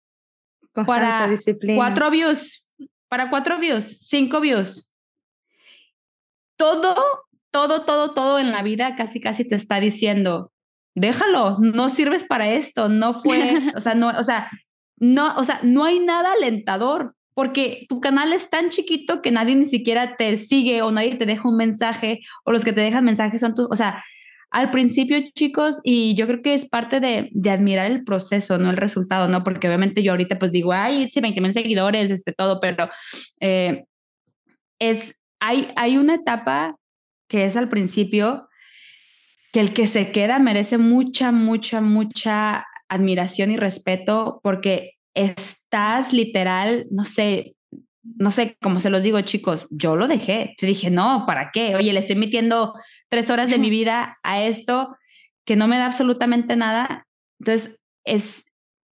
para 0.86 1.28
cuatro 1.76 2.10
views, 2.10 2.66
para 3.08 3.30
cuatro 3.30 3.58
views, 3.58 3.98
cinco 4.00 4.40
views. 4.40 4.90
Todo, 6.56 6.94
todo, 7.50 7.84
todo, 7.84 8.14
todo 8.14 8.38
en 8.38 8.52
la 8.52 8.62
vida 8.62 8.94
casi, 8.96 9.20
casi 9.20 9.46
te 9.46 9.56
está 9.56 9.80
diciendo, 9.80 10.52
déjalo, 10.94 11.58
no 11.58 11.88
sirves 11.88 12.24
para 12.24 12.50
esto, 12.50 12.88
no 12.88 13.14
fue, 13.14 13.58
o 13.76 13.80
sea, 13.80 13.94
no, 13.94 14.08
o 14.08 14.22
sea, 14.22 14.50
no, 14.96 15.36
o 15.36 15.44
sea, 15.44 15.60
no 15.62 15.84
hay 15.84 15.98
nada 15.98 16.32
alentador 16.32 17.14
porque 17.34 17.86
tu 17.88 18.00
canal 18.00 18.32
es 18.32 18.50
tan 18.50 18.68
chiquito 18.68 19.22
que 19.22 19.30
nadie 19.30 19.54
ni 19.54 19.66
siquiera 19.66 20.16
te 20.16 20.36
sigue 20.36 20.82
o 20.82 20.90
nadie 20.90 21.16
te 21.16 21.26
deja 21.26 21.48
un 21.48 21.56
mensaje 21.56 22.20
o 22.44 22.52
los 22.52 22.64
que 22.64 22.72
te 22.72 22.82
dejan 22.82 23.04
mensajes 23.04 23.40
son 23.40 23.54
tú, 23.54 23.68
o 23.70 23.76
sea, 23.76 24.02
al 24.50 24.70
principio, 24.70 25.18
chicos, 25.34 25.80
y 25.82 26.14
yo 26.14 26.26
creo 26.26 26.42
que 26.42 26.52
es 26.52 26.68
parte 26.68 27.00
de, 27.00 27.30
de, 27.32 27.50
admirar 27.50 27.90
el 27.90 28.04
proceso, 28.04 28.58
no 28.58 28.68
el 28.68 28.76
resultado, 28.76 29.26
¿no? 29.26 29.42
Porque 29.44 29.66
obviamente 29.66 30.02
yo 30.02 30.12
ahorita 30.12 30.38
pues 30.38 30.52
digo, 30.52 30.74
ay, 30.74 31.08
sí, 31.10 31.20
20 31.20 31.40
mil 31.40 31.54
seguidores, 31.54 32.10
este, 32.10 32.34
todo, 32.34 32.60
pero 32.60 32.90
eh, 33.40 33.84
es, 34.78 35.14
hay, 35.40 35.68
hay 35.74 35.96
una 35.96 36.16
etapa 36.16 36.76
que 37.28 37.44
es 37.44 37.56
al 37.56 37.70
principio 37.70 38.46
que 39.52 39.60
el 39.60 39.72
que 39.72 39.86
se 39.86 40.12
queda 40.12 40.38
merece 40.38 40.78
mucha, 40.78 41.30
mucha, 41.30 41.80
mucha 41.80 42.66
admiración 42.88 43.50
y 43.50 43.56
respeto 43.56 44.40
porque 44.42 44.94
estás 45.14 46.12
literal, 46.12 46.86
no 46.90 47.04
sé, 47.04 47.54
no 48.02 48.30
sé 48.30 48.56
cómo 48.60 48.80
se 48.80 48.90
los 48.90 49.02
digo, 49.02 49.20
chicos, 49.20 49.66
yo 49.70 49.94
lo 49.94 50.08
dejé. 50.08 50.54
Yo 50.58 50.66
dije, 50.66 50.90
no, 50.90 51.24
¿para 51.26 51.50
qué? 51.52 51.76
Oye, 51.76 51.92
le 51.92 51.98
estoy 51.98 52.16
metiendo 52.16 52.74
tres 53.08 53.30
horas 53.30 53.50
de 53.50 53.58
mi 53.58 53.70
vida 53.70 54.18
a 54.22 54.42
esto 54.42 54.96
que 55.44 55.54
no 55.56 55.68
me 55.68 55.78
da 55.78 55.86
absolutamente 55.86 56.56
nada. 56.56 57.06
Entonces, 57.38 57.80
es 58.04 58.44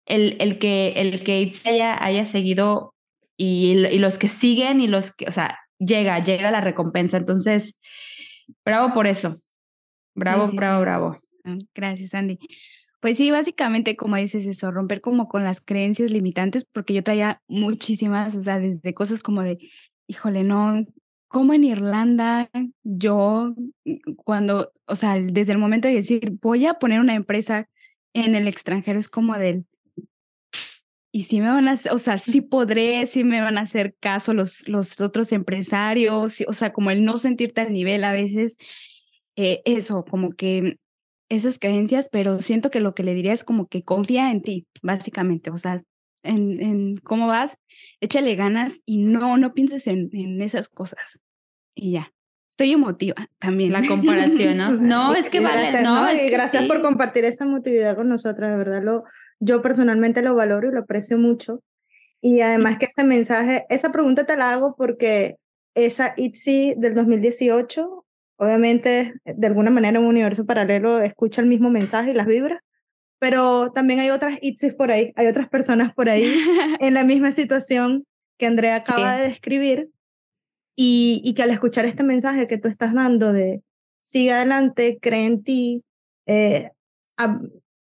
el, 0.06 0.36
el 0.40 0.58
que, 0.58 0.92
el 0.96 1.24
que 1.24 1.50
haya, 1.64 2.02
haya 2.04 2.26
seguido 2.26 2.94
y, 3.36 3.72
y, 3.72 3.98
los 3.98 4.18
que 4.18 4.28
siguen 4.28 4.80
y 4.80 4.88
los 4.88 5.14
que, 5.14 5.26
o 5.26 5.32
sea, 5.32 5.58
llega, 5.78 6.18
llega 6.20 6.50
la 6.50 6.60
recompensa. 6.60 7.16
Entonces, 7.16 7.78
bravo 8.64 8.92
por 8.92 9.06
eso. 9.06 9.34
Bravo, 10.20 10.50
bravo, 10.52 10.80
bravo. 10.82 11.16
Ah, 11.44 11.56
gracias, 11.74 12.14
Andy. 12.14 12.38
Pues 13.00 13.16
sí, 13.16 13.30
básicamente 13.30 13.96
como 13.96 14.16
dices 14.16 14.46
eso, 14.46 14.70
romper 14.70 15.00
como 15.00 15.26
con 15.28 15.42
las 15.42 15.62
creencias 15.62 16.10
limitantes, 16.10 16.66
porque 16.70 16.92
yo 16.92 17.02
traía 17.02 17.40
muchísimas, 17.48 18.36
o 18.36 18.42
sea, 18.42 18.58
desde 18.58 18.92
cosas 18.92 19.22
como 19.22 19.42
de, 19.42 19.58
híjole, 20.06 20.44
no, 20.44 20.84
como 21.28 21.54
en 21.54 21.64
Irlanda, 21.64 22.50
yo 22.82 23.54
cuando, 24.24 24.70
o 24.86 24.94
sea, 24.94 25.14
desde 25.18 25.52
el 25.52 25.58
momento 25.58 25.88
de 25.88 25.94
decir, 25.94 26.32
voy 26.42 26.66
a 26.66 26.74
poner 26.74 27.00
una 27.00 27.14
empresa 27.14 27.68
en 28.12 28.34
el 28.34 28.46
extranjero, 28.46 28.98
es 28.98 29.08
como 29.08 29.38
del, 29.38 29.64
y 31.12 31.24
si 31.24 31.40
me 31.40 31.48
van 31.48 31.68
a, 31.68 31.78
o 31.90 31.98
sea, 31.98 32.18
sí 32.18 32.40
podré, 32.40 33.04
sí 33.06 33.24
me 33.24 33.40
van 33.40 33.58
a 33.58 33.62
hacer 33.62 33.96
caso 33.98 34.32
los, 34.32 34.68
los 34.68 35.00
otros 35.00 35.32
empresarios, 35.32 36.44
o 36.46 36.52
sea, 36.52 36.72
como 36.72 36.90
el 36.90 37.04
no 37.04 37.18
sentirte 37.18 37.62
al 37.62 37.72
nivel 37.72 38.04
a 38.04 38.12
veces, 38.12 38.58
eh, 39.40 39.62
eso, 39.64 40.04
como 40.04 40.32
que 40.32 40.76
esas 41.30 41.58
creencias, 41.58 42.08
pero 42.10 42.40
siento 42.40 42.70
que 42.70 42.80
lo 42.80 42.94
que 42.94 43.02
le 43.02 43.14
diría 43.14 43.32
es 43.32 43.44
como 43.44 43.68
que 43.68 43.82
confía 43.82 44.30
en 44.30 44.42
ti, 44.42 44.66
básicamente, 44.82 45.50
o 45.50 45.56
sea, 45.56 45.78
en, 46.22 46.60
en 46.60 46.96
cómo 46.98 47.26
vas, 47.28 47.56
échale 48.00 48.34
ganas 48.34 48.80
y 48.84 48.98
no, 48.98 49.38
no 49.38 49.54
pienses 49.54 49.86
en, 49.86 50.10
en 50.12 50.42
esas 50.42 50.68
cosas. 50.68 51.22
Y 51.74 51.92
ya. 51.92 52.12
Estoy 52.50 52.72
emotiva 52.72 53.14
también. 53.38 53.72
La 53.72 53.86
comparación, 53.86 54.58
¿no? 54.58 54.70
No, 54.76 55.14
es 55.14 55.30
que 55.30 55.40
vale, 55.40 55.70
gracias, 55.70 55.82
no. 55.82 56.12
y 56.12 56.28
gracias 56.28 56.66
por 56.66 56.82
compartir 56.82 57.24
esa 57.24 57.44
emotividad 57.44 57.96
con 57.96 58.10
nosotras, 58.10 58.50
de 58.50 58.56
verdad, 58.58 58.82
lo, 58.82 59.04
yo 59.38 59.62
personalmente 59.62 60.20
lo 60.20 60.34
valoro 60.34 60.68
y 60.68 60.72
lo 60.72 60.80
aprecio 60.80 61.16
mucho. 61.16 61.62
Y 62.20 62.42
además 62.42 62.76
que 62.78 62.84
ese 62.84 63.04
mensaje, 63.04 63.64
esa 63.70 63.92
pregunta 63.92 64.26
te 64.26 64.36
la 64.36 64.52
hago 64.52 64.74
porque 64.76 65.36
esa 65.74 66.12
ITZY 66.18 66.74
del 66.76 66.94
2018 66.94 68.04
Obviamente, 68.40 69.12
de 69.26 69.46
alguna 69.46 69.70
manera, 69.70 70.00
un 70.00 70.06
universo 70.06 70.46
paralelo 70.46 70.98
escucha 71.02 71.42
el 71.42 71.46
mismo 71.46 71.68
mensaje 71.68 72.12
y 72.12 72.14
las 72.14 72.26
vibra, 72.26 72.64
pero 73.18 73.70
también 73.70 74.00
hay 74.00 74.08
otras 74.08 74.38
ITZYs 74.40 74.72
por 74.72 74.90
ahí, 74.90 75.12
hay 75.16 75.26
otras 75.26 75.50
personas 75.50 75.92
por 75.92 76.08
ahí 76.08 76.24
en 76.80 76.94
la 76.94 77.04
misma 77.04 77.32
situación 77.32 78.06
que 78.38 78.46
Andrea 78.46 78.76
acaba 78.76 79.14
de 79.16 79.28
describir 79.28 79.90
y, 80.74 81.20
y 81.22 81.34
que 81.34 81.42
al 81.42 81.50
escuchar 81.50 81.84
este 81.84 82.02
mensaje 82.02 82.46
que 82.46 82.56
tú 82.56 82.68
estás 82.68 82.94
dando 82.94 83.34
de 83.34 83.62
sigue 83.98 84.32
adelante, 84.32 84.98
cree 85.02 85.26
en 85.26 85.42
ti, 85.42 85.84
eh, 86.24 86.70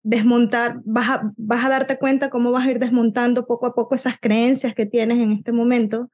desmontar, 0.03 0.81
vas 0.85 1.09
a, 1.09 1.33
vas 1.37 1.65
a 1.65 1.69
darte 1.69 1.99
cuenta 1.99 2.31
cómo 2.31 2.51
vas 2.51 2.67
a 2.67 2.71
ir 2.73 2.81
desmontando 2.81 3.47
poco 3.47 3.67
a 3.67 3.77
poco 3.77 3.95
esas 3.95 4.19
creencias 4.19 4.75
que 4.75 4.87
tienes 4.87 5.19
en 5.19 5.31
este 5.31 5.53
momento, 5.53 6.11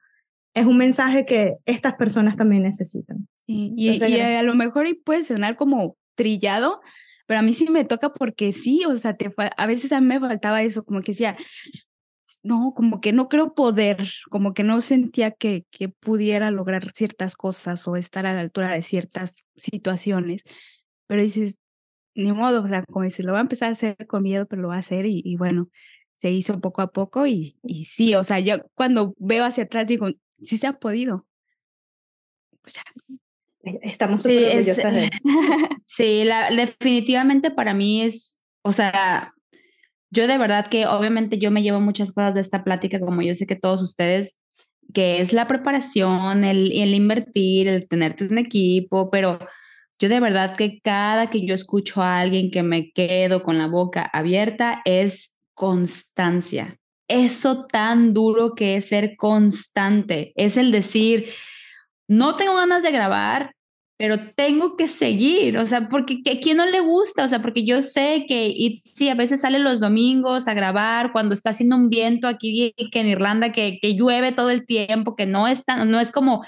es 0.53 0.67
un 0.67 0.77
mensaje 0.77 1.25
que 1.25 1.55
estas 1.65 1.95
personas 1.95 2.35
también 2.35 2.61
necesitan. 2.61 3.27
Y, 3.45 4.19
a 4.19 4.43
lo 4.43 4.55
mejor 4.55 4.87
puede 5.03 5.23
sonar 5.23 5.55
como 5.55 5.97
trillado, 6.15 6.81
pero 7.25 7.39
a 7.39 7.43
mí 7.43 7.53
sí 7.53 7.69
me 7.69 7.85
toca 7.85 8.11
porque 8.11 8.53
sí, 8.53 8.83
o 8.85 8.95
sea, 8.95 9.15
te, 9.15 9.33
a 9.57 9.65
veces 9.67 9.91
a 9.91 10.01
mí 10.01 10.07
me 10.07 10.19
faltaba 10.19 10.61
eso, 10.63 10.83
como 10.83 11.01
que 11.01 11.11
decía, 11.11 11.37
no, 12.43 12.73
como 12.75 13.01
que 13.01 13.13
no 13.13 13.29
creo 13.29 13.53
poder, 13.53 14.07
como 14.29 14.53
que 14.53 14.63
no 14.63 14.81
sentía 14.81 15.31
que, 15.31 15.65
que 15.71 15.89
pudiera 15.89 16.51
lograr 16.51 16.91
ciertas 16.93 17.35
cosas 17.35 17.87
o 17.87 17.95
estar 17.95 18.25
a 18.25 18.33
la 18.33 18.41
altura 18.41 18.71
de 18.71 18.81
ciertas 18.81 19.47
situaciones, 19.55 20.43
pero 21.07 21.21
dices, 21.21 21.57
ni 22.15 22.31
modo, 22.31 22.63
o 22.63 22.67
sea, 22.67 22.83
como 22.85 23.09
si 23.09 23.23
lo 23.23 23.33
va 23.33 23.39
a 23.39 23.41
empezar 23.41 23.69
a 23.69 23.73
hacer 23.73 23.97
con 24.07 24.23
miedo, 24.23 24.47
pero 24.47 24.61
lo 24.61 24.69
va 24.69 24.75
a 24.75 24.79
hacer 24.79 25.05
y, 25.05 25.35
bueno, 25.37 25.69
se 26.15 26.31
hizo 26.31 26.59
poco 26.61 26.81
a 26.81 26.91
poco 26.91 27.27
y, 27.27 27.57
y 27.63 27.85
sí, 27.85 28.15
o 28.15 28.23
sea, 28.23 28.39
yo 28.39 28.57
cuando 28.73 29.13
veo 29.19 29.45
hacia 29.45 29.65
atrás 29.65 29.87
digo, 29.87 30.07
sí 30.41 30.57
se 30.57 30.67
ha 30.67 30.79
podido. 30.79 31.27
Pues 32.61 32.75
ya. 32.75 32.83
Estamos 33.81 34.21
súper 34.21 34.57
orgullosas 34.57 34.93
de 34.93 35.05
eso. 35.05 35.17
Sí, 35.87 36.23
la, 36.23 36.49
definitivamente 36.49 37.51
para 37.51 37.73
mí 37.73 38.01
es, 38.01 38.41
o 38.63 38.71
sea, 38.71 39.33
yo 40.11 40.27
de 40.27 40.37
verdad 40.37 40.67
que 40.67 40.87
obviamente 40.87 41.37
yo 41.37 41.51
me 41.51 41.63
llevo 41.63 41.79
muchas 41.79 42.11
cosas 42.11 42.35
de 42.35 42.41
esta 42.41 42.63
plática, 42.63 42.99
como 42.99 43.21
yo 43.21 43.33
sé 43.33 43.47
que 43.47 43.55
todos 43.55 43.81
ustedes, 43.81 44.37
que 44.93 45.21
es 45.21 45.33
la 45.33 45.47
preparación, 45.47 46.43
el, 46.43 46.71
el 46.71 46.93
invertir, 46.93 47.67
el 47.67 47.87
tenerte 47.87 48.25
un 48.25 48.37
equipo, 48.37 49.09
pero 49.09 49.39
yo 49.99 50.09
de 50.09 50.19
verdad 50.19 50.55
que 50.55 50.79
cada 50.81 51.29
que 51.29 51.45
yo 51.45 51.55
escucho 51.55 52.01
a 52.01 52.19
alguien 52.19 52.51
que 52.51 52.63
me 52.63 52.91
quedo 52.91 53.43
con 53.43 53.57
la 53.57 53.67
boca 53.67 54.09
abierta 54.11 54.81
es 54.85 55.33
constancia. 55.53 56.77
Eso 57.07 57.65
tan 57.67 58.13
duro 58.13 58.55
que 58.55 58.75
es 58.75 58.89
ser 58.89 59.15
constante, 59.15 60.33
es 60.35 60.57
el 60.57 60.71
decir, 60.71 61.29
no 62.07 62.35
tengo 62.35 62.55
ganas 62.55 62.83
de 62.83 62.91
grabar, 62.91 63.54
pero 63.97 64.17
tengo 64.35 64.75
que 64.75 64.87
seguir, 64.87 65.57
o 65.57 65.65
sea, 65.65 65.87
porque 65.87 66.19
a 66.29 66.39
quién 66.41 66.57
no 66.57 66.65
le 66.65 66.81
gusta, 66.81 67.23
o 67.23 67.27
sea, 67.27 67.41
porque 67.41 67.65
yo 67.65 67.81
sé 67.81 68.25
que 68.27 68.73
sí, 68.83 69.09
a 69.09 69.15
veces 69.15 69.41
sale 69.41 69.59
los 69.59 69.79
domingos 69.79 70.47
a 70.47 70.53
grabar 70.53 71.11
cuando 71.13 71.33
está 71.33 71.51
haciendo 71.51 71.77
un 71.77 71.89
viento 71.89 72.27
aquí 72.27 72.73
que 72.91 72.99
en 72.99 73.07
Irlanda 73.07 73.51
que, 73.51 73.79
que 73.81 73.95
llueve 73.95 74.31
todo 74.33 74.49
el 74.49 74.65
tiempo, 74.65 75.15
que 75.15 75.25
no 75.25 75.47
es 75.47 75.63
tan, 75.63 75.89
no 75.89 75.99
es 75.99 76.11
como 76.11 76.43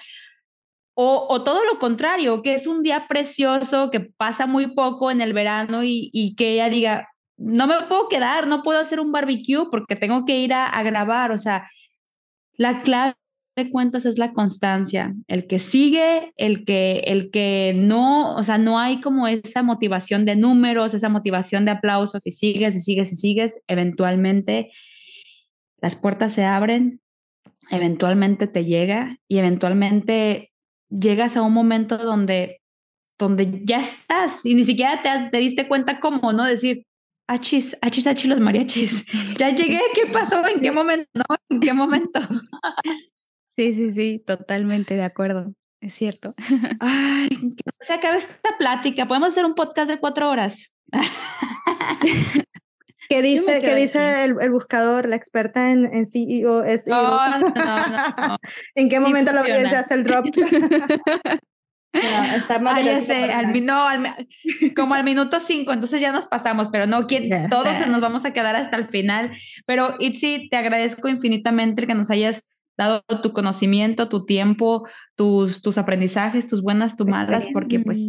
o, 1.00 1.44
todo 1.44 1.64
lo 1.64 1.78
contrario, 1.78 2.42
que 2.42 2.56
es 2.56 2.66
un 2.66 2.82
día 2.82 3.08
precioso, 3.08 3.92
que 3.92 4.00
pasa 4.00 4.48
muy 4.48 4.74
poco 4.74 5.12
en 5.12 5.22
el 5.22 5.32
verano 5.32 5.84
y, 5.84 6.34
que 6.36 6.54
ella 6.54 6.70
diga, 6.70 7.10
no 7.38 7.68
me 7.68 7.84
puedo 7.88 8.10
quedar, 8.10 8.48
no 8.48 8.64
puedo 8.64 8.80
hacer 8.80 9.00
un 9.00 9.12
barbecue 9.12 9.70
porque 9.70 9.96
tengo 9.96 10.26
que 10.26 10.40
ir 10.40 10.54
a, 10.56 10.82
grabar. 10.82 11.32
O 11.32 11.38
sea, 11.38 11.70
la 12.54 12.82
clave 12.82 13.14
de 13.58 13.72
cuentas 13.72 14.06
es 14.06 14.20
la 14.20 14.34
constancia, 14.34 15.16
el 15.28 15.48
que 15.48 15.58
sigue, 15.58 16.32
el 16.38 16.64
que, 16.64 17.00
el 17.06 17.32
que 17.32 17.74
no, 17.76 18.36
o 18.36 18.44
sea, 18.44 18.60
no 18.60 18.80
hay 18.80 19.02
como 19.02 19.28
esa 19.28 19.64
motivación 19.64 20.26
de 20.26 20.36
números, 20.36 20.94
esa 20.94 21.10
motivación 21.10 21.66
de 21.66 21.72
aplausos 21.72 22.26
y 22.28 22.32
sigues 22.32 22.76
y 22.76 22.80
sigues 22.80 23.12
y 23.12 23.16
sigues, 23.16 23.64
eventualmente 23.68 24.72
las 25.82 25.96
puertas 25.96 26.34
se 26.34 26.46
abren, 26.46 27.02
eventualmente 27.72 28.46
te 28.46 28.64
llega 28.64 29.18
y 29.28 29.40
eventualmente 29.40 30.52
llegas 30.90 31.36
a 31.36 31.42
un 31.42 31.54
momento 31.54 31.98
donde, 31.98 32.62
donde 33.18 33.62
ya 33.66 33.80
estás 33.80 34.46
y 34.46 34.54
ni 34.54 34.64
siquiera 34.64 35.02
te, 35.02 35.10
te 35.32 35.38
diste 35.40 35.68
cuenta 35.68 36.00
cómo, 36.00 36.32
¿no? 36.32 36.46
Decir, 36.46 36.84
achis, 37.28 37.76
achis, 37.82 38.06
achis 38.06 38.30
los 38.30 38.40
mariachis. 38.40 39.04
Ya 39.40 39.50
llegué, 39.50 39.82
¿qué 39.96 40.12
pasó? 40.14 40.46
¿En 40.48 40.62
qué 40.62 40.72
momento? 40.72 41.10
¿No? 41.16 41.24
¿En 41.50 41.60
qué 41.60 41.74
momento? 41.74 42.20
Sí, 43.58 43.74
sí, 43.74 43.92
sí, 43.92 44.24
totalmente 44.24 44.96
de 44.96 45.04
acuerdo. 45.04 45.52
Es 45.82 45.96
cierto. 45.96 46.36
Ay, 46.80 47.28
se 47.80 47.94
acaba 47.94 48.16
esta 48.16 48.56
plática. 48.60 49.08
Podemos 49.08 49.30
hacer 49.30 49.46
un 49.46 49.56
podcast 49.56 49.90
de 49.90 50.00
cuatro 50.00 50.30
horas. 50.30 50.72
¿Qué 53.10 53.22
dice, 53.24 53.62
¿qué 53.62 53.74
dice 53.74 54.26
el, 54.26 54.36
el, 54.40 54.52
buscador, 54.52 55.08
la 55.08 55.16
experta 55.16 55.72
en, 55.72 55.86
en 55.92 56.06
CEO? 56.06 56.64
SEO? 56.78 56.96
No, 56.96 57.40
no, 57.40 57.50
no, 57.50 58.38
¿En 58.76 58.90
qué 58.90 59.00
momento 59.00 59.32
la 59.32 59.42
audiencia 59.42 59.80
hace 59.80 59.96
el 59.96 60.04
drop? 60.04 60.26
No, 61.94 62.36
está 62.36 62.60
mal 62.60 62.84
ya 62.84 63.02
sé, 63.02 63.32
al, 63.32 63.66
no, 63.66 63.88
como 64.76 64.94
al 64.94 65.04
minuto 65.04 65.40
cinco, 65.40 65.74
entonces 65.74 66.00
ya 66.00 66.12
nos 66.12 66.28
pasamos, 66.28 66.68
pero 66.72 66.86
no, 66.86 67.08
¿quién, 67.08 67.50
todos 67.50 67.88
nos 67.88 68.02
vamos 68.02 68.24
a 68.24 68.34
quedar 68.34 68.56
hasta 68.56 68.76
el 68.76 68.88
final. 68.88 69.32
Pero 69.66 69.96
Itzi, 69.98 70.48
te 70.50 70.58
agradezco 70.58 71.08
infinitamente 71.08 71.82
el 71.82 71.88
que 71.88 71.96
nos 71.96 72.12
hayas 72.12 72.50
dado 72.78 73.04
tu 73.22 73.34
conocimiento, 73.34 74.10
tu 74.10 74.26
tiempo, 74.26 74.88
tus, 75.16 75.62
tus 75.62 75.78
aprendizajes, 75.78 76.48
tus 76.48 76.62
buenas, 76.62 76.96
tus 76.96 77.08
malas, 77.08 77.48
porque 77.54 77.80
pues 77.80 78.00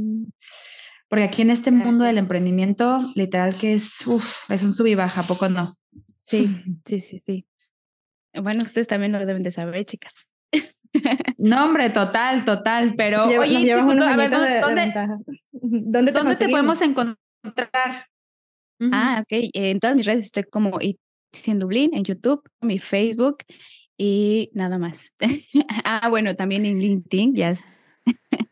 porque 1.08 1.24
aquí 1.24 1.42
en 1.42 1.50
este 1.50 1.70
mundo 1.70 2.04
del 2.04 2.18
emprendimiento, 2.18 3.00
literal 3.14 3.56
que 3.56 3.72
es, 3.72 4.06
uf, 4.06 4.50
es 4.50 4.62
un 4.62 4.74
sub 4.74 4.86
y 4.86 4.94
baja, 4.94 5.22
poco 5.22 5.48
no? 5.48 5.74
Sí, 6.20 6.48
sí, 6.84 7.00
sí, 7.00 7.18
sí. 7.18 7.46
Bueno, 8.34 8.62
ustedes 8.62 8.88
también 8.88 9.12
lo 9.12 9.24
deben 9.24 9.42
de 9.42 9.50
saber, 9.50 9.84
chicas. 9.84 10.30
No, 11.36 11.66
hombre, 11.66 11.90
total, 11.90 12.44
total. 12.44 12.94
Pero, 12.96 13.24
oye, 13.24 13.72
a 13.72 13.76
ver, 14.16 14.30
¿dónde, 14.30 14.60
¿dónde, 14.60 14.92
te, 14.92 16.12
¿dónde 16.12 16.36
te 16.36 16.48
podemos 16.48 16.80
encontrar? 16.80 17.18
Ah, 18.80 19.22
ok. 19.22 19.50
En 19.52 19.78
todas 19.78 19.96
mis 19.96 20.06
redes 20.06 20.24
estoy 20.24 20.44
como 20.44 20.80
It's 20.80 21.46
en 21.46 21.58
Dublín, 21.58 21.94
en 21.94 22.04
YouTube, 22.04 22.42
mi 22.60 22.78
Facebook 22.78 23.44
y 23.98 24.50
nada 24.54 24.78
más. 24.78 25.14
ah, 25.84 26.08
bueno, 26.08 26.36
también 26.36 26.64
en 26.64 26.78
LinkedIn, 26.78 27.34
ya 27.34 27.54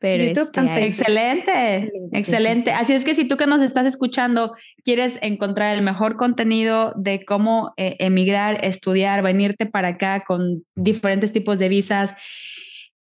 pero 0.00 0.24
este, 0.24 0.84
excelente, 0.84 1.92
excelente. 2.12 2.72
Así 2.72 2.92
es 2.92 3.04
que 3.04 3.14
si 3.14 3.24
tú 3.24 3.36
que 3.36 3.46
nos 3.46 3.62
estás 3.62 3.86
escuchando 3.86 4.56
quieres 4.84 5.16
encontrar 5.22 5.76
el 5.76 5.82
mejor 5.82 6.16
contenido 6.16 6.92
de 6.96 7.24
cómo 7.24 7.72
eh, 7.76 7.94
emigrar, 8.00 8.64
estudiar, 8.64 9.22
venirte 9.22 9.64
para 9.64 9.88
acá 9.90 10.24
con 10.26 10.64
diferentes 10.74 11.30
tipos 11.30 11.60
de 11.60 11.68
visas, 11.68 12.14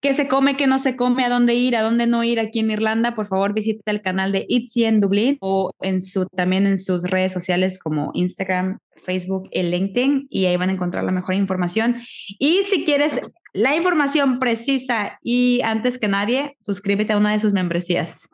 qué 0.02 0.12
se 0.12 0.28
come, 0.28 0.56
qué 0.56 0.66
no 0.66 0.78
se 0.78 0.94
come, 0.94 1.24
a 1.24 1.30
dónde 1.30 1.54
ir, 1.54 1.76
a 1.76 1.82
dónde 1.82 2.06
no 2.06 2.24
ir 2.24 2.38
aquí 2.38 2.58
en 2.58 2.70
Irlanda, 2.70 3.14
por 3.14 3.26
favor 3.26 3.54
visita 3.54 3.90
el 3.90 4.02
canal 4.02 4.30
de 4.30 4.44
Itzy 4.46 4.84
en 4.84 5.00
Dublín 5.00 5.38
o 5.40 5.70
en 5.80 6.02
su, 6.02 6.26
también 6.26 6.66
en 6.66 6.76
sus 6.76 7.04
redes 7.04 7.32
sociales 7.32 7.78
como 7.78 8.10
Instagram, 8.12 8.80
Facebook 9.04 9.48
y 9.50 9.62
LinkedIn 9.62 10.28
y 10.30 10.46
ahí 10.46 10.56
van 10.56 10.70
a 10.70 10.72
encontrar 10.72 11.04
la 11.04 11.12
mejor 11.12 11.34
información. 11.34 11.96
Y 12.38 12.62
si 12.62 12.84
quieres 12.84 13.20
la 13.52 13.76
información 13.76 14.38
precisa 14.38 15.18
y 15.22 15.60
antes 15.64 15.98
que 15.98 16.08
nadie, 16.08 16.56
suscríbete 16.60 17.12
a 17.12 17.18
una 17.18 17.32
de 17.32 17.40
sus 17.40 17.52
membresías. 17.52 18.28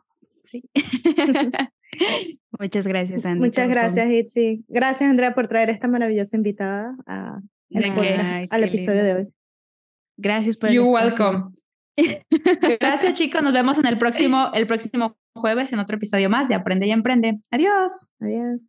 Sí. 0.44 0.64
Muchas 2.58 2.86
gracias, 2.86 3.24
Andrea. 3.24 3.46
Muchas 3.46 3.68
gracias, 3.68 4.10
Itzi. 4.10 4.64
Gracias, 4.68 5.10
Andrea, 5.10 5.34
por 5.34 5.48
traer 5.48 5.70
esta 5.70 5.88
maravillosa 5.88 6.36
invitada 6.36 6.96
a, 7.06 7.40
al 8.50 8.64
episodio 8.64 9.04
de 9.04 9.14
hoy. 9.14 9.28
Gracias 10.16 10.56
por 10.56 10.68
el 10.68 10.76
You're 10.76 10.90
welcome. 10.90 11.44
Gracias, 12.80 13.14
chicos. 13.14 13.42
Nos 13.42 13.52
vemos 13.52 13.78
en 13.78 13.86
el 13.86 13.98
próximo, 13.98 14.50
el 14.54 14.66
próximo 14.66 15.16
jueves 15.34 15.72
en 15.72 15.78
otro 15.78 15.96
episodio 15.96 16.30
más 16.30 16.48
de 16.48 16.54
Aprende 16.54 16.86
y 16.86 16.92
Emprende. 16.92 17.38
Adiós. 17.50 18.10
Adiós. 18.20 18.68